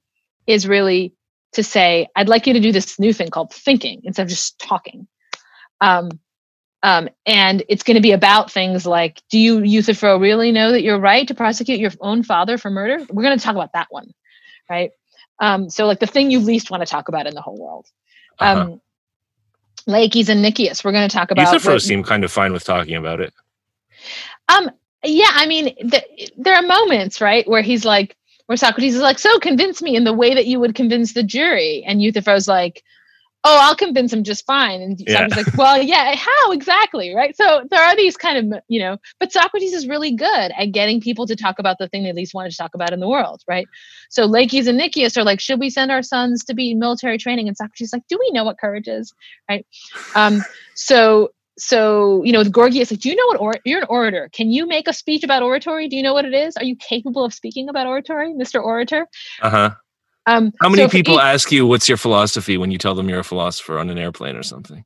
is 0.46 0.68
really 0.68 1.14
to 1.54 1.64
say, 1.64 2.08
I'd 2.16 2.30
like 2.30 2.46
you 2.46 2.54
to 2.54 2.60
do 2.60 2.72
this 2.72 3.00
new 3.00 3.14
thing 3.14 3.30
called 3.30 3.54
thinking 3.54 4.02
instead 4.04 4.24
of 4.24 4.30
just 4.30 4.60
talking. 4.60 5.08
Um, 5.82 6.10
um, 6.84 7.10
and 7.26 7.64
it's 7.70 7.84
going 7.84 7.96
to 7.96 8.02
be 8.02 8.12
about 8.12 8.52
things 8.52 8.86
like, 8.86 9.22
do 9.30 9.40
you, 9.40 9.62
Euthyphro, 9.62 10.20
really 10.20 10.52
know 10.52 10.72
that 10.72 10.84
you're 10.84 11.00
right 11.00 11.28
to 11.28 11.34
prosecute 11.34 11.80
your 11.80 11.92
own 12.02 12.24
father 12.24 12.58
for 12.58 12.70
murder? 12.70 13.04
We're 13.10 13.24
going 13.24 13.38
to 13.38 13.44
talk 13.44 13.56
about 13.56 13.74
that 13.74 13.88
one, 13.90 14.14
right? 14.70 14.92
Um, 15.40 15.70
so 15.70 15.86
like 15.86 16.00
the 16.00 16.08
thing 16.08 16.32
you 16.32 16.40
least 16.40 16.70
want 16.70 16.82
to 16.82 16.88
talk 16.88 17.08
about 17.10 17.28
in 17.28 17.34
the 17.34 17.42
whole 17.42 17.58
world. 17.58 17.88
Uh-huh. 18.40 18.62
Um, 18.62 18.82
Laches 19.88 20.30
and 20.30 20.42
Nicias, 20.42 20.84
we're 20.84 20.92
going 20.92 21.08
to 21.08 21.16
talk 21.16 21.32
about. 21.32 21.48
Euthyphro 21.48 21.78
seemed 21.78 22.06
kind 22.06 22.24
of 22.24 22.32
fine 22.32 22.52
with 22.52 22.66
talking 22.66 22.96
about 22.96 23.22
it. 23.22 23.34
Um, 24.50 24.70
yeah, 25.04 25.32
I 25.32 25.48
mean, 25.48 25.66
the, 25.80 26.04
there 26.38 26.56
are 26.56 26.62
moments, 26.62 27.22
right, 27.22 27.48
where 27.48 27.62
he's 27.62 27.86
like, 27.86 28.16
where 28.48 28.58
Socrates 28.58 28.96
is 28.96 29.02
like, 29.02 29.20
so 29.20 29.40
convince 29.40 29.82
me 29.82 29.96
in 29.96 30.04
the 30.04 30.14
way 30.14 30.34
that 30.34 30.46
you 30.46 30.60
would 30.60 30.74
convince 30.74 31.14
the 31.14 31.24
jury. 31.24 31.84
And 31.86 32.02
Euthyphro's 32.02 32.48
like, 32.48 32.84
oh, 33.44 33.60
I'll 33.62 33.76
convince 33.76 34.12
him 34.12 34.24
just 34.24 34.46
fine. 34.46 34.82
And 34.82 35.00
yeah. 35.00 35.28
Socrates 35.28 35.38
like, 35.38 35.58
well, 35.58 35.82
yeah, 35.82 36.16
how 36.16 36.52
exactly, 36.52 37.14
right? 37.14 37.36
So 37.36 37.62
there 37.70 37.82
are 37.82 37.96
these 37.96 38.18
kind 38.18 38.54
of, 38.54 38.60
you 38.68 38.80
know, 38.80 38.98
but 39.20 39.32
Socrates 39.32 39.74
is 39.74 39.88
really 39.88 40.12
good 40.12 40.52
at 40.58 40.72
getting 40.72 41.00
people 41.00 41.28
to 41.28 41.36
talk 41.36 41.60
about 41.60 41.78
the 41.78 41.88
thing 41.88 42.04
they 42.04 42.14
least 42.14 42.34
wanted 42.34 42.52
to 42.52 42.58
talk 42.58 42.74
about 42.74 42.94
in 42.94 43.00
the 43.00 43.08
world, 43.08 43.44
right? 43.48 43.68
So 44.10 44.26
Laches 44.26 44.68
and 44.68 44.78
Nicias 44.78 45.18
are 45.18 45.24
like, 45.24 45.40
should 45.40 45.60
we 45.60 45.70
send 45.70 45.92
our 45.92 46.02
sons 46.02 46.44
to 46.46 46.56
be 46.56 46.74
military 46.74 47.18
training? 47.18 47.48
And 47.48 47.56
Socrates 47.56 47.90
is 47.90 47.94
like, 47.94 48.08
do 48.10 48.18
we 48.20 48.32
know 48.32 48.44
what 48.44 48.58
courage 48.58 48.88
is, 48.88 49.14
right? 49.50 49.66
Um, 50.16 50.44
so 50.74 51.32
so 51.58 52.24
you 52.24 52.32
know 52.32 52.40
with 52.40 52.52
gorgias 52.52 52.92
like 52.92 53.00
do 53.00 53.10
you 53.10 53.16
know 53.16 53.26
what 53.28 53.40
or- 53.40 53.60
you're 53.66 53.80
an 53.82 53.88
orator. 53.90 54.30
Can 54.32 54.52
you 54.52 54.68
make 54.68 54.88
a 54.88 54.94
speech 54.94 55.24
about 55.24 55.44
oratory? 55.44 55.88
Do 55.88 55.96
you 55.96 56.04
know 56.04 56.14
what 56.14 56.26
it 56.26 56.34
is? 56.34 56.56
Are 56.58 56.64
you 56.64 56.76
capable 56.76 57.24
of 57.24 57.34
speaking 57.34 57.70
about 57.70 57.88
oratory 57.88 58.34
mr 58.34 58.64
orator? 58.64 59.08
Uh-huh. 59.42 59.72
Um, 60.28 60.52
How 60.62 60.70
many 60.70 60.84
so 60.84 60.90
people 60.90 61.22
ask 61.22 61.52
you 61.52 61.66
what's 61.66 61.88
your 61.88 61.98
philosophy? 61.98 62.58
when 62.58 62.70
you 62.70 62.78
tell 62.78 62.96
them 62.96 63.08
you're 63.10 63.20
a 63.20 63.24
philosopher 63.24 63.80
on 63.80 63.90
an 63.90 63.98
airplane 63.98 64.36
or 64.36 64.44
something? 64.44 64.84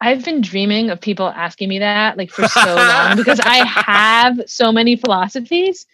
I've 0.00 0.24
been 0.24 0.40
dreaming 0.40 0.90
of 0.90 1.00
people 1.00 1.28
asking 1.28 1.68
me 1.68 1.78
that 1.78 2.16
like 2.16 2.30
for 2.30 2.48
so 2.48 2.74
long 2.74 3.16
because 3.16 3.40
I 3.40 3.56
have 3.66 4.40
so 4.46 4.72
many 4.72 4.96
philosophies. 4.96 5.86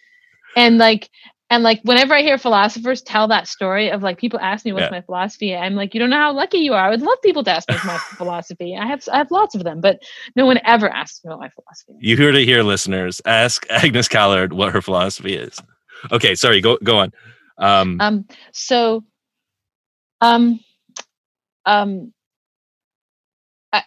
And 0.55 0.77
like 0.79 1.09
and 1.49 1.63
like 1.63 1.81
whenever 1.83 2.13
I 2.13 2.21
hear 2.21 2.37
philosophers 2.37 3.01
tell 3.01 3.27
that 3.29 3.47
story 3.47 3.89
of 3.89 4.03
like 4.03 4.19
people 4.19 4.39
ask 4.39 4.65
me 4.65 4.71
what's 4.71 4.83
yeah. 4.83 4.91
my 4.91 5.01
philosophy, 5.01 5.55
I'm 5.55 5.75
like, 5.75 5.93
you 5.93 5.99
don't 5.99 6.11
know 6.11 6.17
how 6.17 6.31
lucky 6.31 6.59
you 6.59 6.73
are. 6.73 6.85
I 6.85 6.89
would 6.89 7.01
love 7.01 7.17
people 7.23 7.43
to 7.43 7.51
ask 7.51 7.67
me 7.69 7.75
my 7.85 7.97
philosophy. 8.17 8.75
I 8.75 8.85
have 8.85 9.03
I 9.11 9.17
have 9.17 9.31
lots 9.31 9.55
of 9.55 9.63
them, 9.63 9.81
but 9.81 10.01
no 10.35 10.45
one 10.45 10.59
ever 10.63 10.89
asks 10.89 11.23
me 11.23 11.29
what 11.29 11.39
my 11.39 11.49
philosophy 11.49 11.93
is. 11.93 11.97
You 12.01 12.17
heard 12.17 12.35
it 12.35 12.45
here, 12.45 12.63
listeners. 12.63 13.21
Ask 13.25 13.65
Agnes 13.69 14.07
Callard 14.07 14.53
what 14.53 14.71
her 14.73 14.81
philosophy 14.81 15.35
is. 15.35 15.59
Okay, 16.11 16.35
sorry, 16.35 16.61
go 16.61 16.77
go 16.83 16.99
on. 16.99 17.11
Um, 17.57 17.97
um, 17.99 18.25
so, 18.53 19.03
um, 20.21 20.59
um, 21.65 22.13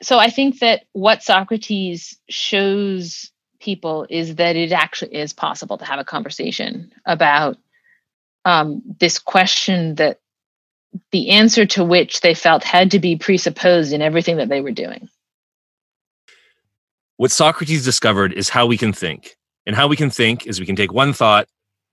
so 0.03 0.19
I 0.19 0.31
think 0.31 0.59
that 0.61 0.85
what 0.93 1.23
Socrates 1.23 2.19
shows 2.29 3.32
people 3.63 4.07
is 4.11 4.37
that 4.37 4.57
it 4.57 4.73
actually 4.73 5.15
is 5.15 5.33
possible 5.33 5.79
to 5.79 5.85
have 5.85 5.99
a 5.99 6.05
conversation 6.05 6.93
about 7.07 7.57
um, 8.45 8.83
this 9.01 9.19
question 9.19 9.95
that 9.95 10.19
the 11.11 11.31
answer 11.31 11.65
to 11.65 11.85
which 11.85 12.21
they 12.21 12.35
felt 12.35 12.65
had 12.65 12.91
to 12.91 12.99
be 12.99 13.17
presupposed 13.17 13.93
in 13.93 14.03
everything 14.03 14.37
that 14.37 14.49
they 14.49 14.61
were 14.61 14.73
doing. 14.73 15.09
What 17.17 17.31
Socrates 17.31 17.85
discovered 17.85 18.33
is 18.33 18.49
how 18.49 18.67
we 18.67 18.77
can 18.77 18.93
think. 18.93 19.37
And 19.65 19.77
how 19.77 19.87
we 19.87 19.97
can 19.97 20.11
think 20.11 20.47
is 20.47 20.59
we 20.59 20.67
can 20.67 20.77
take 20.77 20.93
one 20.93 21.13
thought 21.13 21.47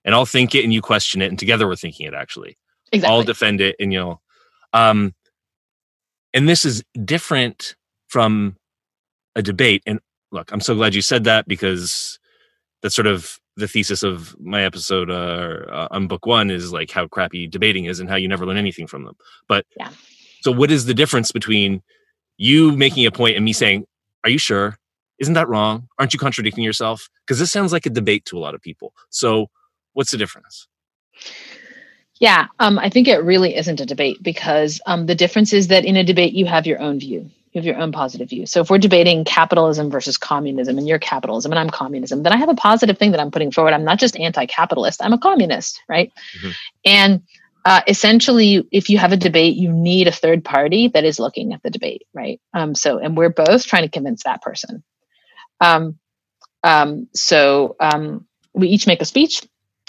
and 0.03 0.15
I'll 0.15 0.25
think 0.25 0.55
it 0.55 0.63
and 0.63 0.73
you 0.73 0.81
question 0.81 1.21
it, 1.21 1.27
and 1.27 1.37
together 1.37 1.67
we're 1.67 1.75
thinking 1.75 2.07
it 2.07 2.15
actually. 2.15 2.57
Exactly. 2.91 3.15
I'll 3.15 3.23
defend 3.23 3.61
it 3.61 3.75
and 3.79 3.93
you'll. 3.93 4.21
Um, 4.73 5.13
and 6.33 6.49
this 6.49 6.65
is 6.65 6.83
different 7.05 7.75
from 8.07 8.55
a 9.35 9.43
debate. 9.43 9.83
And 9.85 9.99
look, 10.31 10.51
I'm 10.51 10.61
so 10.61 10.75
glad 10.75 10.95
you 10.95 11.01
said 11.01 11.23
that 11.25 11.47
because 11.47 12.19
that's 12.81 12.95
sort 12.95 13.07
of 13.07 13.39
the 13.55 13.67
thesis 13.67 14.03
of 14.03 14.39
my 14.39 14.63
episode 14.63 15.09
uh, 15.09 15.65
uh, 15.69 15.87
on 15.91 16.07
book 16.07 16.25
one 16.25 16.49
is 16.49 16.71
like 16.71 16.91
how 16.91 17.07
crappy 17.07 17.47
debating 17.47 17.85
is 17.85 17.99
and 17.99 18.09
how 18.09 18.15
you 18.15 18.27
never 18.27 18.45
learn 18.45 18.57
anything 18.57 18.87
from 18.87 19.03
them. 19.03 19.15
But 19.47 19.65
yeah. 19.77 19.89
so, 20.41 20.51
what 20.51 20.71
is 20.71 20.85
the 20.85 20.93
difference 20.93 21.31
between 21.31 21.81
you 22.37 22.71
making 22.71 23.05
a 23.05 23.11
point 23.11 23.35
and 23.35 23.43
me 23.43 23.53
saying, 23.53 23.85
"Are 24.23 24.29
you 24.29 24.37
sure? 24.37 24.77
Isn't 25.19 25.33
that 25.33 25.49
wrong? 25.49 25.89
Aren't 25.97 26.13
you 26.13 26.19
contradicting 26.19 26.63
yourself?" 26.63 27.09
Because 27.25 27.39
this 27.39 27.51
sounds 27.51 27.73
like 27.73 27.85
a 27.85 27.89
debate 27.89 28.25
to 28.25 28.37
a 28.37 28.39
lot 28.39 28.55
of 28.55 28.61
people. 28.61 28.93
So, 29.09 29.49
What's 29.93 30.11
the 30.11 30.17
difference? 30.17 30.67
Yeah, 32.19 32.47
um, 32.59 32.79
I 32.79 32.89
think 32.89 33.07
it 33.07 33.17
really 33.17 33.55
isn't 33.55 33.79
a 33.79 33.85
debate 33.85 34.21
because 34.21 34.81
um, 34.85 35.05
the 35.05 35.15
difference 35.15 35.53
is 35.53 35.67
that 35.67 35.85
in 35.85 35.95
a 35.95 36.03
debate, 36.03 36.33
you 36.33 36.45
have 36.45 36.67
your 36.67 36.79
own 36.79 36.99
view. 36.99 37.29
You 37.51 37.59
have 37.59 37.65
your 37.65 37.77
own 37.77 37.91
positive 37.91 38.29
view. 38.29 38.45
So 38.45 38.61
if 38.61 38.69
we're 38.69 38.77
debating 38.77 39.25
capitalism 39.25 39.89
versus 39.89 40.17
communism 40.17 40.77
and 40.77 40.87
you're 40.87 40.99
capitalism 40.99 41.51
and 41.51 41.59
I'm 41.59 41.69
communism, 41.69 42.23
then 42.23 42.33
I 42.33 42.37
have 42.37 42.49
a 42.49 42.55
positive 42.55 42.97
thing 42.97 43.11
that 43.11 43.19
I'm 43.19 43.31
putting 43.31 43.51
forward. 43.51 43.73
I'm 43.73 43.83
not 43.83 43.99
just 43.99 44.17
anti 44.19 44.45
capitalist, 44.45 45.03
I'm 45.03 45.13
a 45.13 45.17
communist, 45.17 45.81
right? 45.89 46.11
Mm-hmm. 46.37 46.49
And 46.85 47.21
uh, 47.65 47.81
essentially, 47.87 48.67
if 48.71 48.89
you 48.89 48.97
have 48.97 49.11
a 49.11 49.17
debate, 49.17 49.55
you 49.55 49.71
need 49.71 50.07
a 50.07 50.11
third 50.11 50.45
party 50.45 50.87
that 50.89 51.03
is 51.03 51.19
looking 51.19 51.53
at 51.53 51.61
the 51.61 51.69
debate, 51.69 52.03
right? 52.13 52.39
Um, 52.53 52.73
so, 52.73 52.99
and 52.99 53.17
we're 53.17 53.29
both 53.29 53.65
trying 53.65 53.83
to 53.83 53.89
convince 53.89 54.23
that 54.23 54.41
person. 54.41 54.83
Um, 55.59 55.99
um, 56.63 57.07
so 57.13 57.75
um, 57.79 58.25
we 58.53 58.69
each 58.69 58.87
make 58.87 59.01
a 59.01 59.05
speech 59.05 59.43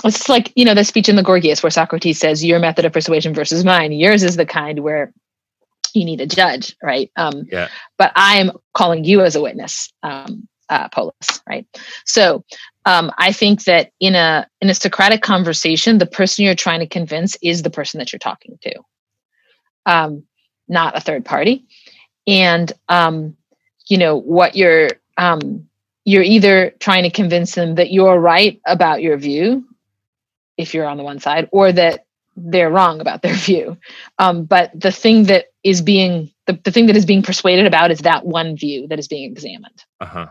it's 0.05 0.29
like 0.29 0.53
you 0.57 0.65
know 0.65 0.75
the 0.75 0.85
speech 0.85 1.09
in 1.09 1.17
the 1.17 1.23
Gorgias 1.23 1.63
where 1.63 1.71
Socrates 1.71 2.19
says 2.19 2.45
your 2.45 2.59
method 2.59 2.85
of 2.85 2.93
persuasion 2.93 3.35
versus 3.35 3.65
mine. 3.65 3.93
Yours 3.93 4.23
is 4.23 4.37
the 4.37 4.47
kind 4.47 4.81
where 4.81 5.13
you 5.95 6.05
need 6.05 6.21
a 6.21 6.27
judge, 6.27 6.77
right? 6.83 7.11
Um, 7.17 7.47
Yeah. 7.51 7.69
But 7.99 8.13
I'm 8.17 8.53
calling 8.75 9.05
you 9.05 9.23
as 9.23 9.37
a 9.37 9.41
witness, 9.43 9.93
um, 10.03 10.49
uh, 10.69 10.89
Polus, 10.89 11.43
right? 11.49 11.67
So 12.07 12.45
um, 12.87 13.11
I 13.19 13.33
think 13.33 13.65
that 13.65 13.93
in 14.01 14.15
a 14.15 14.47
in 14.61 14.71
a 14.71 14.75
Socratic 14.75 15.23
conversation, 15.23 15.99
the 15.99 16.07
person 16.07 16.45
you're 16.45 16.55
trying 16.55 16.81
to 16.81 16.87
convince 16.87 17.37
is 17.43 17.63
the 17.63 17.71
person 17.71 17.99
that 17.99 18.13
you're 18.13 18.19
talking 18.19 18.59
to, 18.63 18.75
um, 19.87 20.25
not 20.69 20.97
a 20.97 21.01
third 21.01 21.25
party. 21.25 21.67
And 22.27 22.73
um, 22.89 23.37
you 23.89 23.99
know 23.99 24.17
what 24.17 24.55
you're 24.57 24.91
um, 25.19 25.69
you're 26.05 26.23
either 26.23 26.71
trying 26.81 27.03
to 27.03 27.11
convince 27.11 27.55
them 27.55 27.75
that 27.75 27.93
you're 27.93 28.19
right 28.19 28.61
about 28.67 29.03
your 29.03 29.17
view, 29.19 29.67
if 30.57 30.73
you're 30.73 30.87
on 30.87 30.97
the 30.97 31.03
one 31.03 31.21
side, 31.21 31.49
or 31.53 31.73
that 31.73 32.07
they're 32.43 32.71
wrong 32.71 33.01
about 33.01 33.23
their 33.23 33.35
view. 33.35 33.77
Um, 34.19 34.45
but 34.45 34.71
the 34.79 34.93
thing 34.93 35.25
that 35.25 35.47
is 35.63 35.83
being 35.83 36.31
the, 36.47 36.59
the 36.65 36.71
thing 36.71 36.87
that 36.87 36.97
is 36.97 37.07
being 37.07 37.23
persuaded 37.23 37.67
about 37.67 37.91
is 37.91 38.01
that 38.01 38.27
one 38.27 38.57
view 38.57 38.89
that 38.89 38.99
is 38.99 39.09
being 39.09 39.31
examined. 39.31 39.85
Uh 40.01 40.07
huh. 40.07 40.27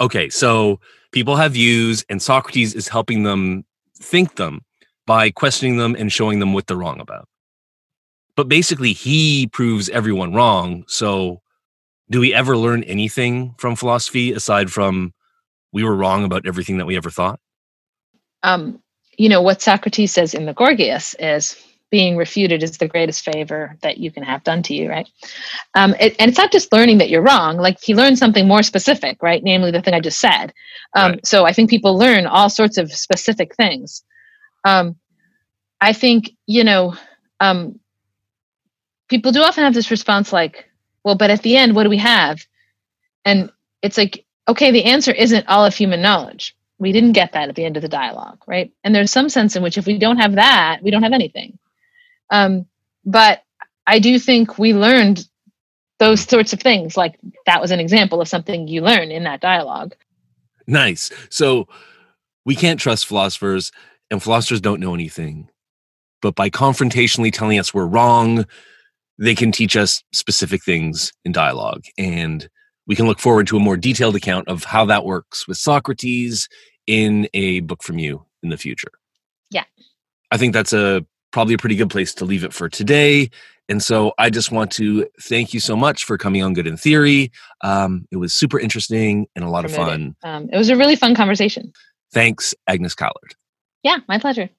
Okay, 0.00 0.30
so 0.30 0.80
people 1.12 1.36
have 1.36 1.52
views, 1.52 2.04
and 2.08 2.22
Socrates 2.22 2.74
is 2.74 2.88
helping 2.88 3.22
them 3.22 3.64
think 3.98 4.36
them 4.36 4.62
by 5.06 5.30
questioning 5.30 5.76
them 5.76 5.94
and 5.98 6.12
showing 6.12 6.38
them 6.38 6.52
what 6.52 6.66
they're 6.66 6.76
wrong 6.76 7.00
about. 7.00 7.28
But 8.36 8.48
basically, 8.48 8.92
he 8.92 9.48
proves 9.48 9.88
everyone 9.90 10.32
wrong. 10.32 10.84
So, 10.86 11.42
do 12.08 12.20
we 12.20 12.32
ever 12.32 12.56
learn 12.56 12.84
anything 12.84 13.54
from 13.58 13.76
philosophy 13.76 14.32
aside 14.32 14.70
from 14.70 15.12
we 15.72 15.84
were 15.84 15.94
wrong 15.94 16.24
about 16.24 16.46
everything 16.46 16.78
that 16.78 16.86
we 16.86 16.96
ever 16.96 17.10
thought? 17.10 17.40
Um, 18.42 18.80
you 19.20 19.28
know 19.28 19.42
what 19.42 19.60
Socrates 19.60 20.14
says 20.14 20.32
in 20.32 20.46
the 20.46 20.54
Gorgias 20.54 21.14
is 21.18 21.54
being 21.90 22.16
refuted 22.16 22.62
is 22.62 22.78
the 22.78 22.88
greatest 22.88 23.22
favor 23.22 23.76
that 23.82 23.98
you 23.98 24.10
can 24.10 24.22
have 24.22 24.42
done 24.44 24.62
to 24.62 24.74
you, 24.74 24.88
right? 24.88 25.06
Um, 25.74 25.94
it, 26.00 26.16
and 26.18 26.30
it's 26.30 26.38
not 26.38 26.52
just 26.52 26.72
learning 26.72 26.98
that 26.98 27.10
you're 27.10 27.20
wrong. 27.22 27.58
Like 27.58 27.82
he 27.82 27.94
learned 27.94 28.18
something 28.18 28.48
more 28.48 28.62
specific, 28.62 29.22
right? 29.22 29.42
Namely, 29.44 29.72
the 29.72 29.82
thing 29.82 29.92
I 29.92 30.00
just 30.00 30.20
said. 30.20 30.54
Um, 30.96 31.12
Right. 31.12 31.26
So 31.26 31.44
I 31.44 31.52
think 31.52 31.68
people 31.68 31.98
learn 31.98 32.26
all 32.26 32.48
sorts 32.48 32.78
of 32.78 32.90
specific 32.92 33.54
things. 33.56 34.02
Um, 34.64 34.96
I 35.80 35.92
think 35.92 36.32
you 36.46 36.64
know 36.64 36.94
um, 37.40 37.78
people 39.08 39.32
do 39.32 39.42
often 39.42 39.64
have 39.64 39.74
this 39.74 39.90
response 39.90 40.32
like, 40.32 40.70
"Well, 41.04 41.16
but 41.16 41.30
at 41.30 41.42
the 41.42 41.56
end, 41.58 41.76
what 41.76 41.84
do 41.84 41.90
we 41.90 41.98
have?" 41.98 42.40
And 43.26 43.50
it's 43.82 43.98
like, 43.98 44.24
okay, 44.48 44.70
the 44.72 44.84
answer 44.86 45.12
isn't 45.12 45.48
all 45.48 45.66
of 45.66 45.74
human 45.74 46.02
knowledge. 46.02 46.56
We 46.80 46.90
didn't 46.92 47.12
get 47.12 47.32
that 47.32 47.48
at 47.48 47.54
the 47.54 47.64
end 47.64 47.76
of 47.76 47.82
the 47.82 47.88
dialogue, 47.88 48.42
right? 48.46 48.72
And 48.82 48.94
there's 48.94 49.12
some 49.12 49.28
sense 49.28 49.54
in 49.54 49.62
which 49.62 49.78
if 49.78 49.86
we 49.86 49.98
don't 49.98 50.16
have 50.16 50.34
that, 50.34 50.80
we 50.82 50.90
don't 50.90 51.04
have 51.04 51.12
anything. 51.12 51.58
Um, 52.30 52.66
but 53.04 53.42
I 53.86 54.00
do 54.00 54.18
think 54.18 54.58
we 54.58 54.74
learned 54.74 55.28
those 55.98 56.22
sorts 56.22 56.52
of 56.52 56.60
things. 56.60 56.96
Like 56.96 57.18
that 57.46 57.60
was 57.60 57.70
an 57.70 57.80
example 57.80 58.20
of 58.20 58.28
something 58.28 58.66
you 58.66 58.80
learn 58.80 59.12
in 59.12 59.24
that 59.24 59.40
dialogue. 59.40 59.94
Nice. 60.66 61.10
So, 61.28 61.68
we 62.44 62.54
can't 62.54 62.80
trust 62.80 63.06
philosophers, 63.06 63.70
and 64.10 64.22
philosophers 64.22 64.60
don't 64.60 64.80
know 64.80 64.94
anything. 64.94 65.48
But 66.22 66.34
by 66.34 66.50
confrontationally 66.50 67.32
telling 67.32 67.58
us 67.58 67.72
we're 67.72 67.86
wrong, 67.86 68.44
they 69.18 69.34
can 69.34 69.52
teach 69.52 69.76
us 69.76 70.02
specific 70.12 70.64
things 70.64 71.12
in 71.24 71.32
dialogue. 71.32 71.84
And 71.98 72.48
we 72.86 72.96
can 72.96 73.06
look 73.06 73.20
forward 73.20 73.46
to 73.48 73.56
a 73.56 73.60
more 73.60 73.76
detailed 73.76 74.16
account 74.16 74.48
of 74.48 74.64
how 74.64 74.84
that 74.86 75.04
works 75.04 75.46
with 75.46 75.58
Socrates 75.58 76.48
in 76.86 77.28
a 77.34 77.60
book 77.60 77.82
from 77.82 77.98
you 77.98 78.24
in 78.42 78.48
the 78.50 78.56
future. 78.56 78.90
Yeah. 79.50 79.64
I 80.30 80.36
think 80.36 80.52
that's 80.52 80.72
a 80.72 81.04
probably 81.32 81.54
a 81.54 81.58
pretty 81.58 81.76
good 81.76 81.90
place 81.90 82.14
to 82.14 82.24
leave 82.24 82.44
it 82.44 82.52
for 82.52 82.68
today. 82.68 83.30
And 83.68 83.80
so 83.80 84.12
I 84.18 84.30
just 84.30 84.50
want 84.50 84.72
to 84.72 85.06
thank 85.22 85.54
you 85.54 85.60
so 85.60 85.76
much 85.76 86.04
for 86.04 86.18
coming 86.18 86.42
on 86.42 86.54
Good 86.54 86.66
in 86.66 86.76
Theory. 86.76 87.30
Um, 87.62 88.08
it 88.10 88.16
was 88.16 88.32
super 88.32 88.58
interesting 88.58 89.28
and 89.36 89.44
a 89.44 89.48
lot 89.48 89.64
of 89.64 89.72
fun. 89.72 90.16
Um, 90.24 90.48
it 90.52 90.56
was 90.56 90.70
a 90.70 90.76
really 90.76 90.96
fun 90.96 91.14
conversation. 91.14 91.72
Thanks, 92.12 92.52
Agnes 92.66 92.96
Callard. 92.96 93.36
Yeah, 93.84 93.98
my 94.08 94.18
pleasure. 94.18 94.50